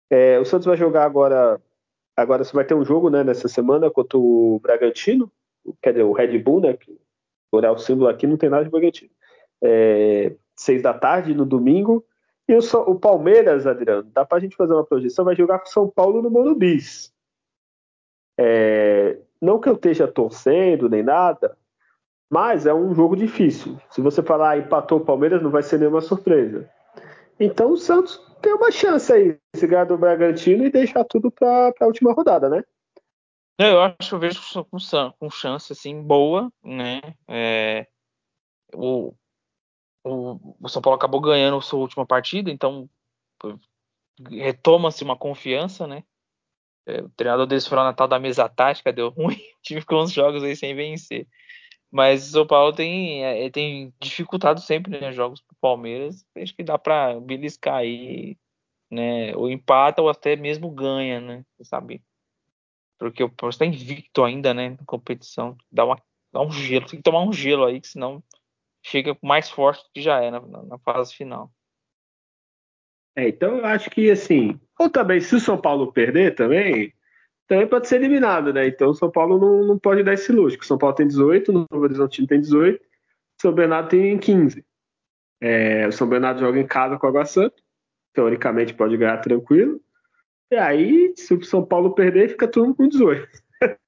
É, 0.09 0.39
o 0.39 0.45
Santos 0.45 0.65
vai 0.65 0.77
jogar 0.77 1.03
agora, 1.03 1.61
agora 2.15 2.43
você 2.43 2.53
vai 2.53 2.63
ter 2.63 2.73
um 2.73 2.85
jogo 2.85 3.09
né, 3.09 3.23
nessa 3.23 3.47
semana 3.47 3.91
contra 3.91 4.17
o 4.17 4.59
Bragantino, 4.61 5.31
quer 5.81 5.91
dizer, 5.91 6.03
o 6.03 6.13
Red 6.13 6.37
Bull, 6.39 6.61
né? 6.61 6.73
Que, 6.73 6.97
olhar 7.51 7.71
o 7.71 7.77
símbolo 7.77 8.09
aqui, 8.09 8.27
não 8.27 8.37
tem 8.37 8.49
nada 8.49 8.63
de 8.63 8.69
Bragantino. 8.69 9.11
É, 9.61 10.35
seis 10.55 10.81
da 10.81 10.93
tarde 10.93 11.33
no 11.33 11.45
domingo. 11.45 12.05
E 12.47 12.53
o, 12.53 12.59
o 12.87 12.95
Palmeiras, 12.99 13.67
Adriano, 13.67 14.03
dá 14.13 14.25
pra 14.25 14.39
gente 14.39 14.55
fazer 14.55 14.73
uma 14.73 14.85
projeção, 14.85 15.25
vai 15.25 15.35
jogar 15.35 15.59
com 15.59 15.65
São 15.65 15.89
Paulo 15.89 16.21
no 16.21 16.29
Morumbi. 16.29 16.77
É, 18.39 19.19
não 19.41 19.59
que 19.59 19.67
eu 19.67 19.73
esteja 19.73 20.07
torcendo 20.07 20.89
nem 20.89 21.03
nada, 21.03 21.57
mas 22.29 22.65
é 22.65 22.73
um 22.73 22.93
jogo 22.93 23.15
difícil. 23.15 23.79
Se 23.89 24.01
você 24.01 24.21
falar 24.21 24.51
ah, 24.51 24.57
empatou 24.57 24.99
o 24.99 25.05
Palmeiras, 25.05 25.41
não 25.41 25.49
vai 25.49 25.63
ser 25.63 25.79
nenhuma 25.79 26.01
surpresa. 26.01 26.69
Então 27.39 27.71
o 27.71 27.77
Santos 27.77 28.19
tem 28.41 28.53
uma 28.53 28.71
chance 28.71 29.11
aí, 29.11 29.39
se 29.55 29.67
ganhar 29.67 29.85
do 29.85 29.97
Bragantino 29.97 30.65
e 30.65 30.71
deixar 30.71 31.03
tudo 31.03 31.31
para 31.31 31.73
a 31.79 31.85
última 31.85 32.13
rodada, 32.13 32.49
né? 32.49 32.63
Eu 33.59 33.81
acho, 33.81 34.15
eu 34.15 34.19
vejo 34.19 34.39
com, 34.69 34.77
com 35.19 35.29
chance 35.29 35.73
assim 35.73 36.01
boa, 36.01 36.51
né? 36.63 37.01
É, 37.27 37.87
o, 38.75 39.13
o, 40.03 40.55
o, 40.61 40.69
São 40.69 40.81
Paulo 40.81 40.95
acabou 40.95 41.19
ganhando 41.19 41.57
a 41.57 41.61
sua 41.61 41.79
última 41.79 42.05
partida, 42.05 42.51
então 42.51 42.87
retoma-se 44.29 45.03
uma 45.03 45.17
confiança, 45.17 45.87
né? 45.87 46.03
É, 46.85 47.01
o 47.01 47.09
treinador 47.09 47.47
deles 47.47 47.67
foi 47.67 47.77
na 47.77 47.93
tal 47.93 48.07
da 48.07 48.19
mesa 48.19 48.47
tática, 48.47 48.93
deu 48.93 49.09
ruim, 49.09 49.35
o 49.35 49.61
time 49.61 49.81
ficou 49.81 50.03
uns 50.03 50.11
jogos 50.11 50.43
aí 50.43 50.55
sem 50.55 50.75
vencer. 50.75 51.27
Mas 51.91 52.27
o 52.27 52.31
São 52.31 52.47
Paulo 52.47 52.73
tem, 52.73 53.23
é, 53.23 53.49
tem 53.49 53.93
dificultado 54.01 54.59
sempre 54.59 54.99
né, 54.99 55.11
jogos 55.11 55.41
pro 55.41 55.55
Palmeiras. 55.61 56.25
Acho 56.35 56.55
que 56.55 56.63
dá 56.63 56.77
para 56.77 57.19
beliscar 57.19 57.75
aí, 57.75 58.37
né? 58.91 59.35
Ou 59.35 59.49
empata 59.49 60.01
ou 60.01 60.09
até 60.09 60.35
mesmo 60.35 60.69
ganha, 60.69 61.21
né? 61.21 61.45
Sabe? 61.61 62.03
Porque 62.99 63.23
o 63.23 63.29
Palmeiras 63.29 63.55
está 63.55 63.65
invicto 63.65 64.23
ainda, 64.23 64.53
né? 64.53 64.71
Na 64.71 64.85
competição. 64.85 65.57
Dá, 65.71 65.85
uma, 65.85 66.01
dá 66.31 66.41
um 66.41 66.51
gelo. 66.51 66.85
Tem 66.85 66.97
que 66.97 67.03
tomar 67.03 67.23
um 67.23 67.31
gelo 67.31 67.65
aí, 67.65 67.79
que 67.79 67.87
senão 67.87 68.21
chega 68.83 69.17
mais 69.21 69.49
forte 69.49 69.83
do 69.83 69.89
que 69.93 70.01
já 70.01 70.21
é 70.21 70.31
na, 70.31 70.39
na 70.39 70.77
fase 70.79 71.13
final. 71.13 71.51
É, 73.15 73.29
então 73.29 73.57
eu 73.57 73.65
acho 73.65 73.89
que 73.89 74.11
assim, 74.11 74.59
ou 74.77 74.89
também 74.89 75.19
se 75.19 75.35
o 75.35 75.39
São 75.39 75.59
Paulo 75.59 75.91
perder 75.91 76.35
também, 76.35 76.93
também 77.47 77.67
pode 77.67 77.87
ser 77.87 77.95
eliminado, 77.95 78.51
né? 78.51 78.67
Então 78.67 78.89
o 78.89 78.93
São 78.93 79.09
Paulo 79.09 79.39
não, 79.39 79.65
não 79.65 79.79
pode 79.79 80.03
dar 80.03 80.13
esse 80.13 80.31
luxo. 80.31 80.57
O 80.59 80.65
São 80.65 80.77
Paulo 80.77 80.95
tem 80.95 81.07
18, 81.07 81.49
o 81.49 81.53
Novo 81.53 81.83
Horizontino 81.83 82.27
tem 82.27 82.41
18, 82.41 82.77
o 82.77 82.81
São 83.41 83.53
Bernardo 83.53 83.89
tem 83.89 84.17
15. 84.17 84.65
É, 85.39 85.87
o 85.87 85.91
São 85.91 86.07
Bernardo 86.07 86.39
joga 86.39 86.59
em 86.59 86.67
casa 86.67 86.97
com 86.97 87.07
o 87.07 87.09
Água 87.09 87.25
Santa, 87.25 87.55
teoricamente 88.13 88.73
pode 88.73 88.97
ganhar 88.97 89.17
tranquilo. 89.19 89.79
E 90.51 90.55
aí, 90.55 91.13
se 91.15 91.33
o 91.33 91.43
São 91.43 91.65
Paulo 91.65 91.93
perder, 91.93 92.29
fica 92.29 92.47
tudo 92.47 92.75
com 92.75 92.87
18. 92.87 93.27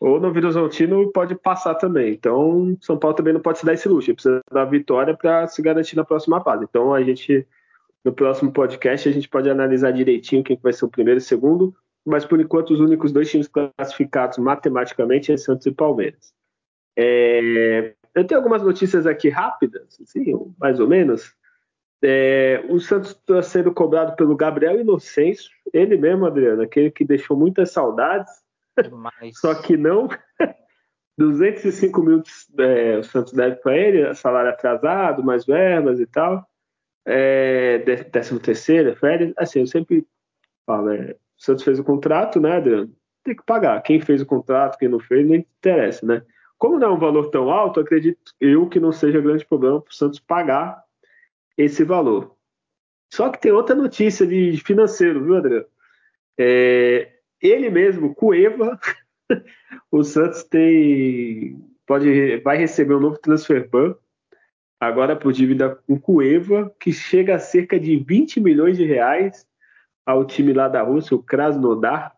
Ou 0.00 0.20
no 0.20 0.28
Horizontino 0.28 1.10
pode 1.10 1.34
passar 1.34 1.74
também. 1.74 2.12
Então, 2.12 2.76
São 2.80 2.98
Paulo 2.98 3.16
também 3.16 3.32
não 3.32 3.40
pode 3.40 3.58
se 3.58 3.66
dar 3.66 3.72
esse 3.72 3.88
luxo. 3.88 4.12
Precisa 4.14 4.40
da 4.52 4.64
vitória 4.64 5.16
para 5.16 5.46
se 5.46 5.62
garantir 5.62 5.96
na 5.96 6.04
próxima 6.04 6.42
fase. 6.42 6.64
Então, 6.64 6.92
a 6.92 7.02
gente, 7.02 7.46
no 8.04 8.12
próximo 8.12 8.52
podcast, 8.52 9.08
a 9.08 9.12
gente 9.12 9.28
pode 9.28 9.48
analisar 9.48 9.90
direitinho 9.90 10.44
quem 10.44 10.58
vai 10.62 10.72
ser 10.72 10.84
o 10.84 10.90
primeiro 10.90 11.18
e 11.18 11.22
o 11.22 11.24
segundo. 11.24 11.74
Mas, 12.06 12.24
por 12.24 12.40
enquanto, 12.40 12.70
os 12.70 12.80
únicos 12.80 13.10
dois 13.12 13.30
times 13.30 13.48
classificados 13.48 14.38
matematicamente 14.38 15.32
é 15.32 15.36
Santos 15.36 15.66
e 15.66 15.72
Palmeiras. 15.72 16.32
É... 16.96 17.94
Eu 18.14 18.26
tenho 18.26 18.40
algumas 18.40 18.62
notícias 18.62 19.06
aqui 19.06 19.28
rápidas, 19.28 19.98
assim, 20.00 20.32
mais 20.58 20.80
ou 20.80 20.88
menos. 20.88 21.34
É, 22.02 22.64
o 22.68 22.78
Santos 22.78 23.10
está 23.10 23.42
sendo 23.42 23.72
cobrado 23.72 24.16
pelo 24.16 24.36
Gabriel 24.36 24.80
Inocêncio, 24.80 25.50
ele 25.72 25.96
mesmo, 25.96 26.24
Adriano, 26.24 26.62
aquele 26.62 26.90
que 26.90 27.04
deixou 27.04 27.36
muitas 27.36 27.72
saudades. 27.72 28.32
Demais. 28.82 29.38
Só 29.38 29.54
que 29.54 29.76
não. 29.76 30.08
205 31.18 32.02
mil 32.02 32.22
é, 32.58 32.98
o 32.98 33.02
Santos 33.02 33.32
deve 33.32 33.56
para 33.56 33.76
ele, 33.76 34.14
salário 34.14 34.50
atrasado, 34.50 35.24
mais 35.24 35.46
verbas 35.46 35.98
e 35.98 36.06
tal. 36.06 36.46
É, 37.06 37.78
décimo 38.10 38.38
terceiro, 38.38 38.94
férias. 38.96 39.32
Assim, 39.36 39.60
eu 39.60 39.66
sempre 39.66 40.06
falo, 40.66 40.90
é, 40.90 41.16
o 41.38 41.42
Santos 41.42 41.64
fez 41.64 41.78
o 41.78 41.84
contrato, 41.84 42.40
né, 42.40 42.56
Adriano? 42.56 42.92
Tem 43.22 43.34
que 43.34 43.44
pagar. 43.44 43.80
Quem 43.82 44.00
fez 44.00 44.22
o 44.22 44.26
contrato, 44.26 44.78
quem 44.78 44.88
não 44.88 45.00
fez, 45.00 45.26
não 45.26 45.34
interessa, 45.34 46.06
né? 46.06 46.22
Como 46.58 46.78
não 46.78 46.88
é 46.88 46.92
um 46.92 46.98
valor 46.98 47.30
tão 47.30 47.50
alto, 47.50 47.80
acredito 47.80 48.32
eu 48.40 48.68
que 48.68 48.80
não 48.80 48.92
seja 48.92 49.20
grande 49.20 49.44
problema 49.44 49.80
para 49.80 49.90
o 49.90 49.94
Santos 49.94 50.18
pagar 50.18 50.82
esse 51.56 51.84
valor. 51.84 52.34
Só 53.12 53.28
que 53.28 53.40
tem 53.40 53.52
outra 53.52 53.74
notícia 53.74 54.26
de 54.26 54.56
financeiro, 54.58 55.22
viu, 55.22 55.34
André? 55.34 55.66
É, 56.38 57.12
ele 57.40 57.70
mesmo, 57.70 58.14
Cueva, 58.14 58.78
o 59.90 60.02
Santos 60.02 60.44
tem 60.44 61.62
pode 61.86 62.38
vai 62.38 62.56
receber 62.56 62.94
um 62.94 63.00
novo 63.00 63.18
transfer 63.18 63.68
ban 63.68 63.94
agora 64.80 65.16
por 65.16 65.32
dívida 65.32 65.76
com 65.86 65.98
Cueva, 65.98 66.74
que 66.80 66.92
chega 66.92 67.36
a 67.36 67.38
cerca 67.38 67.78
de 67.78 67.96
20 67.96 68.40
milhões 68.40 68.76
de 68.76 68.84
reais 68.84 69.46
ao 70.06 70.24
time 70.24 70.52
lá 70.52 70.68
da 70.68 70.82
Rússia, 70.82 71.16
o 71.16 71.22
Krasnodar. 71.22 72.16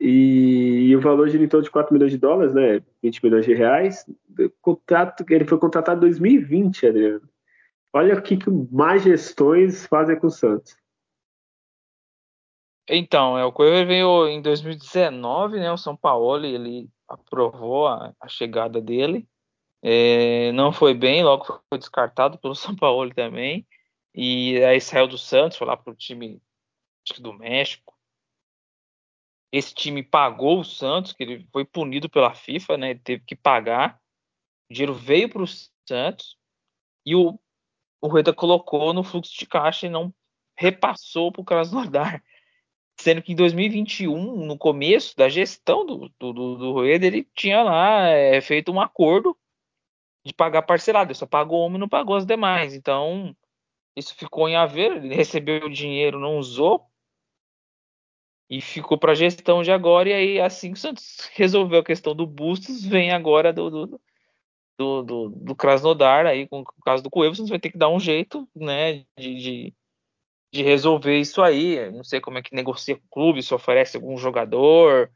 E, 0.00 0.94
o 0.94 1.00
valor 1.00 1.28
gira 1.28 1.42
em 1.42 1.48
torno 1.48 1.64
de 1.64 1.70
4 1.72 1.92
milhões 1.92 2.12
de 2.12 2.18
dólares, 2.18 2.54
né? 2.54 2.80
20 3.02 3.24
milhões 3.24 3.44
de 3.44 3.52
reais. 3.52 4.06
O 4.38 4.50
contrato, 4.62 5.24
ele 5.28 5.44
foi 5.44 5.58
contratado 5.58 5.98
em 5.98 6.08
2020, 6.08 6.86
Adriano. 6.86 7.28
Olha 7.92 8.14
o 8.14 8.22
que, 8.22 8.36
que 8.36 8.48
mais 8.70 9.02
gestões 9.02 9.86
fazem 9.86 10.16
com 10.16 10.28
o 10.28 10.30
Santos. 10.30 10.76
Então, 12.88 13.36
é, 13.36 13.44
o 13.44 13.52
Cueva 13.52 13.84
veio 13.84 14.28
em 14.28 14.40
2019, 14.40 15.58
né? 15.58 15.72
O 15.72 15.76
São 15.76 15.96
Paulo 15.96 16.46
ele 16.46 16.88
aprovou 17.08 17.88
a, 17.88 18.14
a 18.20 18.28
chegada 18.28 18.80
dele. 18.80 19.26
É, 19.82 20.52
não 20.52 20.72
foi 20.72 20.94
bem, 20.94 21.22
logo 21.22 21.60
foi 21.68 21.78
descartado 21.78 22.38
pelo 22.38 22.54
São 22.56 22.76
Paulo 22.76 23.12
também. 23.12 23.66
E 24.14 24.62
aí 24.64 24.80
saiu 24.80 25.08
do 25.08 25.18
Santos, 25.18 25.58
foi 25.58 25.66
lá 25.66 25.76
para 25.76 25.92
o 27.10 27.14
time 27.14 27.24
do 27.24 27.32
México. 27.32 27.96
Esse 29.52 29.74
time 29.74 30.02
pagou 30.02 30.60
o 30.60 30.64
Santos, 30.64 31.12
que 31.12 31.22
ele 31.22 31.48
foi 31.52 31.64
punido 31.64 32.08
pela 32.08 32.34
FIFA, 32.34 32.76
né? 32.76 32.90
Ele 32.90 33.00
teve 33.00 33.24
que 33.24 33.34
pagar. 33.34 34.00
O 34.70 34.74
dinheiro 34.74 34.94
veio 34.94 35.28
para 35.28 35.42
o 35.42 35.46
Santos 35.86 36.36
e 37.06 37.16
o 37.16 37.38
o 38.00 38.08
Rueda 38.08 38.32
colocou 38.32 38.92
no 38.92 39.02
fluxo 39.02 39.36
de 39.36 39.46
caixa 39.46 39.86
e 39.86 39.90
não 39.90 40.14
repassou 40.56 41.32
para 41.32 41.42
o 41.42 41.44
Krasnodar. 41.44 42.22
Sendo 43.00 43.22
que 43.22 43.32
em 43.32 43.36
2021, 43.36 44.44
no 44.44 44.58
começo 44.58 45.16
da 45.16 45.28
gestão 45.28 45.86
do, 45.86 46.12
do, 46.18 46.32
do 46.32 46.72
Rueda, 46.72 47.06
ele 47.06 47.28
tinha 47.34 47.62
lá 47.62 48.08
é, 48.08 48.40
feito 48.40 48.72
um 48.72 48.80
acordo 48.80 49.36
de 50.26 50.34
pagar 50.34 50.62
parcelado. 50.62 51.12
Ele 51.12 51.18
só 51.18 51.26
pagou 51.26 51.64
uma 51.64 51.76
e 51.76 51.80
não 51.80 51.88
pagou 51.88 52.16
as 52.16 52.26
demais. 52.26 52.74
Então, 52.74 53.36
isso 53.96 54.16
ficou 54.16 54.48
em 54.48 54.56
haver. 54.56 54.96
Ele 54.96 55.14
recebeu 55.14 55.66
o 55.66 55.70
dinheiro, 55.70 56.18
não 56.18 56.38
usou. 56.38 56.90
E 58.50 58.60
ficou 58.60 58.96
para 58.96 59.12
a 59.12 59.14
gestão 59.14 59.62
de 59.62 59.70
agora. 59.70 60.08
E 60.08 60.12
aí, 60.12 60.40
assim 60.40 60.72
que 60.72 60.78
o 60.78 60.80
Santos 60.80 61.30
resolveu 61.34 61.80
a 61.80 61.84
questão 61.84 62.14
do 62.14 62.26
Bustos, 62.26 62.84
vem 62.84 63.10
agora 63.10 63.52
do, 63.52 63.68
do, 63.68 64.00
do, 64.78 65.02
do, 65.02 65.28
do 65.30 65.56
Krasnodar, 65.56 66.24
aí 66.26 66.46
com 66.48 66.60
o 66.60 66.82
caso 66.84 67.02
do 67.02 67.10
Cueva, 67.10 67.34
você 67.34 67.44
vai 67.44 67.58
ter 67.58 67.70
que 67.70 67.78
dar 67.78 67.88
um 67.88 67.98
jeito, 67.98 68.48
né, 68.54 69.04
de, 69.18 69.34
de, 69.34 69.74
de, 70.52 70.62
resolver 70.62 71.18
isso 71.18 71.42
aí. 71.42 71.90
Não 71.90 72.04
sei 72.04 72.20
como 72.20 72.38
é 72.38 72.42
que 72.42 72.54
negocia 72.54 72.94
o 72.94 73.08
clube, 73.10 73.42
se 73.42 73.52
oferece 73.52 73.96
algum 73.96 74.16
jogador, 74.16 75.10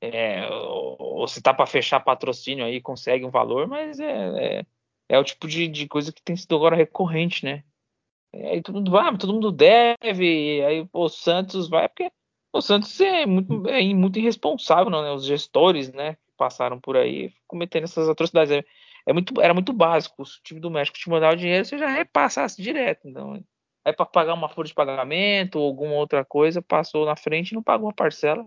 é, 0.00 0.46
ou, 0.50 1.26
se 1.26 1.42
tá 1.42 1.52
para 1.54 1.66
fechar 1.66 2.00
patrocínio 2.00 2.64
aí, 2.64 2.80
consegue 2.80 3.24
um 3.24 3.30
valor, 3.30 3.66
mas 3.66 3.98
é, 3.98 4.58
é, 4.60 4.66
é 5.08 5.18
o 5.18 5.24
tipo 5.24 5.48
de, 5.48 5.66
de, 5.68 5.88
coisa 5.88 6.12
que 6.12 6.22
tem 6.22 6.36
sido 6.36 6.54
agora 6.54 6.76
recorrente, 6.76 7.44
né? 7.44 7.64
Aí 8.32 8.62
todo 8.62 8.76
mundo 8.76 8.90
vai, 8.90 9.16
todo 9.16 9.32
mundo 9.32 9.50
deve, 9.50 10.62
aí 10.64 10.86
pô, 10.86 11.04
o 11.06 11.08
Santos 11.08 11.68
vai, 11.68 11.88
porque 11.88 12.10
o 12.58 12.62
Santos 12.62 13.00
é 13.00 13.26
muito, 13.26 13.68
é 13.68 13.82
muito 13.94 14.18
irresponsável, 14.18 14.90
não, 14.90 15.02
né? 15.02 15.10
Os 15.12 15.24
gestores, 15.24 15.92
né, 15.92 16.14
que 16.14 16.32
passaram 16.36 16.80
por 16.80 16.96
aí 16.96 17.32
cometendo 17.46 17.84
essas 17.84 18.08
atrocidades. 18.08 18.52
É, 18.52 18.64
é 19.06 19.12
muito, 19.12 19.40
era 19.40 19.54
muito 19.54 19.72
básico. 19.72 20.24
Se 20.26 20.38
o 20.38 20.42
time 20.42 20.60
do 20.60 20.70
México 20.70 20.98
te 20.98 21.08
mandar 21.08 21.32
o 21.32 21.36
dinheiro, 21.36 21.64
você 21.64 21.78
já 21.78 21.88
repassasse 21.88 22.60
direto. 22.60 23.08
Então, 23.08 23.42
aí 23.84 23.92
para 23.92 24.04
pagar 24.06 24.34
uma 24.34 24.48
folha 24.48 24.68
de 24.68 24.74
pagamento 24.74 25.58
ou 25.58 25.66
alguma 25.66 25.94
outra 25.94 26.24
coisa, 26.24 26.60
passou 26.60 27.06
na 27.06 27.16
frente 27.16 27.52
e 27.52 27.54
não 27.54 27.62
pagou 27.62 27.86
uma 27.86 27.94
parcela. 27.94 28.46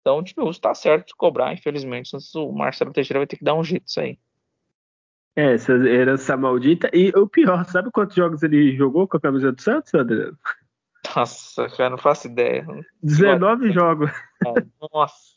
Então, 0.00 0.18
o 0.18 0.22
time 0.22 0.48
está 0.50 0.74
certo 0.74 1.08
de 1.08 1.14
cobrar, 1.14 1.52
infelizmente. 1.52 2.16
O 2.34 2.52
Marcelo 2.52 2.92
Teixeira 2.92 3.20
vai 3.20 3.26
ter 3.26 3.36
que 3.36 3.44
dar 3.44 3.54
um 3.54 3.62
jeito 3.62 3.86
isso 3.86 4.00
aí. 4.00 4.18
É, 5.36 5.54
essa 5.54 5.72
herança 5.72 6.36
maldita. 6.36 6.90
E 6.92 7.10
o 7.16 7.26
pior, 7.26 7.64
sabe 7.66 7.90
quantos 7.90 8.16
jogos 8.16 8.42
ele 8.42 8.76
jogou 8.76 9.06
com 9.06 9.16
a 9.16 9.20
camisa 9.20 9.52
do 9.52 9.62
Santos, 9.62 9.94
Adriano? 9.94 10.36
Nossa, 11.16 11.68
cara, 11.70 11.90
não 11.90 11.98
faço 11.98 12.26
ideia. 12.26 12.66
19 13.02 13.72
jogos. 13.72 14.10
Nossa. 14.92 15.32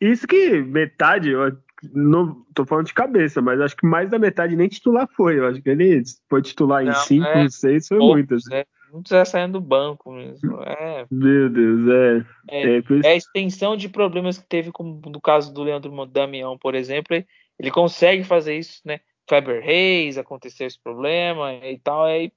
Isso 0.00 0.26
que 0.26 0.60
metade, 0.62 1.30
eu 1.30 1.56
não 1.92 2.44
tô 2.54 2.64
falando 2.64 2.86
de 2.86 2.94
cabeça, 2.94 3.40
mas 3.42 3.60
acho 3.60 3.76
que 3.76 3.86
mais 3.86 4.10
da 4.10 4.18
metade 4.18 4.56
nem 4.56 4.68
titular 4.68 5.08
foi. 5.16 5.38
Eu 5.38 5.46
acho 5.46 5.62
que 5.62 5.70
ele 5.70 6.02
foi 6.28 6.42
titular 6.42 6.84
em 6.84 6.92
5, 6.92 7.50
6, 7.50 7.84
é, 7.84 7.88
foi 7.88 7.98
muito. 7.98 8.34
Assim. 8.34 8.54
É, 8.54 8.66
muitos 8.92 9.12
é 9.12 9.24
saindo 9.24 9.54
do 9.54 9.60
banco 9.60 10.12
mesmo. 10.12 10.62
É, 10.62 11.06
Meu 11.10 11.48
Deus, 11.48 11.88
é. 11.88 12.26
É, 12.50 12.76
é, 12.76 12.82
é, 13.04 13.08
a 13.08 13.16
extensão 13.16 13.76
de 13.76 13.88
problemas 13.88 14.38
que 14.38 14.46
teve, 14.46 14.70
como 14.70 15.00
no 15.06 15.20
caso 15.20 15.52
do 15.52 15.62
Leandro 15.62 16.06
Damião, 16.06 16.58
por 16.58 16.74
exemplo. 16.74 17.16
Ele 17.58 17.70
consegue 17.70 18.24
fazer 18.24 18.58
isso, 18.58 18.80
né? 18.84 19.00
Kleber 19.26 19.62
Reis, 19.62 20.18
aconteceu 20.18 20.66
esse 20.66 20.80
problema 20.82 21.54
e 21.54 21.78
tal. 21.78 22.04
Aí 22.04 22.32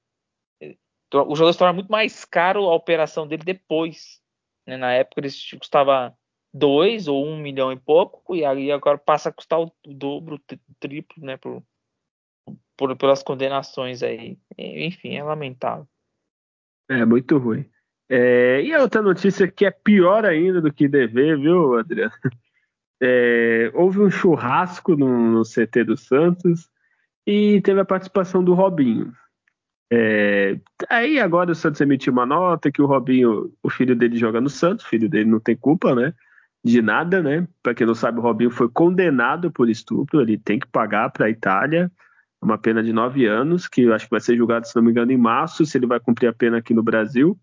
o 1.13 1.35
jogador 1.35 1.53
se 1.53 1.59
torna 1.59 1.73
muito 1.73 1.91
mais 1.91 2.25
caro 2.25 2.65
a 2.65 2.75
operação 2.75 3.27
dele 3.27 3.43
depois. 3.43 4.21
Né? 4.65 4.77
Na 4.77 4.91
época 4.91 5.21
ele 5.21 5.29
custava 5.57 6.15
dois 6.53 7.07
ou 7.07 7.25
um 7.25 7.37
milhão 7.39 7.71
e 7.71 7.79
pouco, 7.79 8.35
e 8.35 8.43
aí 8.43 8.71
agora 8.71 8.97
passa 8.97 9.29
a 9.29 9.33
custar 9.33 9.59
o 9.59 9.71
dobro, 9.85 10.35
o 10.35 10.75
triplo, 10.79 11.23
né? 11.23 11.37
Por, 11.37 11.63
por, 12.75 12.95
pelas 12.97 13.23
condenações 13.23 14.03
aí. 14.03 14.37
Enfim, 14.57 15.15
é 15.15 15.23
lamentável. 15.23 15.87
É 16.89 17.05
muito 17.05 17.37
ruim. 17.37 17.69
É, 18.09 18.61
e 18.61 18.73
a 18.73 18.81
outra 18.81 19.01
notícia 19.01 19.47
que 19.49 19.65
é 19.65 19.71
pior 19.71 20.25
ainda 20.25 20.61
do 20.61 20.71
que 20.71 20.87
dever, 20.87 21.39
viu, 21.39 21.77
Adriano? 21.77 22.11
É, 22.99 23.69
houve 23.75 23.99
um 23.99 24.09
churrasco 24.09 24.95
no, 24.97 25.29
no, 25.29 25.43
CT 25.43 25.83
do 25.83 25.95
Santos 25.95 26.67
e 27.27 27.61
teve 27.61 27.79
a 27.79 27.85
participação 27.85 28.43
do 28.43 28.55
Robinho. 28.55 29.13
É, 29.89 30.59
aí 30.89 31.19
agora 31.19 31.51
o 31.51 31.55
Santos 31.55 31.79
emitiu 31.79 32.11
uma 32.11 32.25
nota 32.25 32.71
que 32.71 32.81
o 32.81 32.85
Robinho, 32.85 33.53
o 33.63 33.69
filho 33.69 33.95
dele 33.95 34.17
joga 34.17 34.41
no 34.41 34.49
Santos, 34.49 34.85
o 34.85 34.89
filho 34.89 35.09
dele 35.09 35.29
não 35.29 35.39
tem 35.39 35.55
culpa, 35.55 35.95
né? 35.95 36.13
De 36.63 36.81
nada, 36.81 37.21
né? 37.21 37.47
Para 37.63 37.73
quem 37.73 37.87
não 37.87 37.95
sabe, 37.95 38.19
o 38.19 38.21
Robinho 38.21 38.51
foi 38.51 38.67
condenado 38.69 39.51
por 39.51 39.69
estupro, 39.69 40.21
ele 40.21 40.37
tem 40.37 40.59
que 40.59 40.67
pagar 40.67 41.09
para 41.11 41.27
a 41.27 41.29
Itália 41.29 41.91
uma 42.41 42.57
pena 42.57 42.83
de 42.83 42.93
nove 42.93 43.25
anos, 43.25 43.67
que 43.67 43.81
eu 43.81 43.93
acho 43.93 44.05
que 44.05 44.11
vai 44.11 44.19
ser 44.19 44.37
julgado, 44.37 44.67
se 44.67 44.75
não 44.75 44.83
me 44.83 44.91
engano, 44.91 45.11
em 45.11 45.17
março, 45.17 45.65
se 45.65 45.77
ele 45.77 45.87
vai 45.87 45.99
cumprir 45.99 46.27
a 46.27 46.33
pena 46.33 46.57
aqui 46.57 46.73
no 46.73 46.83
Brasil. 46.83 47.37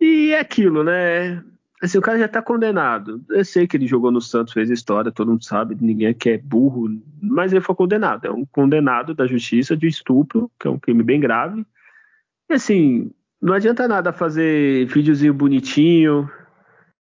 E 0.00 0.32
é 0.32 0.40
aquilo, 0.40 0.82
né? 0.82 1.42
Assim, 1.82 1.98
o 1.98 2.02
cara 2.02 2.18
já 2.18 2.28
tá 2.28 2.40
condenado. 2.40 3.20
Eu 3.28 3.44
sei 3.44 3.66
que 3.66 3.76
ele 3.76 3.88
jogou 3.88 4.12
no 4.12 4.20
Santos, 4.20 4.52
fez 4.52 4.70
história, 4.70 5.10
todo 5.10 5.32
mundo 5.32 5.44
sabe, 5.44 5.76
ninguém 5.80 6.06
aqui 6.08 6.30
é 6.30 6.38
burro, 6.38 6.88
mas 7.20 7.52
ele 7.52 7.60
foi 7.60 7.74
condenado. 7.74 8.24
É 8.24 8.30
um 8.30 8.46
condenado 8.46 9.14
da 9.14 9.26
justiça 9.26 9.76
de 9.76 9.88
estupro, 9.88 10.48
que 10.60 10.68
é 10.68 10.70
um 10.70 10.78
crime 10.78 11.02
bem 11.02 11.18
grave. 11.18 11.66
E 12.48 12.54
assim, 12.54 13.10
não 13.40 13.52
adianta 13.52 13.88
nada 13.88 14.12
fazer 14.12 14.86
videozinho 14.86 15.34
bonitinho 15.34 16.30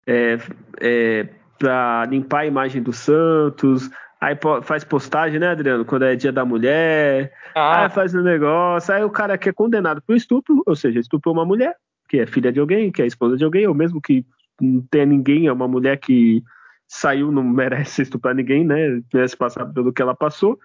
é, 0.06 0.38
é, 0.80 1.28
pra 1.58 2.06
limpar 2.06 2.40
a 2.40 2.46
imagem 2.46 2.82
do 2.82 2.92
Santos, 2.92 3.90
Aí 4.22 4.38
faz 4.62 4.84
postagem, 4.84 5.40
né, 5.40 5.48
Adriano? 5.48 5.84
Quando 5.84 6.04
é 6.04 6.14
dia 6.14 6.30
da 6.30 6.44
mulher. 6.44 7.32
Ah. 7.56 7.82
Aí 7.82 7.90
faz 7.90 8.14
um 8.14 8.22
negócio. 8.22 8.94
Aí 8.94 9.02
o 9.02 9.10
cara 9.10 9.36
que 9.36 9.48
é 9.48 9.52
condenado 9.52 10.00
por 10.00 10.14
estupro, 10.14 10.62
ou 10.64 10.76
seja, 10.76 11.00
estuprou 11.00 11.34
uma 11.34 11.44
mulher, 11.44 11.74
que 12.08 12.20
é 12.20 12.26
filha 12.26 12.52
de 12.52 12.60
alguém, 12.60 12.92
que 12.92 13.02
é 13.02 13.06
esposa 13.06 13.36
de 13.36 13.42
alguém, 13.42 13.66
ou 13.66 13.74
mesmo 13.74 14.00
que 14.00 14.24
não 14.60 14.82
tenha 14.90 15.06
ninguém, 15.06 15.46
é 15.46 15.52
uma 15.52 15.68
mulher 15.68 15.98
que 15.98 16.42
saiu, 16.88 17.32
não 17.32 17.42
merece 17.42 18.02
estuprar 18.02 18.34
ninguém, 18.34 18.64
né? 18.64 19.02
Merece 19.12 19.36
passar 19.36 19.66
pelo 19.66 19.92
que 19.92 20.02
ela 20.02 20.14
passou. 20.14 20.58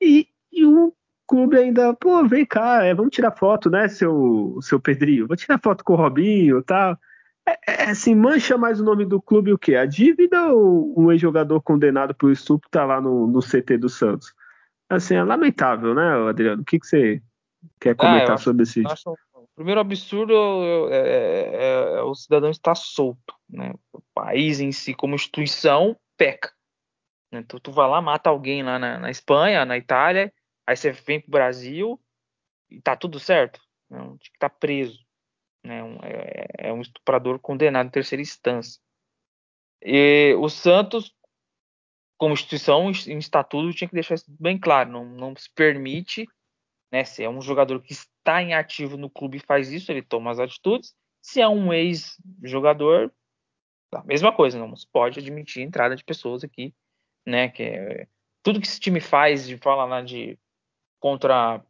E, 0.00 0.28
e 0.52 0.64
o 0.64 0.92
clube 1.26 1.56
ainda, 1.56 1.94
pô, 1.94 2.26
vem 2.26 2.44
cá, 2.46 2.84
é, 2.84 2.94
vamos 2.94 3.14
tirar 3.14 3.32
foto, 3.32 3.68
né, 3.68 3.86
seu, 3.88 4.58
seu 4.62 4.80
Pedrinho? 4.80 5.26
Vou 5.26 5.36
tirar 5.36 5.60
foto 5.62 5.84
com 5.84 5.92
o 5.92 5.96
Robinho 5.96 6.58
e 6.58 6.62
tal. 6.62 6.98
É, 7.46 7.58
é, 7.66 7.90
assim, 7.90 8.14
mancha 8.14 8.56
mais 8.58 8.80
o 8.80 8.84
nome 8.84 9.04
do 9.04 9.20
clube 9.20 9.52
o 9.52 9.58
quê? 9.58 9.74
A 9.76 9.86
dívida 9.86 10.52
ou 10.52 10.94
um 10.98 11.10
ex-jogador 11.10 11.60
condenado 11.62 12.14
por 12.14 12.30
estupro 12.30 12.68
tá 12.70 12.84
lá 12.84 13.00
no, 13.00 13.26
no 13.26 13.40
CT 13.40 13.78
do 13.78 13.88
Santos? 13.88 14.34
Assim, 14.88 15.14
é 15.14 15.22
lamentável, 15.22 15.94
né, 15.94 16.28
Adriano? 16.28 16.62
O 16.62 16.64
que, 16.64 16.78
que 16.78 16.86
você 16.86 17.22
quer 17.80 17.94
comentar 17.94 18.34
ah, 18.34 18.38
sobre 18.38 18.62
esse? 18.62 18.86
Acho, 18.86 19.14
primeiro 19.58 19.80
absurdo 19.80 20.32
é, 20.90 20.96
é, 20.96 21.98
é, 21.98 22.02
o 22.02 22.14
cidadão 22.14 22.50
estar 22.50 22.74
solto, 22.74 23.34
né? 23.48 23.74
O 23.92 24.00
país 24.14 24.60
em 24.60 24.72
si, 24.72 24.94
como 24.94 25.14
instituição, 25.14 25.96
peca. 26.16 26.52
Né? 27.32 27.44
Tu, 27.46 27.60
tu 27.60 27.72
vai 27.72 27.88
lá, 27.88 28.00
mata 28.00 28.30
alguém 28.30 28.62
lá 28.62 28.78
na, 28.78 28.98
na 28.98 29.10
Espanha, 29.10 29.64
na 29.64 29.76
Itália, 29.76 30.32
aí 30.66 30.76
você 30.76 30.92
vem 30.92 31.20
pro 31.20 31.30
Brasil 31.30 32.00
e 32.70 32.80
tá 32.80 32.96
tudo 32.96 33.20
certo. 33.20 33.60
Não, 33.90 34.16
tinha 34.18 34.30
que 34.30 34.36
estar 34.36 34.50
tá 34.50 34.56
preso 34.58 35.08
né? 35.64 35.82
Um, 35.82 35.98
é, 36.02 36.46
é, 36.68 36.72
um 36.72 36.80
estuprador 36.80 37.38
condenado 37.38 37.86
em 37.86 37.90
terceira 37.90 38.22
instância. 38.22 38.80
E 39.82 40.34
o 40.38 40.48
Santos, 40.48 41.14
como 42.16 42.34
instituição, 42.34 42.90
em 42.90 43.18
estatuto, 43.18 43.74
tinha 43.74 43.88
que 43.88 43.94
deixar 43.94 44.14
isso 44.14 44.26
bem 44.28 44.58
claro. 44.58 44.90
Não, 44.90 45.04
não 45.04 45.36
se 45.36 45.50
permite, 45.54 46.26
né? 46.90 47.04
Se 47.04 47.22
é 47.22 47.28
um 47.28 47.40
jogador 47.40 47.80
que 47.82 47.92
está 47.92 48.42
em 48.42 48.54
ativo 48.54 48.96
no 48.96 49.10
clube 49.10 49.38
e 49.38 49.46
faz 49.46 49.70
isso, 49.70 49.90
ele 49.90 50.02
toma 50.02 50.30
as 50.30 50.38
atitudes. 50.38 50.94
Se 51.20 51.40
é 51.40 51.48
um 51.48 51.72
ex-jogador, 51.72 53.12
a 53.92 54.02
mesma 54.04 54.32
coisa, 54.32 54.58
não 54.58 54.74
se 54.76 54.86
pode 54.86 55.18
admitir 55.18 55.62
a 55.62 55.66
entrada 55.66 55.96
de 55.96 56.04
pessoas 56.04 56.44
aqui, 56.44 56.74
né? 57.26 57.48
Que 57.48 57.62
é, 57.62 58.08
tudo 58.42 58.60
que 58.60 58.66
esse 58.66 58.80
time 58.80 59.00
faz 59.00 59.46
de 59.46 59.56
falar 59.58 59.84
lá 59.84 60.02
de 60.02 60.38
contra 61.00 61.62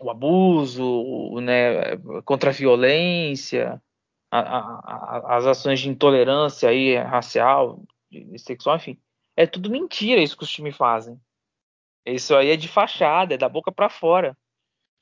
o 0.00 0.10
abuso, 0.10 1.40
né, 1.40 1.96
contra 2.24 2.50
a 2.50 2.52
violência, 2.52 3.80
a, 4.30 4.38
a, 4.38 4.58
a, 4.58 5.36
as 5.36 5.46
ações 5.46 5.80
de 5.80 5.88
intolerância 5.88 6.68
aí, 6.68 6.96
racial, 6.96 7.82
de, 8.10 8.38
sexual, 8.38 8.76
enfim. 8.76 8.98
É 9.36 9.46
tudo 9.46 9.70
mentira 9.70 10.20
isso 10.20 10.36
que 10.36 10.44
os 10.44 10.50
times 10.50 10.76
fazem. 10.76 11.20
Isso 12.06 12.34
aí 12.34 12.50
é 12.50 12.56
de 12.56 12.68
fachada, 12.68 13.34
é 13.34 13.38
da 13.38 13.48
boca 13.48 13.72
para 13.72 13.88
fora. 13.88 14.36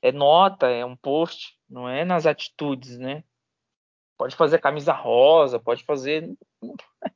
É 0.01 0.11
nota, 0.11 0.67
é 0.67 0.83
um 0.85 0.95
post, 0.95 1.55
não 1.69 1.87
é 1.87 2.03
nas 2.03 2.25
atitudes, 2.25 2.97
né? 2.97 3.23
Pode 4.17 4.35
fazer 4.35 4.59
camisa 4.59 4.93
rosa, 4.93 5.59
pode 5.59 5.83
fazer. 5.83 6.29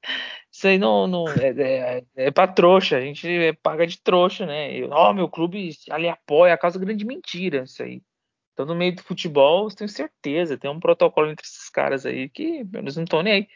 Isso 0.51 0.67
aí 0.67 0.77
não, 0.77 1.07
não 1.07 1.25
é, 1.29 1.49
é, 1.49 2.03
é 2.15 2.31
pra 2.31 2.47
trouxa, 2.47 2.97
a 2.97 3.01
gente 3.01 3.53
paga 3.63 3.87
de 3.87 4.01
trouxa, 4.01 4.45
né? 4.45 4.83
Ó, 4.87 5.09
oh, 5.09 5.13
meu 5.13 5.29
clube 5.29 5.69
ali 5.89 6.09
apoia 6.09 6.53
a 6.53 6.57
causa 6.57 6.79
grande 6.79 7.05
mentira, 7.05 7.63
isso 7.63 7.81
aí. 7.81 8.01
Então, 8.53 8.65
no 8.65 8.75
meio 8.75 8.93
do 8.93 9.03
futebol, 9.03 9.69
tenho 9.69 9.87
certeza, 9.87 10.57
tem 10.57 10.69
um 10.69 10.79
protocolo 10.79 11.29
entre 11.31 11.45
esses 11.45 11.69
caras 11.69 12.05
aí 12.05 12.27
que 12.27 12.65
eles 12.73 12.97
não 12.97 13.03
estão 13.03 13.23
nem 13.23 13.33
aí. 13.33 13.47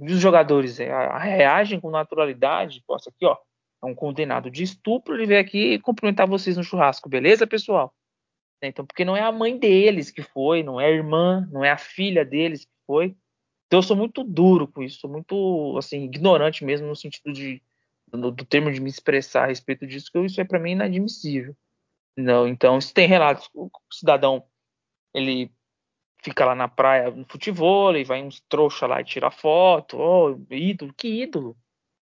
E 0.00 0.12
os 0.12 0.20
jogadores 0.20 0.80
é, 0.80 0.88
reagem 1.18 1.80
com 1.80 1.90
naturalidade. 1.90 2.82
Posso 2.86 3.08
aqui, 3.08 3.24
ó, 3.24 3.36
é 3.82 3.86
um 3.86 3.94
condenado 3.94 4.50
de 4.50 4.62
estupro, 4.62 5.14
ele 5.14 5.26
veio 5.26 5.40
aqui 5.40 5.78
cumprimentar 5.80 6.26
vocês 6.26 6.56
no 6.56 6.64
churrasco, 6.64 7.08
beleza, 7.08 7.46
pessoal? 7.46 7.94
Então, 8.62 8.86
porque 8.86 9.04
não 9.04 9.16
é 9.16 9.20
a 9.20 9.32
mãe 9.32 9.58
deles 9.58 10.10
que 10.10 10.22
foi, 10.22 10.62
não 10.62 10.80
é 10.80 10.86
a 10.86 10.90
irmã, 10.90 11.48
não 11.50 11.64
é 11.64 11.70
a 11.70 11.76
filha 11.76 12.24
deles 12.24 12.64
que 12.64 12.72
foi. 12.86 13.16
Então 13.66 13.78
eu 13.78 13.82
sou 13.82 13.96
muito 13.96 14.22
duro 14.22 14.68
com 14.68 14.82
isso, 14.82 15.00
sou 15.00 15.10
muito 15.10 15.76
assim 15.78 16.04
ignorante 16.04 16.64
mesmo 16.64 16.86
no 16.86 16.94
sentido 16.94 17.32
de 17.32 17.60
do, 18.06 18.30
do 18.30 18.44
termo 18.44 18.70
de 18.70 18.80
me 18.80 18.90
expressar 18.90 19.44
a 19.44 19.46
respeito 19.46 19.86
disso, 19.86 20.10
que 20.12 20.18
isso 20.20 20.40
é 20.40 20.44
para 20.44 20.58
mim 20.58 20.72
inadmissível. 20.72 21.56
Não, 22.16 22.46
então 22.46 22.80
se 22.80 22.92
tem 22.92 23.08
relatos, 23.08 23.48
o 23.54 23.70
cidadão 23.90 24.44
ele 25.14 25.50
fica 26.22 26.44
lá 26.44 26.54
na 26.54 26.68
praia 26.68 27.10
no 27.10 27.24
futebol, 27.24 27.96
e 27.96 28.04
vai 28.04 28.22
uns 28.22 28.40
trouxa 28.48 28.86
lá 28.86 29.00
e 29.00 29.04
tira 29.04 29.30
foto, 29.30 29.98
oh, 29.98 30.54
ídolo, 30.54 30.92
que 30.94 31.22
ídolo. 31.22 31.56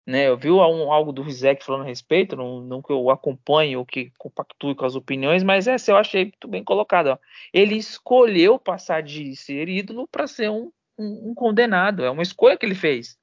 Né, 0.07 0.29
eu 0.29 0.37
vi 0.37 0.49
um, 0.49 0.89
algo 0.89 1.11
do 1.11 1.21
Rizek 1.21 1.65
falando 1.65 1.81
a 1.81 1.87
respeito, 1.87 2.37
não, 2.37 2.61
não, 2.61 2.81
que 2.81 2.93
eu 2.93 3.09
acompanhe 3.09 3.75
ou 3.75 3.85
que 3.85 4.09
compactue 4.17 4.73
com 4.73 4.85
as 4.85 4.95
opiniões, 4.95 5.43
mas 5.43 5.67
essa 5.67 5.91
eu 5.91 5.97
achei 5.97 6.23
muito 6.23 6.47
bem 6.47 6.63
colocada. 6.63 7.19
Ele 7.51 7.75
escolheu 7.75 8.57
passar 8.57 9.03
de 9.03 9.35
ser 9.35 9.67
ídolo 9.67 10.07
para 10.07 10.25
ser 10.25 10.49
um 10.49 10.71
um, 10.97 11.31
um 11.31 11.35
condenado, 11.35 12.03
é 12.03 12.09
uma 12.09 12.23
escolha 12.23 12.57
que 12.57 12.65
ele 12.65 12.75
fez. 12.75 13.17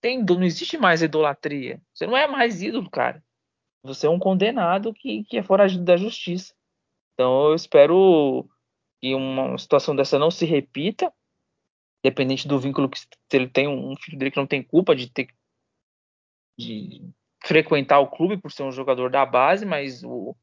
tem, 0.00 0.22
não 0.22 0.44
existe 0.44 0.78
mais 0.78 1.02
idolatria. 1.02 1.80
Você 1.92 2.06
não 2.06 2.16
é 2.16 2.26
mais 2.26 2.62
ídolo, 2.62 2.90
cara. 2.90 3.22
Você 3.82 4.06
é 4.06 4.10
um 4.10 4.18
condenado 4.18 4.94
que, 4.94 5.24
que 5.24 5.38
é 5.38 5.42
foragido 5.42 5.84
da 5.84 5.96
justiça. 5.96 6.54
Então 7.12 7.48
eu 7.48 7.54
espero 7.54 8.48
que 9.00 9.14
uma 9.14 9.56
situação 9.58 9.94
dessa 9.94 10.18
não 10.18 10.30
se 10.30 10.46
repita, 10.46 11.12
dependente 12.02 12.48
do 12.48 12.58
vínculo 12.58 12.88
que 12.88 12.98
ele 13.32 13.48
tem 13.48 13.68
um 13.68 13.94
filho 13.96 14.18
dele 14.18 14.30
que 14.30 14.38
não 14.38 14.46
tem 14.46 14.62
culpa 14.62 14.94
de 14.96 15.10
ter 15.10 15.28
de 16.58 17.02
frequentar 17.44 18.00
o 18.00 18.08
clube 18.08 18.36
por 18.36 18.50
ser 18.50 18.62
um 18.62 18.72
jogador 18.72 19.10
da 19.10 19.24
base, 19.26 19.66
mas 19.66 20.02
o, 20.02 20.36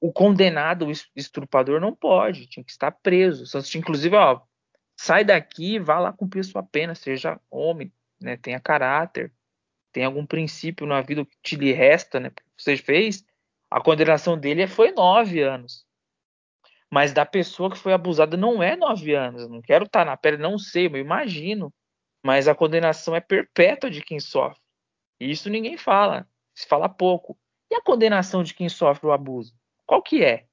o 0.00 0.12
condenado, 0.12 0.86
o 0.86 0.92
estrupador 1.14 1.80
não 1.80 1.94
pode, 1.94 2.48
tinha 2.48 2.64
que 2.64 2.70
estar 2.70 2.90
preso. 2.90 3.46
Santos, 3.46 3.74
inclusive, 3.74 4.16
ó, 4.16 4.40
sai 4.96 5.24
daqui, 5.24 5.78
vá 5.78 5.98
lá 5.98 6.12
cumprir 6.12 6.44
sua 6.44 6.62
pena, 6.62 6.94
seja 6.94 7.40
homem, 7.50 7.92
né, 8.20 8.36
tenha 8.36 8.60
caráter, 8.60 9.32
tem 9.92 10.04
algum 10.04 10.26
princípio 10.26 10.86
na 10.86 11.00
vida 11.00 11.24
que 11.24 11.36
te 11.42 11.56
lhe 11.56 11.72
resta, 11.72 12.20
né? 12.20 12.30
Você 12.56 12.76
fez, 12.76 13.24
a 13.70 13.80
condenação 13.80 14.38
dele 14.38 14.66
foi 14.66 14.92
nove 14.92 15.42
anos. 15.42 15.86
Mas 16.90 17.12
da 17.12 17.24
pessoa 17.24 17.70
que 17.70 17.78
foi 17.78 17.92
abusada 17.92 18.36
não 18.36 18.62
é 18.62 18.76
nove 18.76 19.14
anos. 19.14 19.48
não 19.48 19.62
quero 19.62 19.84
estar 19.84 20.04
na 20.04 20.16
pele, 20.16 20.36
não 20.36 20.58
sei, 20.58 20.86
eu 20.86 20.96
imagino. 20.96 21.72
Mas 22.22 22.48
a 22.48 22.54
condenação 22.54 23.14
é 23.14 23.20
perpétua 23.20 23.88
de 23.88 24.02
quem 24.02 24.18
sofre. 24.18 24.60
Isso 25.20 25.50
ninguém 25.50 25.76
fala. 25.76 26.26
Se 26.54 26.66
fala 26.66 26.88
pouco. 26.88 27.38
E 27.70 27.74
a 27.74 27.82
condenação 27.82 28.42
de 28.42 28.54
quem 28.54 28.68
sofre 28.68 29.06
o 29.06 29.12
abuso? 29.12 29.54
Qual 29.86 30.02
que 30.02 30.24
é? 30.24 30.46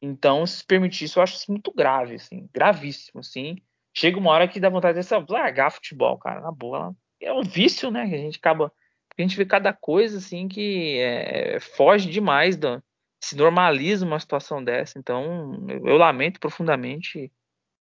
Então, 0.00 0.46
se 0.46 0.64
permitir 0.64 1.04
isso, 1.04 1.18
eu 1.18 1.22
acho 1.22 1.36
isso 1.36 1.50
muito 1.50 1.72
grave, 1.72 2.14
assim, 2.14 2.48
gravíssimo, 2.54 3.20
assim. 3.20 3.56
Chega 3.94 4.18
uma 4.18 4.30
hora 4.30 4.48
que 4.48 4.60
dá 4.60 4.70
vontade 4.70 4.98
de 4.98 5.32
largar 5.32 5.70
futebol, 5.70 6.16
cara, 6.18 6.40
na 6.40 6.50
boa. 6.50 6.96
É 7.20 7.32
um 7.32 7.42
vício, 7.42 7.90
né? 7.90 8.08
Que 8.08 8.14
a 8.14 8.18
gente 8.18 8.38
acaba. 8.38 8.72
A 9.18 9.22
gente 9.22 9.36
vê 9.36 9.44
cada 9.44 9.72
coisa, 9.74 10.16
assim, 10.16 10.48
que 10.48 10.98
é, 10.98 11.60
foge 11.60 12.08
demais 12.08 12.56
da, 12.56 12.82
se 13.22 13.36
normaliza 13.36 14.06
uma 14.06 14.18
situação 14.18 14.64
dessa. 14.64 14.98
Então, 14.98 15.66
eu, 15.68 15.86
eu 15.86 15.96
lamento 15.96 16.40
profundamente. 16.40 17.30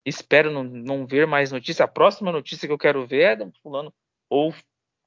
Espero 0.06 0.50
não, 0.50 0.64
não, 0.64 1.06
ver 1.06 1.26
mais 1.26 1.52
notícia. 1.52 1.84
A 1.84 1.88
próxima 1.88 2.32
notícia 2.32 2.66
que 2.66 2.72
eu 2.72 2.78
quero 2.78 3.06
ver 3.06 3.38
é 3.38 3.44
um 3.44 3.52
fulano 3.62 3.92
ou 4.30 4.54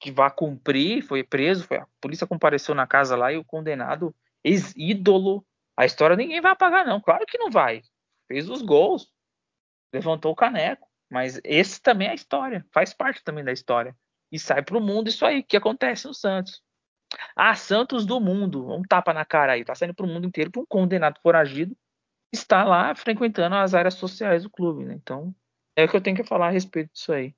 que 0.02 0.12
vá 0.12 0.30
cumprir, 0.32 1.04
foi 1.04 1.24
preso, 1.24 1.66
foi, 1.66 1.78
a 1.78 1.88
polícia 2.02 2.26
compareceu 2.26 2.74
na 2.74 2.88
casa 2.88 3.16
lá 3.16 3.32
e 3.32 3.38
o 3.38 3.46
condenado, 3.46 4.14
ex-ídolo, 4.44 5.46
a 5.78 5.86
história 5.86 6.16
ninguém 6.16 6.42
vai 6.42 6.52
apagar, 6.52 6.86
não. 6.86 7.00
Claro 7.00 7.26
que 7.28 7.38
não 7.38 7.52
vai. 7.52 7.84
Fez 8.28 8.50
os 8.50 8.62
gols, 8.64 9.12
levantou 9.94 10.32
o 10.32 10.36
caneco. 10.36 10.90
Mas 11.10 11.40
esse 11.44 11.82
também 11.82 12.08
é 12.08 12.12
a 12.12 12.16
história, 12.16 12.66
faz 12.74 12.94
parte 12.94 13.24
também 13.24 13.44
da 13.44 13.52
história. 13.52 13.96
E 14.32 14.40
sai 14.40 14.64
para 14.64 14.78
o 14.78 14.82
mundo 14.82 15.10
isso 15.10 15.26
aí 15.26 15.44
que 15.44 15.58
acontece 15.58 16.08
no 16.08 16.14
Santos. 16.14 16.62
Ah, 17.36 17.54
Santos 17.54 18.06
do 18.06 18.20
mundo, 18.20 18.74
um 18.74 18.82
tapa 18.82 19.14
na 19.14 19.26
cara 19.26 19.54
aí, 19.54 19.66
tá 19.66 19.76
saindo 19.76 19.94
para 19.94 20.06
o 20.06 20.10
mundo 20.10 20.28
inteiro 20.28 20.50
que 20.50 20.60
um 20.60 20.66
condenado 20.66 21.20
foragido 21.22 21.76
está 22.34 22.64
lá 22.64 22.96
frequentando 22.96 23.56
as 23.56 23.74
áreas 23.74 23.96
sociais 23.96 24.44
do 24.44 24.50
clube, 24.50 24.86
né? 24.86 24.94
Então, 24.94 25.36
é 25.76 25.84
o 25.84 25.90
que 25.90 25.98
eu 25.98 26.02
tenho 26.02 26.16
que 26.16 26.24
falar 26.24 26.48
a 26.48 26.52
respeito 26.52 26.92
disso 26.94 27.12
aí. 27.12 27.36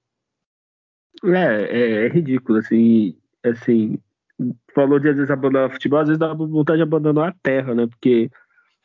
É, 1.26 1.64
é, 1.70 2.06
é 2.06 2.08
ridículo, 2.10 2.60
assim, 2.60 3.16
assim, 3.44 3.98
falou 4.74 5.00
de 5.00 5.10
às 5.10 5.16
vezes 5.16 5.32
abandonar 5.32 5.70
o 5.70 5.74
futebol, 5.74 6.00
às 6.00 6.08
vezes 6.08 6.20
dá 6.20 6.34
vontade 6.34 6.78
de 6.78 6.84
abandonar 6.84 7.30
a 7.30 7.36
terra, 7.42 7.74
né? 7.74 7.88
Porque 7.88 8.30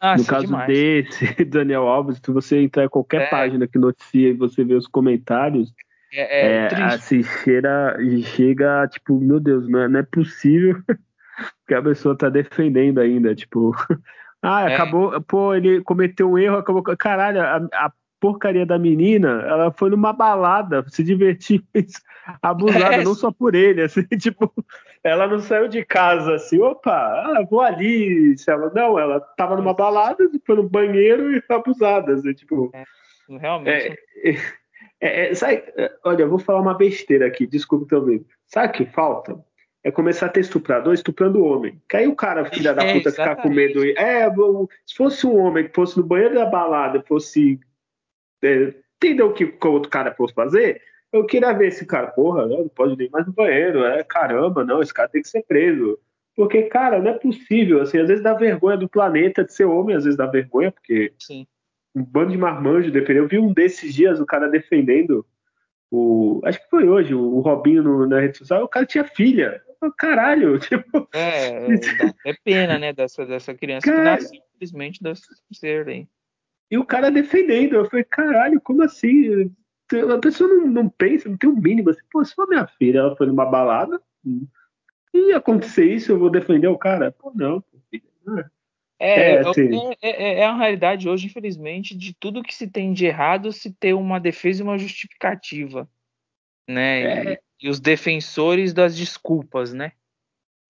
ah, 0.00 0.16
no 0.16 0.24
caso 0.24 0.46
demais. 0.46 0.66
desse, 0.66 1.26
Daniel 1.44 1.88
Alves, 1.88 2.20
se 2.22 2.30
você 2.30 2.60
entrar 2.60 2.84
em 2.84 2.88
qualquer 2.88 3.22
é. 3.22 3.26
página 3.30 3.66
que 3.66 3.78
noticia 3.78 4.28
e 4.28 4.34
você 4.34 4.62
vê 4.64 4.74
os 4.74 4.86
comentários, 4.86 5.72
é, 6.12 6.40
é, 6.40 6.68
é 6.72 6.82
assim, 6.84 7.22
cheira, 7.22 7.96
chega, 8.22 8.86
tipo, 8.88 9.18
meu 9.20 9.40
Deus, 9.40 9.68
não 9.68 9.80
é, 9.80 9.88
não 9.88 10.00
é 10.00 10.02
possível 10.02 10.80
que 11.66 11.74
a 11.74 11.82
pessoa 11.82 12.16
tá 12.16 12.28
defendendo 12.28 12.98
ainda, 12.98 13.34
tipo, 13.34 13.74
ah, 14.42 14.70
é. 14.70 14.74
acabou, 14.74 15.20
pô, 15.22 15.54
ele 15.54 15.82
cometeu 15.82 16.30
um 16.30 16.38
erro, 16.38 16.56
acabou, 16.56 16.82
caralho, 16.96 17.40
a, 17.40 17.56
a 17.72 17.92
porcaria 18.20 18.66
da 18.66 18.78
menina, 18.78 19.42
ela 19.46 19.72
foi 19.72 19.90
numa 19.90 20.12
balada, 20.12 20.84
se 20.88 21.02
divertiu, 21.02 21.62
abusada, 22.42 22.96
é. 22.96 23.04
não 23.04 23.14
só 23.14 23.30
por 23.30 23.54
ele, 23.54 23.82
assim, 23.82 24.02
tipo, 24.18 24.52
ela 25.02 25.26
não 25.26 25.38
saiu 25.38 25.68
de 25.68 25.84
casa 25.84 26.34
assim, 26.34 26.60
opa, 26.60 26.92
ah, 26.92 27.46
vou 27.48 27.60
ali, 27.60 28.34
ela, 28.46 28.72
não, 28.74 28.98
ela 28.98 29.20
tava 29.36 29.56
numa 29.56 29.74
balada, 29.74 30.28
foi 30.46 30.56
no 30.56 30.68
banheiro 30.68 31.34
e 31.34 31.40
foi 31.40 31.56
abusada, 31.56 32.14
assim, 32.14 32.32
tipo, 32.34 32.70
é, 32.74 32.84
realmente. 33.38 33.98
É, 34.24 34.36
é, 35.00 35.30
é, 35.30 35.34
sabe, 35.34 35.62
olha, 36.04 36.22
eu 36.22 36.28
vou 36.28 36.38
falar 36.38 36.60
uma 36.60 36.74
besteira 36.74 37.26
aqui, 37.26 37.46
desculpa 37.46 38.00
medo. 38.00 38.26
Sabe 38.46 38.68
o 38.68 38.72
que 38.72 38.86
falta? 38.86 39.38
É 39.84 39.90
começar 39.90 40.26
a 40.26 40.28
ter 40.28 40.40
estuprador 40.40 40.92
estuprando 40.92 41.38
o 41.38 41.44
homem. 41.44 41.80
Que 41.88 41.98
aí 41.98 42.08
o 42.08 42.16
cara, 42.16 42.44
filha 42.46 42.74
da 42.74 42.84
puta, 42.92 43.10
ficar 43.10 43.36
com 43.36 43.48
medo. 43.48 43.84
É, 43.96 44.28
se 44.84 44.96
fosse 44.96 45.26
um 45.26 45.36
homem 45.36 45.68
que 45.68 45.74
fosse 45.74 45.96
no 45.96 46.02
banheiro 46.02 46.34
da 46.34 46.46
balada, 46.46 47.02
fosse 47.06 47.60
é, 47.60 47.67
entendeu 48.42 49.28
o 49.28 49.32
que 49.32 49.44
o 49.44 49.70
outro 49.70 49.90
cara 49.90 50.10
pôs 50.10 50.32
fazer? 50.32 50.82
Eu 51.12 51.24
queria 51.24 51.52
ver 51.52 51.68
esse 51.68 51.86
cara, 51.86 52.08
porra, 52.08 52.46
não 52.46 52.68
pode 52.68 52.96
nem 52.96 53.08
mais 53.10 53.26
no 53.26 53.32
banheiro, 53.32 53.84
é 53.84 54.04
caramba, 54.04 54.64
não, 54.64 54.82
esse 54.82 54.92
cara 54.92 55.08
tem 55.08 55.22
que 55.22 55.28
ser 55.28 55.42
preso. 55.42 55.98
Porque, 56.36 56.62
cara, 56.64 57.00
não 57.00 57.10
é 57.10 57.18
possível, 57.18 57.80
assim, 57.80 57.98
às 57.98 58.06
vezes 58.08 58.22
dá 58.22 58.32
vergonha 58.34 58.76
do 58.76 58.88
planeta 58.88 59.44
de 59.44 59.52
ser 59.52 59.64
homem, 59.64 59.96
às 59.96 60.04
vezes 60.04 60.16
dá 60.16 60.26
vergonha, 60.26 60.70
porque 60.70 61.12
Sim. 61.18 61.46
um 61.94 62.04
bando 62.04 62.30
de 62.30 62.38
marmanjo, 62.38 62.92
dependeu. 62.92 63.24
Eu 63.24 63.28
vi 63.28 63.38
um 63.38 63.52
desses 63.52 63.92
dias, 63.92 64.20
o 64.20 64.26
cara 64.26 64.48
defendendo 64.48 65.26
o. 65.90 66.40
Acho 66.44 66.62
que 66.62 66.70
foi 66.70 66.88
hoje, 66.88 67.14
o 67.14 67.40
Robinho 67.40 67.82
no, 67.82 68.06
na 68.06 68.20
rede 68.20 68.38
social, 68.38 68.62
o 68.62 68.68
cara 68.68 68.86
tinha 68.86 69.04
filha. 69.04 69.60
Caralho, 69.96 70.58
tipo. 70.60 71.08
É, 71.12 71.66
é 72.26 72.34
pena, 72.44 72.78
né, 72.78 72.92
dessa, 72.92 73.26
dessa 73.26 73.54
criança 73.54 73.86
cara... 73.86 73.98
que 73.98 74.04
nasceu, 74.04 74.40
infelizmente, 74.54 75.02
desse 75.02 75.26
ser 75.52 75.88
aí. 75.88 76.06
E 76.70 76.76
o 76.78 76.84
cara 76.84 77.10
defendendo. 77.10 77.74
Eu 77.74 77.88
falei, 77.88 78.04
caralho, 78.04 78.60
como 78.60 78.82
assim? 78.82 79.50
A 80.14 80.18
pessoa 80.18 80.48
não, 80.48 80.66
não 80.66 80.88
pensa, 80.88 81.28
não 81.28 81.36
tem 81.36 81.48
um 81.48 81.56
mínimo 81.56 81.90
assim, 81.90 82.02
pô, 82.10 82.24
se 82.24 82.34
for 82.34 82.46
minha 82.46 82.66
filha, 82.66 82.98
ela 82.98 83.16
foi 83.16 83.26
numa 83.26 83.46
balada, 83.46 84.00
e 85.14 85.32
acontecer 85.32 85.86
isso, 85.86 86.12
eu 86.12 86.18
vou 86.18 86.30
defender 86.30 86.68
o 86.68 86.78
cara? 86.78 87.10
Pô, 87.12 87.32
não, 87.34 87.64
filha. 87.90 88.50
É, 89.00 89.34
é, 89.34 89.38
assim. 89.48 89.70
é, 90.02 90.08
é, 90.10 90.38
é, 90.40 90.44
a 90.44 90.56
realidade 90.56 91.08
hoje, 91.08 91.26
infelizmente, 91.26 91.96
de 91.96 92.12
tudo 92.12 92.42
que 92.42 92.54
se 92.54 92.66
tem 92.66 92.92
de 92.92 93.06
errado 93.06 93.52
se 93.52 93.72
ter 93.72 93.94
uma 93.94 94.18
defesa 94.18 94.60
e 94.60 94.64
uma 94.64 94.76
justificativa, 94.76 95.88
né? 96.68 97.34
E, 97.34 97.40
e, 97.62 97.68
os 97.68 97.78
defensores 97.78 98.74
das 98.74 98.96
desculpas, 98.96 99.72
né? 99.72 99.92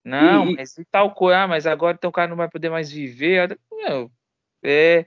Não, 0.05 0.51
e, 0.51 0.55
mas 0.55 0.77
e 0.77 0.85
tal 0.85 1.13
coisa, 1.13 1.39
ah, 1.39 1.47
mas 1.47 1.65
agora 1.65 1.97
então 1.97 2.09
o 2.09 2.13
cara 2.13 2.29
não 2.29 2.37
vai 2.37 2.49
poder 2.49 2.69
mais 2.69 2.91
viver. 2.91 3.59
Meu, 3.71 4.11
é, 4.63 5.05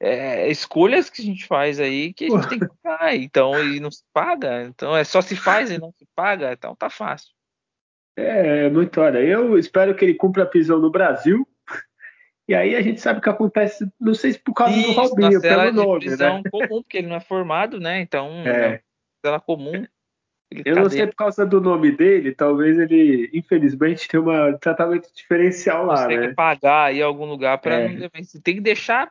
é, 0.00 0.50
escolhas 0.50 1.10
que 1.10 1.20
a 1.20 1.24
gente 1.24 1.46
faz 1.46 1.78
aí 1.78 2.14
que 2.14 2.24
a 2.24 2.30
gente 2.30 2.48
tem 2.48 2.58
que 2.58 2.68
pagar, 2.82 3.14
então, 3.14 3.62
e 3.62 3.78
não 3.78 3.90
se 3.90 4.02
paga. 4.12 4.64
Então, 4.64 4.96
é 4.96 5.04
só 5.04 5.20
se 5.20 5.36
faz 5.36 5.70
e 5.70 5.78
não 5.78 5.92
se 5.92 6.06
paga, 6.16 6.52
então 6.52 6.74
tá 6.74 6.88
fácil. 6.88 7.28
É, 8.16 8.68
muito, 8.70 9.00
olha, 9.00 9.18
eu 9.18 9.58
espero 9.58 9.94
que 9.94 10.04
ele 10.04 10.14
cumpra 10.14 10.44
a 10.44 10.46
prisão 10.46 10.78
no 10.78 10.90
Brasil. 10.90 11.46
E 12.48 12.54
aí 12.54 12.74
a 12.74 12.82
gente 12.82 13.00
sabe 13.00 13.20
o 13.20 13.22
que 13.22 13.28
acontece, 13.28 13.88
não 14.00 14.14
sei 14.14 14.32
se 14.32 14.38
por 14.40 14.54
causa 14.54 14.74
Isso, 14.74 14.88
do 14.88 14.92
Robinho, 14.92 15.40
pelo 15.40 15.72
nome, 15.72 16.00
prisão 16.00 16.42
né? 16.42 16.50
comum, 16.50 16.82
porque 16.82 16.98
ele 16.98 17.06
não 17.06 17.16
é 17.16 17.20
formado, 17.20 17.78
né? 17.78 18.00
Então, 18.00 18.42
é. 18.44 18.82
é 19.24 19.38
comum. 19.38 19.86
eu 20.50 20.74
tá 20.74 20.80
não 20.80 20.90
sei 20.90 21.06
por 21.06 21.14
causa 21.14 21.46
do 21.46 21.60
nome 21.60 21.92
dele, 21.92 22.34
talvez 22.34 22.76
ele, 22.76 23.30
infelizmente, 23.32 24.08
tenha 24.08 24.20
um 24.20 24.58
tratamento 24.58 25.08
diferencial 25.14 25.86
lá, 25.86 25.98
Você 25.98 26.08
né? 26.08 26.18
Tem 26.18 26.28
que 26.30 26.34
pagar 26.34 26.86
aí 26.86 27.00
algum 27.00 27.26
lugar 27.26 27.58
para 27.58 27.82
é. 27.82 27.88
Tem 28.42 28.56
que 28.56 28.60
deixar 28.60 29.08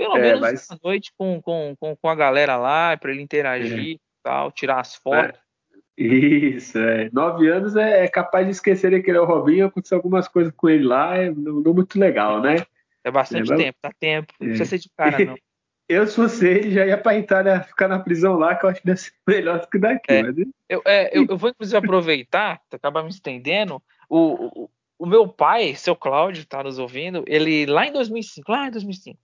pelo 0.00 0.16
é, 0.16 0.20
menos 0.20 0.40
mas... 0.40 0.70
uma 0.70 0.80
noite 0.82 1.12
com, 1.18 1.42
com, 1.42 1.76
com, 1.78 1.94
com, 1.94 2.08
a 2.08 2.14
galera 2.14 2.56
lá, 2.56 2.96
para 2.96 3.10
ele 3.10 3.20
interagir 3.20 3.96
é. 3.96 3.98
tal, 4.22 4.50
tirar 4.50 4.80
as 4.80 4.94
fotos. 4.94 5.38
É. 5.38 6.02
Isso, 6.02 6.78
é. 6.78 7.10
Nove 7.12 7.48
anos 7.50 7.76
é, 7.76 8.04
é, 8.04 8.08
capaz 8.08 8.46
de 8.46 8.52
esquecer 8.52 9.02
que 9.02 9.10
ele 9.10 9.18
é 9.18 9.20
o 9.20 9.26
Robinho, 9.26 9.66
aconteceu 9.66 9.98
algumas 9.98 10.26
coisas 10.26 10.50
com 10.56 10.70
ele 10.70 10.84
lá, 10.84 11.18
é 11.18 11.30
não, 11.30 11.60
não 11.60 11.74
muito 11.74 11.98
legal, 11.98 12.40
né? 12.40 12.64
É 13.04 13.10
bastante 13.10 13.52
é, 13.52 13.56
tempo, 13.56 13.78
dá 13.82 13.92
tempo, 14.00 14.32
não 14.40 14.48
precisa 14.48 14.70
ser 14.70 14.78
de 14.78 14.88
cara, 14.96 15.24
não. 15.24 15.34
Eu, 15.90 16.06
se 16.06 16.14
fosse 16.14 16.46
ele, 16.46 16.70
já 16.70 16.86
ia 16.86 16.96
pra 16.96 17.18
Itália 17.18 17.64
ficar 17.64 17.88
na 17.88 17.98
prisão 17.98 18.38
lá, 18.38 18.54
que 18.54 18.64
eu 18.64 18.70
acho 18.70 18.80
que 18.80 18.86
deve 18.86 19.00
ser 19.00 19.12
melhor 19.26 19.58
do 19.58 19.66
que 19.66 19.76
daqui. 19.76 20.12
É. 20.12 20.22
Mas... 20.22 20.36
Eu, 20.68 20.82
é, 20.86 21.18
eu, 21.18 21.26
eu, 21.28 21.36
vou, 21.36 21.50
inclusive, 21.50 21.76
aproveitar, 21.76 22.60
acabar 22.72 23.02
me 23.02 23.08
estendendo. 23.08 23.82
O, 24.08 24.62
o, 24.62 24.70
o, 25.00 25.04
meu 25.04 25.26
pai, 25.26 25.74
seu 25.74 25.96
Cláudio, 25.96 26.46
tá 26.46 26.62
nos 26.62 26.78
ouvindo, 26.78 27.24
ele 27.26 27.66
lá 27.66 27.88
em 27.88 27.92
2005, 27.92 28.52
lá 28.52 28.68
em 28.68 28.70
2005, 28.70 29.18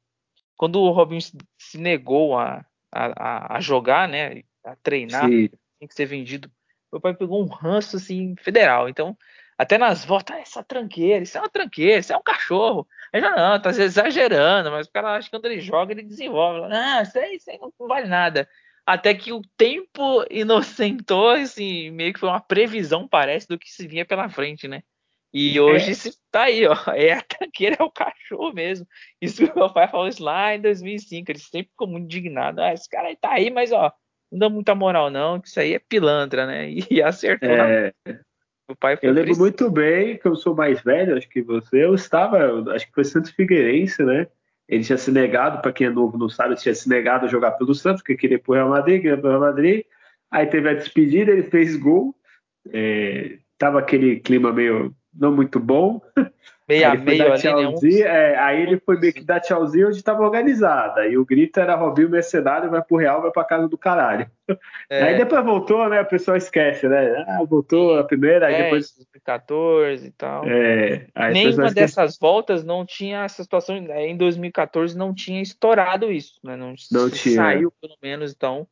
quando 0.57 0.81
o 0.81 0.91
Robinho 0.91 1.21
se 1.21 1.79
negou 1.79 2.39
a, 2.39 2.65
a, 2.93 3.57
a 3.57 3.61
jogar, 3.61 4.09
né, 4.09 4.43
a 4.65 4.75
treinar, 4.77 5.29
Sim. 5.29 5.49
tem 5.79 5.89
que 5.89 5.95
ser 5.95 6.07
vendido, 6.07 6.51
meu 6.93 7.01
pai 7.01 7.15
pegou 7.15 7.43
um 7.43 7.47
ranço 7.49 7.97
assim 7.97 8.35
federal. 8.37 8.89
Então, 8.89 9.17
até 9.59 9.79
nas 9.79 10.05
voltas, 10.05 10.37
ah, 10.37 10.41
essa 10.41 10.63
tranqueira, 10.63 11.23
isso 11.23 11.37
é 11.37 11.41
uma 11.41 11.49
tranqueira, 11.49 12.01
isso 12.01 12.13
é 12.13 12.17
um 12.17 12.23
cachorro. 12.23 12.87
Eu 13.13 13.21
já 13.21 13.35
não, 13.35 13.61
tá 13.61 13.71
exagerando, 13.71 14.71
mas 14.71 14.87
o 14.87 14.93
cara 14.93 15.17
acha 15.17 15.29
que 15.29 15.37
quando 15.37 15.47
ele 15.47 15.61
joga, 15.61 15.93
ele 15.93 16.03
desenvolve. 16.03 16.73
Ah, 16.73 17.03
isso 17.03 17.19
aí, 17.19 17.37
isso 17.37 17.51
aí 17.51 17.59
não 17.59 17.73
vale 17.89 18.07
nada. 18.07 18.49
até 18.85 19.15
que 19.15 19.33
o 19.33 19.43
tempo 19.57 20.25
inocentou, 20.31 21.31
assim, 21.31 21.91
meio 21.91 22.13
que 22.13 22.21
foi 22.21 22.29
uma 22.29 22.41
previsão, 22.41 23.09
parece, 23.09 23.49
do 23.49 23.59
que 23.59 23.71
se 23.71 23.87
vinha 23.87 24.05
pela 24.05 24.29
frente, 24.29 24.69
né? 24.69 24.83
E 25.33 25.59
hoje 25.61 25.93
é. 25.93 26.13
tá 26.31 26.45
aí, 26.45 26.67
ó. 26.67 26.75
É 26.95 27.13
a 27.13 27.19
é 27.19 27.83
o 27.83 27.91
cachorro 27.91 28.53
mesmo. 28.53 28.87
Isso 29.21 29.47
que 29.47 29.59
meu 29.59 29.73
pai 29.73 29.89
falou 29.89 30.09
isso 30.09 30.23
lá 30.23 30.55
em 30.55 30.61
2005. 30.61 31.31
Ele 31.31 31.39
sempre 31.39 31.71
ficou 31.71 31.87
muito 31.87 32.05
indignado. 32.05 32.61
Ah, 32.61 32.73
esse 32.73 32.89
cara 32.89 33.09
aí 33.09 33.17
tá 33.17 33.33
aí, 33.33 33.51
mas 33.51 33.73
ó, 33.73 33.93
não 34.31 34.39
dá 34.39 34.49
muita 34.49 34.75
moral, 34.75 35.11
não, 35.11 35.41
que 35.41 35.49
isso 35.49 35.61
aí 35.61 35.75
é 35.75 35.79
pilantra, 35.79 36.47
né? 36.47 36.69
E 36.91 37.03
acertou. 37.03 37.49
É. 37.51 37.93
O 38.69 38.75
pai 38.75 38.99
eu 39.01 39.13
lembro 39.13 39.37
muito 39.37 39.71
bem 39.71 40.19
que 40.19 40.27
eu 40.27 40.35
sou 40.35 40.55
mais 40.55 40.81
velho, 40.83 41.17
acho 41.17 41.29
que 41.29 41.41
você. 41.41 41.85
Eu 41.85 41.95
estava, 41.95 42.73
acho 42.73 42.87
que 42.87 42.93
foi 42.93 43.05
Santos 43.05 43.31
Figueirense, 43.31 44.03
né? 44.03 44.27
Ele 44.69 44.83
tinha 44.83 44.99
se 44.99 45.13
negado, 45.13 45.63
para 45.63 45.73
quem 45.73 45.87
é 45.87 45.91
novo 45.91 46.19
não 46.19 46.29
sabe, 46.29 46.55
ele 46.55 46.61
tinha 46.61 46.75
se 46.75 46.89
negado 46.89 47.27
a 47.27 47.29
jogar 47.29 47.53
pelo 47.53 47.75
Santos, 47.75 48.03
porque 48.03 48.17
queria 48.17 48.37
ir 48.37 48.41
pro 48.41 48.55
Real 48.55 48.69
Madrid, 48.69 49.01
queria 49.01 49.17
pro 49.17 49.29
Real 49.29 49.41
Madrid. 49.41 49.85
Aí 50.29 50.47
teve 50.47 50.69
a 50.69 50.75
despedida, 50.75 51.31
ele 51.31 51.45
fez 51.45 51.77
gol. 51.77 52.13
É, 52.73 53.39
tava 53.57 53.79
aquele 53.79 54.19
clima 54.19 54.53
meio 54.53 54.93
não 55.19 55.33
muito 55.33 55.59
bom. 55.59 56.01
Meio 56.69 56.89
a 56.89 56.97
meio 56.97 57.33
ali, 57.33 58.01
né? 58.01 58.01
é, 58.01 58.39
aí 58.39 58.61
ele 58.61 58.81
foi 58.81 58.99
meio 58.99 59.13
que 59.13 59.23
dar 59.23 59.39
tchauzinho 59.39 59.87
onde 59.87 59.99
estava 59.99 60.23
organizada. 60.23 61.03
Aí 61.03 61.17
o 61.17 61.25
grito 61.25 61.61
era 61.61 61.77
Robinho 61.77 62.11
Mercenário, 62.11 62.69
vai 62.69 62.83
pro 62.83 62.97
Real, 62.97 63.23
vai 63.23 63.31
pra 63.31 63.45
casa 63.45 63.69
do 63.69 63.79
caralho. 63.79 64.29
É. 64.89 65.03
Aí 65.03 65.17
depois 65.17 65.45
voltou, 65.45 65.89
né? 65.89 66.01
O 66.01 66.07
pessoal 66.07 66.37
esquece, 66.37 66.87
né? 66.87 67.25
Ah, 67.27 67.43
voltou 67.43 67.99
a 67.99 68.05
primeira, 68.05 68.47
aí 68.47 68.55
é, 68.55 68.63
depois. 68.63 68.95
2014 68.95 70.07
e 70.07 70.11
tal. 70.13 70.45
É, 70.47 71.09
Nenhuma 71.33 71.73
dessas 71.73 72.17
voltas 72.17 72.63
não 72.63 72.87
tinha 72.87 73.25
essa 73.25 73.43
situação. 73.43 73.77
Em 73.77 74.17
2014 74.17 74.97
não 74.97 75.13
tinha 75.13 75.43
estourado 75.43 76.13
isso, 76.13 76.39
né? 76.45 76.55
Não, 76.55 76.75
não 76.93 77.11
tinha. 77.11 77.35
Saiu 77.35 77.73
pelo 77.81 77.97
menos, 78.01 78.33
então. 78.33 78.69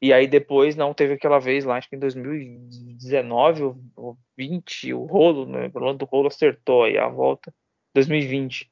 E 0.00 0.12
aí 0.12 0.26
depois 0.26 0.76
não 0.76 0.94
teve 0.94 1.14
aquela 1.14 1.38
vez 1.38 1.64
lá, 1.64 1.76
acho 1.76 1.88
que 1.88 1.96
em 1.96 1.98
2019 1.98 3.74
ou 3.96 4.18
20, 4.36 4.94
o 4.94 5.04
rolo, 5.04 5.44
né? 5.46 5.70
O 5.74 5.92
do 5.92 6.04
rolo 6.04 6.28
acertou 6.28 6.84
aí 6.84 6.96
a 6.96 7.08
volta. 7.08 7.52
2020. 7.94 8.70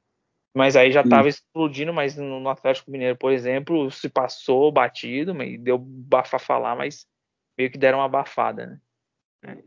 Mas 0.55 0.75
aí 0.75 0.91
já 0.91 1.03
estava 1.03 1.29
explodindo, 1.29 1.93
mas 1.93 2.17
no 2.17 2.49
Atlético 2.49 2.91
Mineiro, 2.91 3.17
por 3.17 3.31
exemplo, 3.31 3.91
se 3.91 4.09
passou 4.09 4.73
batido, 4.73 5.35
mas 5.35 5.61
deu 5.61 5.77
bafa 5.79 6.39
falar, 6.39 6.75
mas 6.75 7.07
meio 7.59 7.71
que 7.71 7.77
deram 7.77 7.99
uma 7.99 8.07
abafada, 8.07 8.67
né? 8.67 8.81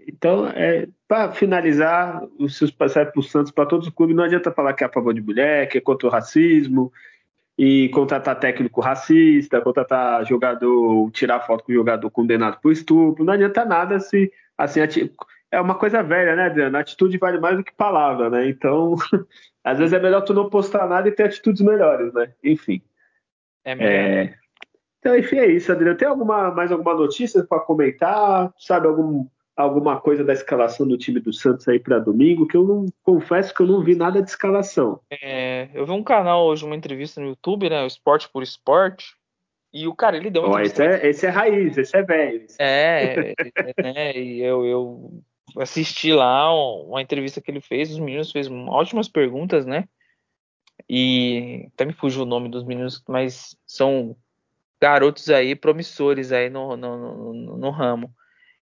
Então, 0.07 0.47
é, 0.47 0.88
para 1.07 1.32
finalizar, 1.32 2.28
os 2.38 2.57
seus 2.57 2.72
passagens 2.72 3.14
para 3.14 3.20
o 3.20 3.24
Santos, 3.24 3.51
para 3.51 3.66
todos 3.66 3.88
os 3.88 3.93
clubes, 3.93 4.16
não 4.16 4.24
adianta 4.24 4.51
falar 4.51 4.74
que 4.74 4.84
é 4.84 4.88
a 4.88 4.91
favor 4.91 5.14
de 5.14 5.22
mulher, 5.22 5.70
que 5.70 5.78
é 5.78 5.82
contra 5.82 6.07
o 6.07 6.12
racismo, 6.12 6.91
e 7.62 7.89
contratar 7.89 8.39
técnico 8.39 8.80
racista, 8.80 9.60
contratar 9.60 10.26
jogador, 10.26 11.12
tirar 11.12 11.41
foto 11.41 11.66
com 11.66 11.74
jogador 11.74 12.10
condenado 12.10 12.57
por 12.62 12.72
estupro, 12.72 13.26
não 13.26 13.34
adianta 13.34 13.66
nada 13.66 13.99
se 13.99 14.32
assim 14.57 14.80
é 15.51 15.60
uma 15.60 15.76
coisa 15.76 16.01
velha, 16.01 16.38
né, 16.38 16.45
Adriano? 16.45 16.78
atitude 16.78 17.18
vale 17.18 17.38
mais 17.38 17.57
do 17.57 17.64
que 17.64 17.74
palavra, 17.74 18.30
né? 18.30 18.47
Então, 18.47 18.95
às 19.62 19.78
vezes 19.78 19.91
é 19.91 19.99
melhor 19.99 20.22
tu 20.22 20.34
não 20.34 20.49
postar 20.49 20.88
nada 20.88 21.10
e 21.10 21.12
ter 21.12 21.24
atitudes 21.24 21.62
melhores, 21.62 22.14
né? 22.14 22.34
Enfim. 22.41 22.82
É 23.66 23.76
melhor. 23.76 23.91
É... 23.91 24.36
Então, 24.99 25.18
enfim, 25.18 25.39
é 25.39 25.47
isso, 25.47 25.70
Adriano. 25.70 25.97
Tem 25.97 26.07
alguma 26.07 26.51
mais 26.51 26.72
alguma 26.72 26.93
notícia 26.93 27.43
para 27.43 27.60
comentar? 27.60 28.53
Sabe 28.57 28.88
algum 28.88 29.28
alguma 29.60 29.99
coisa 29.99 30.24
da 30.24 30.32
escalação 30.32 30.88
do 30.88 30.97
time 30.97 31.20
do 31.20 31.34
Santos 31.34 31.68
aí 31.68 31.80
para 31.80 31.99
domingo, 31.99 32.47
que 32.47 32.55
eu 32.55 32.64
não 32.64 32.86
confesso 33.03 33.53
que 33.53 33.62
eu 33.62 33.68
não 33.68 33.84
vi 33.84 33.93
nada 33.93 34.22
de 34.22 34.30
escalação. 34.30 35.01
É, 35.12 35.68
eu 35.74 35.86
vi 35.86 35.91
um 35.91 36.03
canal 36.03 36.45
hoje, 36.45 36.64
uma 36.64 36.78
entrevista 36.78 37.20
no 37.20 37.28
YouTube, 37.28 37.70
né? 37.70 37.84
O 37.84 37.88
Esporte 37.88 38.30
por 38.32 38.41
Esporte. 38.41 39.16
E 39.74 39.86
o 39.86 39.93
cara, 39.93 40.16
ele 40.16 40.30
deu 40.30 40.43
uma 40.43 40.55
oh, 40.55 40.60
esse, 40.60 40.82
é, 40.82 41.07
esse 41.07 41.26
é 41.26 41.30
raiz, 41.30 41.78
esse 41.78 41.95
é 41.95 42.01
velho. 42.01 42.47
É, 42.57 43.34
é, 43.34 43.84
né? 43.84 44.18
E 44.18 44.41
eu, 44.41 44.66
eu 44.66 45.24
assisti 45.57 46.14
lá 46.14 46.51
uma 46.53 47.01
entrevista 47.01 47.41
que 47.41 47.51
ele 47.51 47.62
fez, 47.62 47.91
os 47.91 47.99
meninos 47.99 48.32
fez 48.32 48.49
ótimas 48.49 49.10
perguntas, 49.10 49.66
né? 49.66 49.84
E 50.89 51.68
até 51.74 51.84
me 51.84 51.93
fugiu 51.93 52.24
o 52.24 52.26
nome 52.26 52.47
dos 52.47 52.64
meninos, 52.64 53.03
mas 53.07 53.57
são 53.68 54.16
garotos 54.82 55.30
aí 55.30 55.53
promissores 55.53 56.32
aí 56.32 56.49
no, 56.49 56.78
no, 56.78 57.34
no, 57.34 57.57
no 57.57 57.70
ramo. 57.70 58.10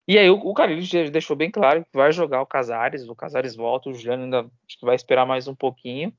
E 0.09 0.19
aí 0.19 0.31
o, 0.31 0.37
o 0.37 0.55
Carilho 0.55 1.11
deixou 1.11 1.37
bem 1.37 1.51
claro 1.51 1.85
que 1.85 1.97
vai 1.97 2.13
jogar 2.13 2.41
o 2.41 2.47
Casares, 2.47 3.09
o 3.09 3.15
Casares 3.15 3.57
volta, 3.57 3.91
o 3.91 3.95
Juliano 3.95 4.25
ainda 4.25 4.51
vai 4.83 4.95
esperar 4.95 5.27
mais 5.27 5.49
um 5.49 5.55
pouquinho. 5.55 6.13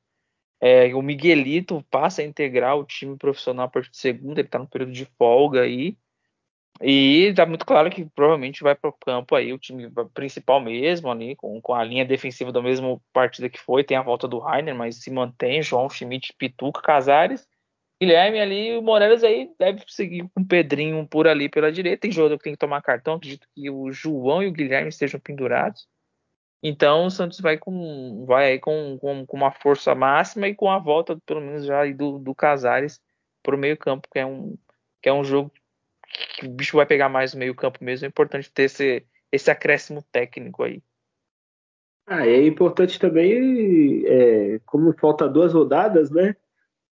É, 0.60 0.94
o 0.94 1.02
Miguelito 1.02 1.86
passa 1.90 2.22
a 2.22 2.26
integrar 2.26 2.78
o 2.78 2.84
time 2.84 3.16
profissional 3.18 3.66
a 3.66 3.70
partir 3.70 3.92
de 3.92 3.98
segunda, 3.98 4.42
ele 4.42 4.48
está 4.48 4.60
no 4.60 4.68
período 4.68 4.92
de 4.92 5.06
folga 5.18 5.62
aí. 5.62 5.98
E 6.82 7.34
tá 7.36 7.46
muito 7.46 7.66
claro 7.66 7.90
que 7.90 8.06
provavelmente 8.06 8.62
vai 8.62 8.76
para 8.76 8.90
o 8.90 8.94
campo 8.94 9.36
aí 9.36 9.52
o 9.52 9.58
time 9.58 9.90
principal 10.14 10.60
mesmo 10.60 11.10
ali, 11.10 11.36
com, 11.36 11.60
com 11.62 11.74
a 11.74 11.84
linha 11.84 12.06
defensiva 12.06 12.52
da 12.52 12.62
mesma 12.62 13.00
partida 13.12 13.50
que 13.50 13.60
foi. 13.60 13.84
Tem 13.84 13.98
a 13.98 14.04
volta 14.04 14.28
do 14.28 14.38
Rainer, 14.38 14.76
mas 14.76 14.98
se 14.98 15.10
mantém 15.10 15.62
João 15.64 15.90
Schmidt, 15.90 16.34
Pituca, 16.38 16.82
Casares 16.82 17.48
Guilherme 18.02 18.40
ali, 18.40 18.78
o 18.78 18.82
Morelos 18.82 19.24
aí 19.24 19.52
deve 19.60 19.84
seguir 19.88 20.30
com 20.30 20.42
o 20.42 20.46
Pedrinho 20.46 21.08
por 21.08 21.28
ali 21.28 21.50
pela 21.50 21.72
direita. 21.72 22.02
Tem 22.02 22.12
jogador 22.12 22.38
que 22.38 22.44
tem 22.44 22.54
que 22.54 22.60
tomar 22.60 22.82
cartão. 22.82 23.16
Acredito 23.16 23.48
que 23.56 23.70
o 23.70 23.92
João 23.92 24.44
e 24.44 24.48
o 24.48 24.52
Guilherme 24.52 24.90
estejam 24.90 25.20
pendurados. 25.20 25.88
Então 26.62 27.06
o 27.06 27.12
Santos 27.12 27.40
vai 27.40 27.58
com 27.58 28.26
vai 28.26 28.52
aí 28.52 28.60
com, 28.60 28.98
com, 29.00 29.26
com, 29.26 29.38
uma 29.38 29.52
força 29.52 29.94
máxima 29.96 30.48
e 30.48 30.56
com 30.56 30.70
a 30.70 30.80
volta, 30.80 31.18
pelo 31.26 31.42
menos 31.42 31.66
já 31.66 31.86
do, 31.92 32.20
do 32.20 32.36
Casares 32.36 33.00
para 33.44 33.56
o 33.56 33.60
meio 33.60 33.78
campo, 33.78 34.08
que 34.12 34.20
é 34.20 34.26
um 34.26 34.58
que 35.02 35.10
é 35.10 35.14
um 35.14 35.24
jogo 35.24 35.52
que 36.36 36.46
o 36.46 36.50
bicho 36.50 36.78
vai 36.78 36.86
pegar 36.86 37.10
mais 37.10 37.34
no 37.34 37.40
meio 37.40 37.56
campo 37.56 37.84
mesmo. 37.84 38.06
É 38.06 38.10
importante 38.10 38.52
ter 38.52 38.64
esse, 38.64 39.06
esse 39.32 39.52
acréscimo 39.52 40.04
técnico 40.12 40.64
aí. 40.64 40.82
Ah, 42.06 42.26
é 42.26 42.46
importante 42.46 42.98
também, 42.98 44.04
é, 44.06 44.60
como 44.66 44.94
falta 44.94 45.28
duas 45.28 45.54
rodadas, 45.54 46.10
né? 46.10 46.36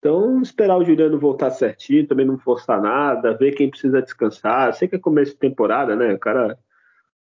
Então, 0.00 0.40
esperar 0.40 0.78
o 0.78 0.84
Juliano 0.84 1.18
voltar 1.18 1.50
certinho, 1.50 2.06
também 2.06 2.24
não 2.24 2.38
forçar 2.38 2.80
nada, 2.80 3.36
ver 3.36 3.52
quem 3.52 3.68
precisa 3.68 4.00
descansar. 4.00 4.72
Sei 4.72 4.88
que 4.88 4.96
é 4.96 4.98
começo 4.98 5.32
de 5.32 5.38
temporada, 5.38 5.94
né? 5.94 6.14
O 6.14 6.18
cara 6.18 6.58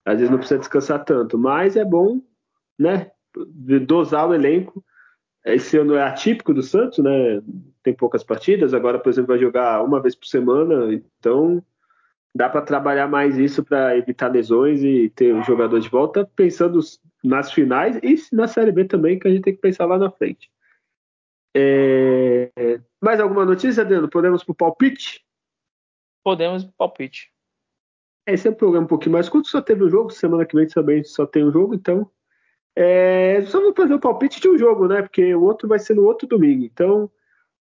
às 0.05 0.15
vezes 0.15 0.29
não 0.29 0.37
precisa 0.37 0.59
descansar 0.59 1.03
tanto, 1.03 1.37
mas 1.37 1.75
é 1.75 1.83
bom, 1.83 2.21
né? 2.79 3.11
Dosar 3.85 4.29
o 4.29 4.33
elenco. 4.33 4.83
Esse 5.45 5.77
ano 5.77 5.93
é 5.95 6.03
atípico 6.03 6.53
do 6.53 6.63
Santos, 6.63 6.99
né? 6.99 7.41
Tem 7.83 7.93
poucas 7.93 8.23
partidas. 8.23 8.73
Agora, 8.73 8.97
por 8.97 9.09
exemplo, 9.09 9.27
vai 9.27 9.39
jogar 9.39 9.83
uma 9.83 10.01
vez 10.01 10.15
por 10.15 10.27
semana. 10.27 10.93
Então, 10.93 11.61
dá 12.33 12.47
para 12.47 12.61
trabalhar 12.61 13.09
mais 13.09 13.37
isso 13.37 13.61
para 13.61 13.97
evitar 13.97 14.31
lesões 14.31 14.81
e 14.81 15.09
ter 15.09 15.35
o 15.35 15.43
jogador 15.43 15.79
de 15.81 15.89
volta, 15.89 16.29
pensando 16.33 16.79
nas 17.21 17.51
finais 17.51 17.99
e 18.01 18.15
na 18.33 18.47
Série 18.47 18.71
B 18.71 18.85
também, 18.85 19.19
que 19.19 19.27
a 19.27 19.31
gente 19.31 19.43
tem 19.43 19.53
que 19.53 19.61
pensar 19.61 19.85
lá 19.85 19.97
na 19.97 20.09
frente. 20.09 20.49
É... 21.55 22.51
Mais 23.01 23.19
alguma 23.19 23.45
notícia, 23.45 23.81
Adriano? 23.81 24.09
Podemos 24.09 24.43
para 24.43 24.51
o 24.51 24.55
palpite? 24.55 25.25
Podemos 26.23 26.63
para 26.63 26.71
o 26.71 26.75
palpite. 26.77 27.31
Esse 28.27 28.47
é 28.47 28.51
um 28.51 28.55
programa 28.55 28.85
um 28.85 28.89
pouquinho 28.89 29.13
mais 29.13 29.27
curto, 29.27 29.47
só 29.47 29.61
teve 29.61 29.83
um 29.83 29.89
jogo, 29.89 30.11
semana 30.11 30.45
que 30.45 30.55
vem 30.55 30.67
também 30.67 31.03
só 31.03 31.25
tem 31.25 31.43
um 31.43 31.51
jogo, 31.51 31.73
então. 31.73 32.09
É... 32.75 33.41
Só 33.43 33.61
vou 33.61 33.73
fazer 33.73 33.93
o 33.93 33.99
palpite 33.99 34.39
de 34.39 34.49
um 34.49 34.57
jogo, 34.57 34.87
né? 34.87 35.01
Porque 35.01 35.33
o 35.33 35.43
outro 35.43 35.67
vai 35.67 35.79
ser 35.79 35.95
no 35.95 36.05
outro 36.05 36.27
domingo. 36.27 36.63
Então, 36.63 37.09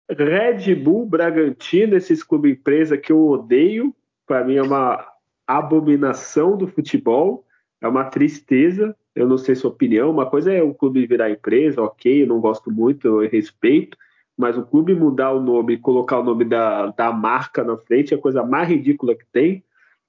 Red 0.08 0.74
Bull, 0.74 1.06
Bragantino, 1.06 1.96
esses 1.96 2.22
clubes 2.22 2.52
empresa 2.52 2.98
que 2.98 3.12
eu 3.12 3.28
odeio, 3.28 3.94
para 4.26 4.44
mim 4.44 4.56
é 4.56 4.62
uma 4.62 5.06
abominação 5.46 6.56
do 6.56 6.66
futebol, 6.66 7.46
é 7.80 7.88
uma 7.88 8.04
tristeza 8.04 8.96
eu 9.20 9.28
não 9.28 9.38
sei 9.38 9.54
sua 9.54 9.70
opinião. 9.70 10.10
Uma 10.10 10.26
coisa 10.26 10.52
é 10.52 10.62
o 10.62 10.74
clube 10.74 11.06
virar 11.06 11.30
empresa, 11.30 11.82
ok, 11.82 12.22
eu 12.22 12.26
não 12.26 12.40
gosto 12.40 12.70
muito, 12.70 13.06
eu 13.06 13.28
respeito, 13.28 13.96
mas 14.36 14.56
o 14.56 14.64
clube 14.64 14.94
mudar 14.94 15.32
o 15.32 15.40
nome 15.40 15.74
e 15.74 15.78
colocar 15.78 16.18
o 16.18 16.24
nome 16.24 16.44
da, 16.44 16.86
da 16.88 17.12
marca 17.12 17.62
na 17.62 17.76
frente 17.76 18.14
é 18.14 18.16
a 18.16 18.20
coisa 18.20 18.42
mais 18.42 18.68
ridícula 18.68 19.14
que 19.14 19.26
tem. 19.32 19.64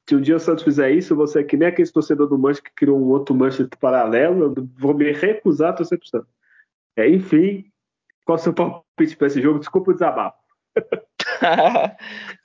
Se 0.08 0.16
um 0.16 0.22
dia 0.22 0.36
o 0.36 0.40
Santos 0.40 0.64
fizer 0.64 0.92
isso, 0.92 1.16
você 1.16 1.40
é 1.40 1.44
que 1.44 1.56
nem 1.56 1.68
aquele 1.68 1.90
torcedor 1.90 2.28
do 2.28 2.38
Manchester 2.38 2.72
que 2.72 2.76
criou 2.76 3.00
um 3.00 3.10
outro 3.10 3.36
Manchester 3.36 3.78
paralelo, 3.80 4.54
eu 4.56 4.70
vou 4.78 4.94
me 4.94 5.12
recusar 5.12 5.70
a 5.70 5.74
torcer 5.74 6.00
pro 6.00 6.08
Santos. 6.08 6.30
É, 6.96 7.10
enfim, 7.10 7.66
qual 8.26 8.38
o 8.38 8.40
seu 8.40 8.54
palpite 8.54 9.16
para 9.16 9.28
esse 9.28 9.42
jogo? 9.42 9.60
Desculpa 9.60 9.92
o 9.92 9.94
desabafo. 9.94 10.38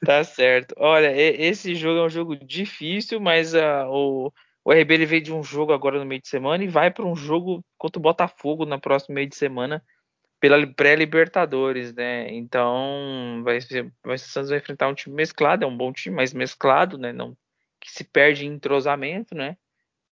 tá 0.05 0.25
certo. 0.25 0.75
Olha, 0.79 1.12
esse 1.17 1.75
jogo 1.75 2.01
é 2.01 2.05
um 2.05 2.09
jogo 2.09 2.37
difícil, 2.37 3.21
mas 3.21 3.55
uh, 3.55 3.87
o, 3.89 4.33
o 4.67 4.73
RB 4.73 4.95
ele 4.95 5.07
veio 5.07 5.23
de 5.23 5.33
um 5.33 5.45
jogo 5.45 5.73
agora 5.73 5.97
no 5.97 6.05
meio 6.05 6.21
de 6.21 6.27
semana 6.27 6.64
e 6.64 6.67
vai 6.67 6.91
para 6.91 7.07
um 7.07 7.14
jogo 7.14 7.64
contra 7.79 8.01
o 8.01 8.03
Botafogo 8.03 8.67
na 8.67 8.81
próxima 8.81 9.14
meio 9.14 9.29
de 9.29 9.37
semana 9.37 9.81
pela 10.41 10.67
pré-Libertadores, 10.67 11.95
né? 11.95 12.35
Então 12.35 13.43
vai 13.45 13.61
ser, 13.61 13.93
vai 14.05 14.19
Santos 14.19 14.51
vai 14.51 14.59
enfrentar 14.59 14.89
um 14.89 14.95
time 14.95 15.14
mesclado, 15.14 15.64
é 15.64 15.69
um 15.69 15.77
bom 15.77 15.93
time, 15.93 16.17
mas 16.17 16.35
mesclado, 16.35 16.99
né? 16.99 17.12
Não 17.12 17.37
que 17.81 17.93
se 17.93 18.03
perde 18.03 18.45
em 18.45 18.55
entrosamento, 18.55 19.37
né? 19.37 19.57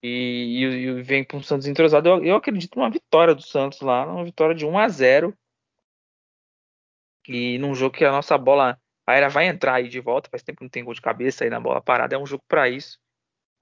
E, 0.03 0.61
e, 0.61 0.63
e 0.65 1.01
vem 1.01 1.23
para 1.23 1.37
um 1.37 1.41
Santos 1.41 1.65
entrosado. 1.65 2.07
Eu, 2.07 2.23
eu, 2.23 2.35
acredito 2.35 2.77
numa 2.77 2.91
vitória 2.91 3.33
do 3.33 3.41
Santos 3.41 3.81
lá, 3.81 4.05
uma 4.05 4.23
vitória 4.23 4.53
de 4.53 4.67
1 4.67 4.77
a 4.77 4.87
0 4.87 5.35
e 7.27 7.57
num 7.57 7.73
jogo 7.73 7.95
que 7.97 8.05
a 8.05 8.11
nossa 8.11 8.37
bola 8.37 8.77
A 9.07 9.15
era 9.15 9.29
vai 9.29 9.47
entrar 9.47 9.75
aí 9.75 9.89
de 9.89 9.99
volta, 9.99 10.29
faz 10.29 10.43
tempo 10.43 10.59
que 10.59 10.65
não 10.65 10.69
tem 10.69 10.83
gol 10.83 10.93
de 10.93 11.01
cabeça 11.01 11.43
aí 11.43 11.49
na 11.49 11.59
bola 11.59 11.81
parada, 11.81 12.15
é 12.15 12.19
um 12.19 12.25
jogo 12.27 12.43
para 12.47 12.69
isso. 12.69 13.01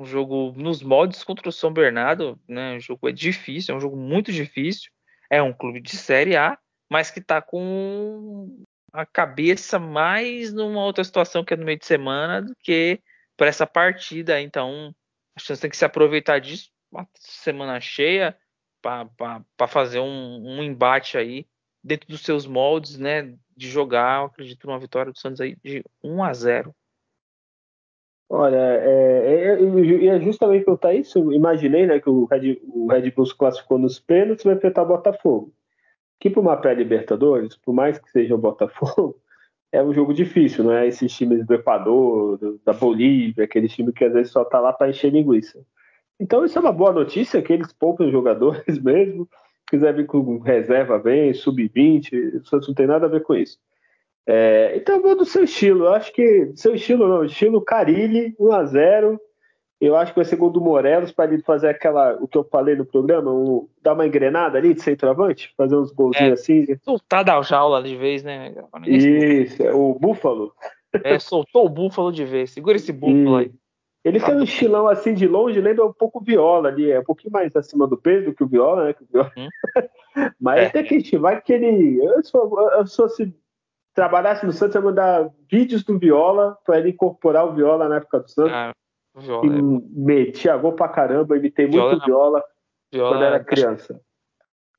Um 0.02 0.06
jogo 0.06 0.52
nos 0.58 0.82
moldes 0.82 1.24
contra 1.24 1.48
o 1.48 1.52
São 1.52 1.72
Bernardo, 1.72 2.40
né? 2.48 2.76
O 2.78 2.80
jogo 2.80 3.08
é 3.08 3.12
difícil, 3.12 3.74
é 3.74 3.78
um 3.78 3.82
jogo 3.82 3.96
muito 3.96 4.32
difícil. 4.32 4.92
É 5.30 5.42
um 5.44 5.54
clube 5.54 5.80
de 5.80 5.96
Série 5.96 6.36
A, 6.36 6.58
mas 6.90 7.12
que 7.12 7.20
está 7.20 7.40
com 7.40 8.66
a 8.92 9.06
cabeça 9.06 9.78
mais 9.78 10.52
numa 10.52 10.84
outra 10.84 11.04
situação 11.04 11.46
que 11.46 11.54
é 11.54 11.58
no 11.58 11.66
meio 11.66 11.78
de 11.78 11.86
semana 11.86 12.42
do 12.42 12.56
que 12.56 13.00
para 13.38 13.48
essa 13.48 13.68
partida. 13.68 14.42
Então, 14.42 14.94
a 15.36 15.40
chance 15.40 15.62
tem 15.62 15.70
que 15.70 15.78
se 15.78 15.86
aproveitar 15.86 16.40
disso, 16.40 16.72
uma 16.92 17.08
semana 17.20 17.80
cheia, 17.80 18.36
para 18.82 19.68
fazer 19.68 20.00
um, 20.00 20.58
um, 20.58 20.64
embate 20.64 21.16
aí 21.16 21.48
dentro 21.84 22.10
dos 22.10 22.22
seus 22.22 22.48
moldes, 22.48 22.98
né? 22.98 23.38
De 23.56 23.70
jogar, 23.70 24.22
eu 24.22 24.26
acredito 24.26 24.66
numa 24.66 24.80
vitória 24.80 25.12
do 25.12 25.20
Santos 25.20 25.40
aí 25.42 25.56
de 25.64 25.84
1 26.04 26.24
a 26.24 26.34
0. 26.34 26.76
Olha, 28.34 28.56
é, 28.56 29.34
é, 29.34 30.06
é, 30.06 30.06
é 30.06 30.22
justamente 30.22 30.64
perguntar 30.64 30.94
isso. 30.94 31.20
Eu 31.20 31.34
imaginei 31.34 31.86
né, 31.86 32.00
que 32.00 32.10
o 32.10 32.24
Red, 32.24 32.62
o 32.64 32.88
Red 32.88 33.12
Bull 33.12 33.26
se 33.26 33.36
classificou 33.36 33.78
nos 33.78 34.00
pênaltis 34.00 34.46
vai 34.46 34.56
enfrentar 34.56 34.84
o 34.84 34.88
Botafogo. 34.88 35.54
Que 36.18 36.30
para 36.30 36.40
uma 36.40 36.56
pré-Libertadores, 36.56 37.58
por 37.58 37.74
mais 37.74 38.00
que 38.00 38.10
seja 38.10 38.34
o 38.34 38.38
Botafogo, 38.38 39.18
é 39.70 39.84
um 39.84 39.94
jogo 39.94 40.14
difícil, 40.14 40.64
não 40.64 40.72
é? 40.72 40.88
Esses 40.88 41.14
times 41.14 41.46
do 41.46 41.54
Equador, 41.56 42.38
do, 42.38 42.58
da 42.66 42.72
Bolívia, 42.72 43.44
aquele 43.44 43.68
time 43.68 43.92
que 43.92 44.06
às 44.06 44.14
vezes 44.14 44.32
só 44.32 44.46
tá 44.46 44.62
lá 44.62 44.72
para 44.72 44.90
encher 44.90 45.12
linguiça. 45.12 45.60
Então 46.18 46.46
isso 46.46 46.58
é 46.58 46.62
uma 46.62 46.72
boa 46.72 46.94
notícia, 46.94 47.42
que 47.42 47.52
eles 47.52 47.74
poupam 47.74 48.06
os 48.06 48.14
jogadores 48.14 48.64
mesmo, 48.82 49.28
quiser 49.70 49.94
vir 49.94 50.06
com 50.06 50.40
reserva 50.40 50.98
bem, 50.98 51.34
sub-20, 51.34 52.14
isso 52.42 52.60
não 52.66 52.74
tem 52.74 52.88
nada 52.88 53.08
a 53.08 53.10
ver 53.10 53.24
com 53.24 53.36
isso. 53.36 53.58
É, 54.28 54.74
então 54.76 54.96
eu 54.96 55.02
vou 55.02 55.16
do 55.16 55.26
seu 55.26 55.44
estilo, 55.44 55.86
eu 55.86 55.94
acho 55.94 56.14
que 56.14 56.52
seu 56.56 56.76
estilo 56.76 57.08
não, 57.08 57.26
estilo 57.26 57.62
Carilli, 57.62 58.36
1 58.40 58.52
a 58.52 58.66
0 58.66 59.20
eu 59.82 59.96
acho 59.96 60.14
que 60.14 60.20
vai 60.20 60.26
ser 60.26 60.36
gol 60.36 60.52
do 60.52 60.62
Morelos 60.62 61.12
para 61.12 61.34
ele 61.34 61.42
fazer 61.42 61.70
aquela, 61.70 62.16
o 62.22 62.28
que 62.28 62.38
eu 62.38 62.44
falei 62.44 62.76
no 62.76 62.86
programa, 62.86 63.34
um, 63.34 63.68
dar 63.82 63.94
uma 63.94 64.06
engrenada 64.06 64.60
ali 64.60 64.76
de 64.76 64.82
centroavante, 64.84 65.52
fazer 65.58 65.76
uns 65.76 65.92
golzinhos 65.92 66.30
é, 66.30 66.34
assim. 66.34 66.66
Soltar 66.84 67.26
da 67.26 67.42
jaula 67.42 67.82
de 67.82 67.96
vez, 67.96 68.24
né? 68.24 68.54
Isso, 68.86 69.64
é 69.64 69.74
o 69.74 69.96
Búfalo. 69.96 70.54
É, 71.04 71.18
soltou 71.18 71.66
o 71.66 71.70
Búfalo 71.70 72.12
de 72.12 72.24
vez. 72.24 72.52
Segura 72.52 72.76
esse 72.76 72.94
Búfalo 72.94 73.38
aí. 73.38 73.52
Ele 74.04 74.20
tem 74.20 74.36
um 74.36 74.44
estilão 74.44 74.88
assim 74.88 75.16
de 75.16 75.28
longe, 75.28 75.60
lembra 75.60 75.86
um 75.86 75.94
pouco 75.94 76.20
o 76.20 76.24
Viola 76.24 76.70
ali, 76.70 76.92
é 76.92 77.00
um 77.00 77.04
pouquinho 77.04 77.32
mais 77.32 77.56
acima 77.56 77.88
do 77.88 77.98
peso 77.98 78.26
do 78.26 78.34
que 78.36 78.44
o 78.44 78.48
Viola, 78.48 78.86
né? 78.86 78.96
O 79.00 79.06
Viola. 79.12 79.32
Hum. 79.36 79.48
Mas 80.40 80.62
é. 80.62 80.70
tem 80.70 80.84
que 80.84 80.96
estivar 80.96 81.42
que 81.42 81.54
ele. 81.54 82.04
Eu, 82.04 82.24
sou, 82.24 82.72
eu 82.72 82.86
sou, 82.86 83.10
se 83.10 83.34
trabalhasse 83.94 84.46
no 84.46 84.52
Santos, 84.52 84.76
ia 84.76 84.82
mandar 84.82 85.30
vídeos 85.50 85.84
do 85.84 85.98
Viola 85.98 86.58
para 86.66 86.80
ele 86.80 86.90
incorporar 86.90 87.46
o 87.46 87.54
Viola 87.54 87.88
na 87.88 87.98
época 87.98 88.20
do 88.20 88.30
Santos. 88.30 88.54
Ah, 88.54 88.74
viola, 89.16 89.46
e 89.46 89.50
é... 89.50 89.62
metia 89.62 90.58
gol 90.58 90.74
pra 90.74 90.90
caramba, 90.90 91.38
imitei 91.38 91.68
viola, 91.68 91.92
muito 91.92 92.06
Viola, 92.06 92.44
viola 92.92 93.10
quando 93.12 93.24
era 93.24 93.44
criança. 93.44 94.02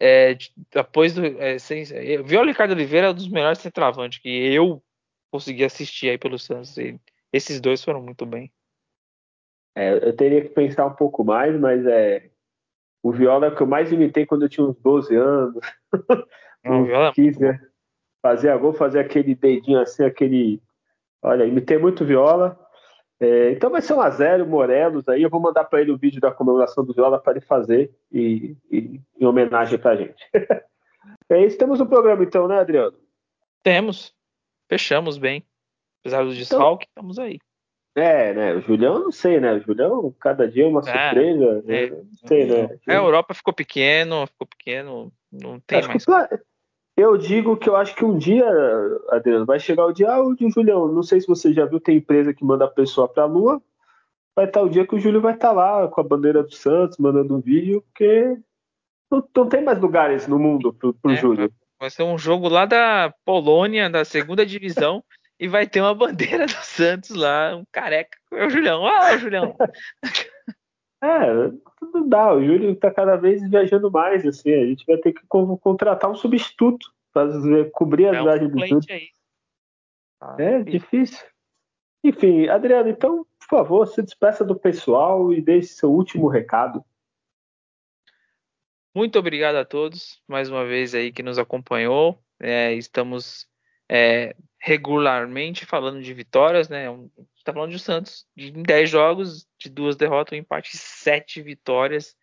É, 0.01 0.37
depois 0.73 1.15
do. 1.15 1.25
É, 1.25 1.59
sem, 1.59 1.85
é, 1.93 2.23
Viola 2.23 2.49
Ricardo 2.49 2.73
Oliveira 2.73 3.07
é 3.07 3.11
um 3.11 3.15
dos 3.15 3.29
melhores 3.29 3.59
centroavantes 3.59 4.19
que 4.19 4.29
eu 4.29 4.83
consegui 5.31 5.65
assistir 5.65 6.11
aí 6.11 6.19
pelo 6.19 6.39
Santos. 6.39 6.77
E 6.77 6.99
esses 7.33 7.61
dois 7.61 7.85
foram 7.85 8.03
muito 8.03 8.27
bem. 8.27 8.53
É, 9.77 9.93
eu 10.09 10.15
teria 10.15 10.43
que 10.43 10.49
pensar 10.49 10.87
um 10.87 10.95
pouco 10.95 11.25
mais, 11.25 11.59
mas 11.59 11.87
é. 11.87 12.31
O 13.01 13.11
Viola 13.11 13.47
é 13.47 13.49
o 13.49 13.57
que 13.57 13.63
eu 13.63 13.67
mais 13.67 13.91
imitei 13.91 14.25
quando 14.25 14.43
eu 14.43 14.49
tinha 14.49 14.65
uns 14.65 14.77
12 14.77 15.15
anos. 15.17 15.65
Não, 16.65 16.83
uns 16.83 17.15
15 17.15 17.45
anos. 17.45 17.72
Fazia 18.23 18.57
gol, 18.57 18.73
fazia 18.73 19.01
aquele 19.01 19.35
dedinho 19.35 19.81
assim, 19.81 20.05
aquele. 20.05 20.63
Olha, 21.21 21.45
imitei 21.45 21.77
muito 21.77 22.05
Viola. 22.05 22.59
É, 23.21 23.51
então 23.51 23.71
vai 23.71 23.83
ser 23.83 23.95
um 23.95 24.01
a 24.01 24.11
zero, 24.11 24.47
Morelos 24.47 25.09
aí. 25.09 25.23
Eu 25.23 25.31
vou 25.31 25.41
mandar 25.41 25.65
para 25.65 25.81
ele 25.81 25.93
o 25.93 25.99
vídeo 25.99 26.21
da 26.21 26.31
comemoração 26.31 26.85
do 26.85 26.95
Viola 26.95 27.21
para 27.21 27.33
ele 27.33 27.41
fazer 27.41 27.93
e, 28.11 28.57
e, 28.71 29.01
em 29.21 29.27
homenagem 29.27 29.79
para 29.79 29.93
a 29.93 29.97
gente. 29.97 30.25
é 31.29 31.45
isso, 31.45 31.59
temos 31.59 31.81
um 31.81 31.87
programa 31.87 32.23
então, 32.23 32.49
né, 32.49 32.59
Adriano? 32.59 32.97
Temos. 33.63 34.15
Fechamos 34.69 35.19
bem. 35.19 35.45
Apesar 36.01 36.25
do 36.25 36.31
então 36.31 36.39
desfalque, 36.39 36.87
então, 36.91 37.03
estamos 37.03 37.19
aí. 37.19 37.39
É, 37.95 38.33
né? 38.33 38.55
O 38.55 38.61
Julião, 38.61 38.99
não 38.99 39.13
sei, 39.13 39.39
né? 39.39 39.53
O 39.53 39.61
Julião, 39.61 40.15
cada 40.19 40.49
dia 40.49 40.65
é 40.65 40.67
uma 40.67 40.81
é, 40.81 40.83
surpresa. 40.83 41.65
É, 41.69 41.91
não 41.91 42.07
sei, 42.27 42.47
né? 42.47 42.79
A 42.89 42.95
Europa 42.95 43.35
ficou 43.35 43.53
pequeno, 43.53 44.27
ficou 44.27 44.47
pequeno, 44.47 45.13
não 45.31 45.61
tem 45.61 45.79
acho 45.79 45.89
mais. 45.89 46.29
Eu 46.97 47.17
digo 47.17 47.57
que 47.57 47.69
eu 47.69 47.77
acho 47.77 47.95
que 47.95 48.05
um 48.05 48.17
dia, 48.17 48.47
Adriano, 49.11 49.47
vai 49.47 49.59
chegar 49.59 49.87
o 49.87 49.93
dia, 49.93 50.11
ah, 50.11 50.23
o 50.23 50.37
Julião, 50.51 50.89
não 50.89 51.03
sei 51.03 51.21
se 51.21 51.27
você 51.27 51.53
já 51.53 51.65
viu, 51.65 51.81
tem 51.81 51.97
empresa 51.97 52.35
que 52.35 52.45
manda 52.45 52.65
a 52.65 52.71
pessoa 52.71 53.09
pra 53.09 53.25
Lua. 53.25 53.63
Vai 54.35 54.47
estar 54.47 54.63
o 54.63 54.69
dia 54.69 54.87
que 54.87 54.95
o 54.95 54.99
Júlio 54.99 55.21
vai 55.21 55.35
estar 55.35 55.53
lá 55.53 55.87
com 55.89 56.01
a 56.01 56.05
bandeira 56.05 56.43
do 56.43 56.55
Santos, 56.55 56.99
mandando 56.99 57.37
um 57.37 57.41
vídeo, 57.41 57.83
porque 57.83 58.39
não, 59.11 59.27
não 59.37 59.49
tem 59.49 59.63
mais 59.63 59.79
lugares 59.79 60.27
no 60.27 60.39
mundo 60.39 60.73
pro, 60.73 60.95
pro 60.95 61.13
é, 61.13 61.17
Júlio. 61.17 61.53
Vai 61.79 61.91
ser 61.91 62.03
um 62.03 62.17
jogo 62.17 62.49
lá 62.49 62.65
da 62.65 63.13
Polônia, 63.25 63.91
da 63.91 64.05
segunda 64.05 64.45
divisão 64.45 65.05
e 65.39 65.49
vai 65.49 65.67
ter 65.67 65.81
uma 65.81 65.95
bandeira 65.95 66.47
do 66.47 66.53
Santos 66.53 67.11
lá, 67.11 67.57
um 67.57 67.65
careca. 67.71 68.17
É 68.33 68.47
o 68.47 68.51
Julião, 68.51 68.87
ah, 68.87 69.15
o 69.15 69.19
Julião. 69.19 69.57
é, 71.03 71.53
não 71.93 72.09
dá, 72.09 72.33
o 72.33 72.45
Júlio 72.45 72.77
tá 72.77 72.91
cada 72.93 73.17
vez 73.17 73.43
viajando 73.51 73.91
mais, 73.91 74.25
assim, 74.25 74.53
a 74.53 74.67
gente 74.67 74.87
vai 74.87 74.97
ter 74.99 75.13
que 75.13 75.27
contratar 75.27 76.11
um 76.11 76.15
substituto 76.15 76.93
para 77.13 77.29
cobrir 77.73 78.07
as 78.07 78.17
é 78.17 78.23
viagens 78.23 78.53
do 78.53 78.67
Júlio. 78.67 78.81
Ah, 80.21 80.37
é 80.39 80.63
difícil. 80.63 81.27
Enfim, 82.05 82.49
Adriano, 82.49 82.89
então, 82.89 83.27
por 83.41 83.49
favor, 83.49 83.87
se 83.87 84.01
despeça 84.01 84.45
do 84.45 84.57
pessoal 84.57 85.33
e 85.33 85.41
deixe 85.41 85.69
seu 85.69 85.91
último 85.91 86.29
recado. 86.29 86.85
Muito 88.95 89.19
obrigado 89.19 89.57
a 89.57 89.65
todos, 89.65 90.23
mais 90.29 90.49
uma 90.49 90.65
vez 90.65 90.95
aí 90.95 91.11
que 91.11 91.23
nos 91.23 91.39
acompanhou. 91.39 92.23
É, 92.41 92.75
estamos 92.75 93.49
é, 93.89 94.37
regularmente 94.59 95.67
falando 95.67 96.01
de 96.01 96.15
vitórias, 96.15 96.69
né? 96.69 96.87
Está 97.43 97.53
falando 97.53 97.73
de 97.73 97.79
Santos 97.79 98.27
de 98.37 98.51
10 98.51 98.91
jogos, 98.91 99.47
de 99.59 99.69
duas 99.69 99.97
derrotas, 99.97 100.33
um 100.33 100.41
empate, 100.41 100.77
sete 100.77 101.43
vitórias, 101.43 102.17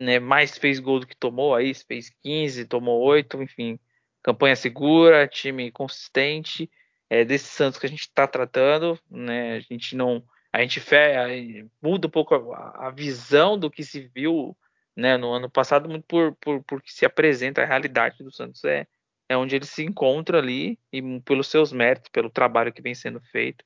né? 0.00 0.18
Mais 0.18 0.58
fez 0.58 0.80
gol 0.80 1.00
do 1.00 1.06
que 1.06 1.16
tomou 1.16 1.54
aí, 1.54 1.72
fez 1.74 2.10
15, 2.22 2.64
tomou 2.66 3.00
8, 3.02 3.42
enfim, 3.42 3.78
campanha 4.22 4.56
segura, 4.56 5.28
time 5.28 5.70
consistente. 5.70 6.70
É 7.10 7.24
desse 7.24 7.46
Santos 7.46 7.78
que 7.78 7.86
a 7.86 7.88
gente 7.88 8.00
está 8.00 8.26
tratando, 8.26 8.98
né? 9.10 9.56
A 9.56 9.60
gente 9.60 9.94
não, 9.94 10.24
a 10.52 10.60
gente 10.60 10.80
fé, 10.80 11.64
muda 11.82 12.08
um 12.08 12.10
pouco 12.10 12.34
a, 12.34 12.88
a, 12.88 12.90
visão 12.90 13.58
do 13.58 13.70
que 13.70 13.84
se 13.84 14.10
viu, 14.14 14.56
né? 14.96 15.16
No 15.16 15.32
ano 15.32 15.50
passado, 15.50 15.88
muito 15.88 16.04
por, 16.06 16.34
por 16.36 16.62
porque 16.64 16.90
se 16.90 17.04
apresenta 17.04 17.62
a 17.62 17.66
realidade 17.66 18.24
do 18.24 18.32
Santos 18.32 18.64
é 18.64 18.86
é 19.26 19.36
onde 19.36 19.56
ele 19.56 19.64
se 19.64 19.82
encontra 19.82 20.38
ali 20.38 20.78
e 20.92 21.00
pelos 21.20 21.48
seus 21.48 21.72
méritos, 21.72 22.10
pelo 22.10 22.28
trabalho 22.28 22.72
que 22.72 22.82
vem 22.82 22.94
sendo 22.94 23.20
feito 23.32 23.64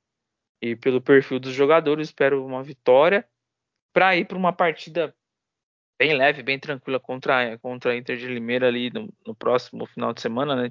e 0.60 0.76
pelo 0.76 1.00
perfil 1.00 1.38
dos 1.38 1.52
jogadores, 1.52 2.08
espero 2.08 2.44
uma 2.44 2.62
vitória 2.62 3.26
para 3.92 4.16
ir 4.16 4.26
para 4.26 4.38
uma 4.38 4.52
partida 4.52 5.14
bem 5.98 6.14
leve, 6.14 6.42
bem 6.42 6.58
tranquila 6.58 7.00
contra 7.00 7.58
contra 7.58 7.92
a 7.92 7.96
Inter 7.96 8.16
de 8.16 8.26
Limeira 8.26 8.68
ali 8.68 8.90
no, 8.90 9.12
no 9.26 9.34
próximo 9.34 9.86
final 9.86 10.12
de 10.12 10.20
semana, 10.20 10.54
né? 10.54 10.70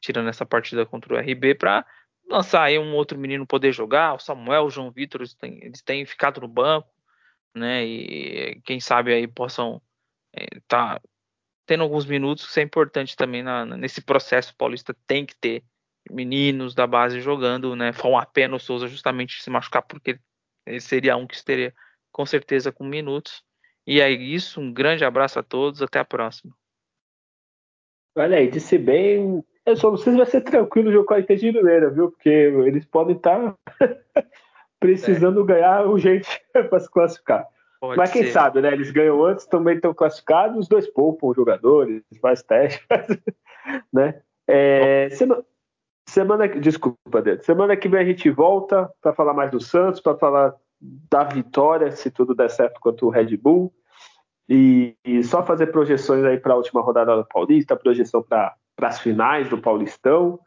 Tirando 0.00 0.28
essa 0.28 0.44
partida 0.44 0.84
contra 0.84 1.14
o 1.14 1.18
RB 1.18 1.54
para 1.54 1.86
lançar 2.28 2.64
aí 2.64 2.78
um 2.78 2.94
outro 2.94 3.18
menino 3.18 3.46
poder 3.46 3.72
jogar, 3.72 4.14
o 4.14 4.18
Samuel, 4.18 4.64
o 4.64 4.70
João 4.70 4.90
Vitor, 4.90 5.20
eles 5.20 5.34
têm, 5.34 5.64
eles 5.64 5.82
têm 5.82 6.04
ficado 6.06 6.40
no 6.40 6.48
banco, 6.48 6.88
né? 7.54 7.84
E 7.84 8.60
quem 8.64 8.80
sabe 8.80 9.12
aí 9.12 9.26
possam 9.26 9.80
é, 10.34 10.46
tá 10.66 11.00
tendo 11.66 11.82
alguns 11.82 12.04
minutos, 12.06 12.44
isso 12.44 12.60
é 12.60 12.62
importante 12.62 13.16
também 13.16 13.42
na, 13.42 13.64
nesse 13.64 14.02
processo. 14.02 14.56
Paulista 14.56 14.94
tem 15.06 15.24
que 15.24 15.36
ter 15.36 15.64
meninos 16.10 16.74
da 16.74 16.86
base 16.86 17.20
jogando, 17.20 17.76
né? 17.76 17.92
Foi 17.92 18.10
uma 18.10 18.26
pena 18.26 18.56
o 18.56 18.60
Souza 18.60 18.88
justamente 18.88 19.42
se 19.42 19.50
machucar, 19.50 19.82
porque 19.82 20.18
ele 20.66 20.80
seria 20.80 21.16
um 21.16 21.26
que 21.26 21.34
estaria 21.34 21.72
com 22.10 22.26
certeza 22.26 22.72
com 22.72 22.84
minutos. 22.84 23.42
E 23.86 24.00
é 24.00 24.10
isso, 24.10 24.60
um 24.60 24.72
grande 24.72 25.04
abraço 25.04 25.38
a 25.38 25.42
todos, 25.42 25.82
até 25.82 25.98
a 25.98 26.04
próxima. 26.04 26.52
Olha 28.16 28.36
aí, 28.36 28.48
disse 28.48 28.78
bem. 28.78 29.42
Eu 29.64 29.76
só 29.76 29.90
não 29.90 29.96
sei 29.96 30.12
se 30.12 30.16
vai 30.16 30.26
ser 30.26 30.40
tranquilo 30.42 30.90
o 30.90 30.92
jogo 30.92 31.06
com 31.06 31.14
a 31.14 31.20
de 31.20 31.52
Mineira, 31.52 31.90
viu? 31.90 32.10
Porque 32.10 32.28
eles 32.28 32.84
podem 32.84 33.16
estar 33.16 33.56
precisando 34.78 35.42
é. 35.42 35.46
ganhar 35.46 35.86
urgente 35.86 36.28
para 36.52 36.80
se 36.80 36.90
classificar. 36.90 37.46
Pode 37.80 37.96
Mas 37.96 38.12
quem 38.12 38.24
ser. 38.24 38.32
sabe, 38.32 38.60
né? 38.60 38.72
Eles 38.72 38.90
ganham 38.90 39.24
antes, 39.24 39.46
também 39.46 39.76
estão 39.76 39.92
classificados, 39.92 40.56
os 40.56 40.68
dois 40.68 40.86
poupam 40.86 41.32
jogadores, 41.34 42.02
faz 42.20 42.42
teste, 42.42 42.84
né? 43.92 44.22
É, 44.46 45.08
Semana 46.12 46.46
que. 46.46 46.60
Desculpa, 46.60 47.22
Semana 47.40 47.74
que 47.74 47.88
vem 47.88 48.00
a 48.00 48.04
gente 48.04 48.28
volta 48.28 48.92
para 49.00 49.14
falar 49.14 49.32
mais 49.32 49.50
do 49.50 49.58
Santos, 49.58 49.98
para 49.98 50.14
falar 50.14 50.54
da 51.10 51.24
vitória, 51.24 51.90
se 51.90 52.10
tudo 52.10 52.34
der 52.34 52.50
certo 52.50 52.78
quanto 52.80 53.06
o 53.06 53.08
Red 53.08 53.34
Bull. 53.38 53.72
E, 54.46 54.94
e 55.02 55.24
só 55.24 55.42
fazer 55.42 55.68
projeções 55.68 56.22
aí 56.24 56.36
para 56.36 56.52
a 56.52 56.56
última 56.56 56.82
rodada 56.82 57.16
do 57.16 57.24
Paulista, 57.24 57.74
projeção 57.76 58.22
para 58.22 58.54
as 58.82 59.00
finais 59.00 59.48
do 59.48 59.56
Paulistão. 59.56 60.38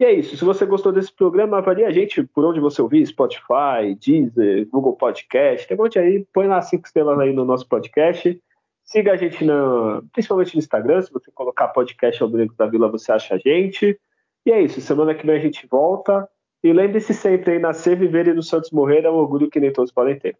E 0.00 0.04
é 0.06 0.12
isso. 0.12 0.34
Se 0.34 0.42
você 0.46 0.64
gostou 0.64 0.92
desse 0.92 1.12
programa, 1.12 1.58
avalie 1.58 1.84
a 1.84 1.90
gente 1.90 2.22
por 2.22 2.46
onde 2.46 2.58
você 2.58 2.80
ouvir: 2.80 3.06
Spotify, 3.06 3.94
Deezer, 4.00 4.66
Google 4.70 4.96
Podcast. 4.96 5.68
Tem 5.68 5.76
um 5.76 5.82
monte 5.82 5.98
aí. 5.98 6.26
Põe 6.32 6.46
lá 6.46 6.62
cinco 6.62 6.86
estrelas 6.86 7.18
aí 7.18 7.34
no 7.34 7.44
nosso 7.44 7.68
podcast. 7.68 8.40
Siga 8.82 9.12
a 9.12 9.16
gente 9.16 9.44
na, 9.44 10.00
principalmente 10.10 10.54
no 10.54 10.60
Instagram. 10.60 11.02
Se 11.02 11.12
você 11.12 11.30
colocar 11.32 11.68
podcast 11.68 12.22
Alvinegro 12.22 12.56
da 12.56 12.66
Vila, 12.66 12.88
você 12.88 13.12
acha 13.12 13.34
a 13.34 13.38
gente. 13.38 14.00
E 14.46 14.52
é 14.52 14.62
isso, 14.62 14.80
semana 14.80 15.12
que 15.12 15.26
vem 15.26 15.36
a 15.36 15.40
gente 15.40 15.66
volta. 15.66 16.28
E 16.62 16.72
lembre-se 16.72 17.12
sempre 17.12 17.54
aí, 17.54 17.58
nascer, 17.58 17.98
viver 17.98 18.28
e 18.28 18.32
no 18.32 18.44
Santos 18.44 18.70
morrer 18.70 19.04
é 19.04 19.10
um 19.10 19.14
orgulho 19.14 19.50
que 19.50 19.58
nem 19.58 19.72
todos 19.72 19.90
podem 19.90 20.16
ter. 20.16 20.38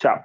Tchau. 0.00 0.24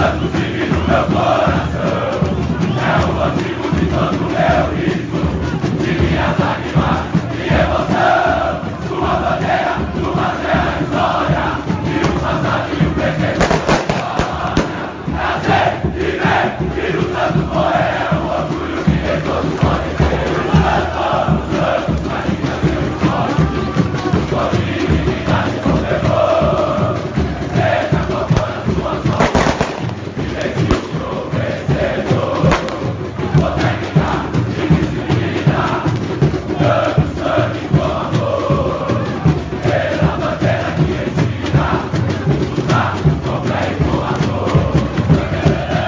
Santos, 0.00 1.39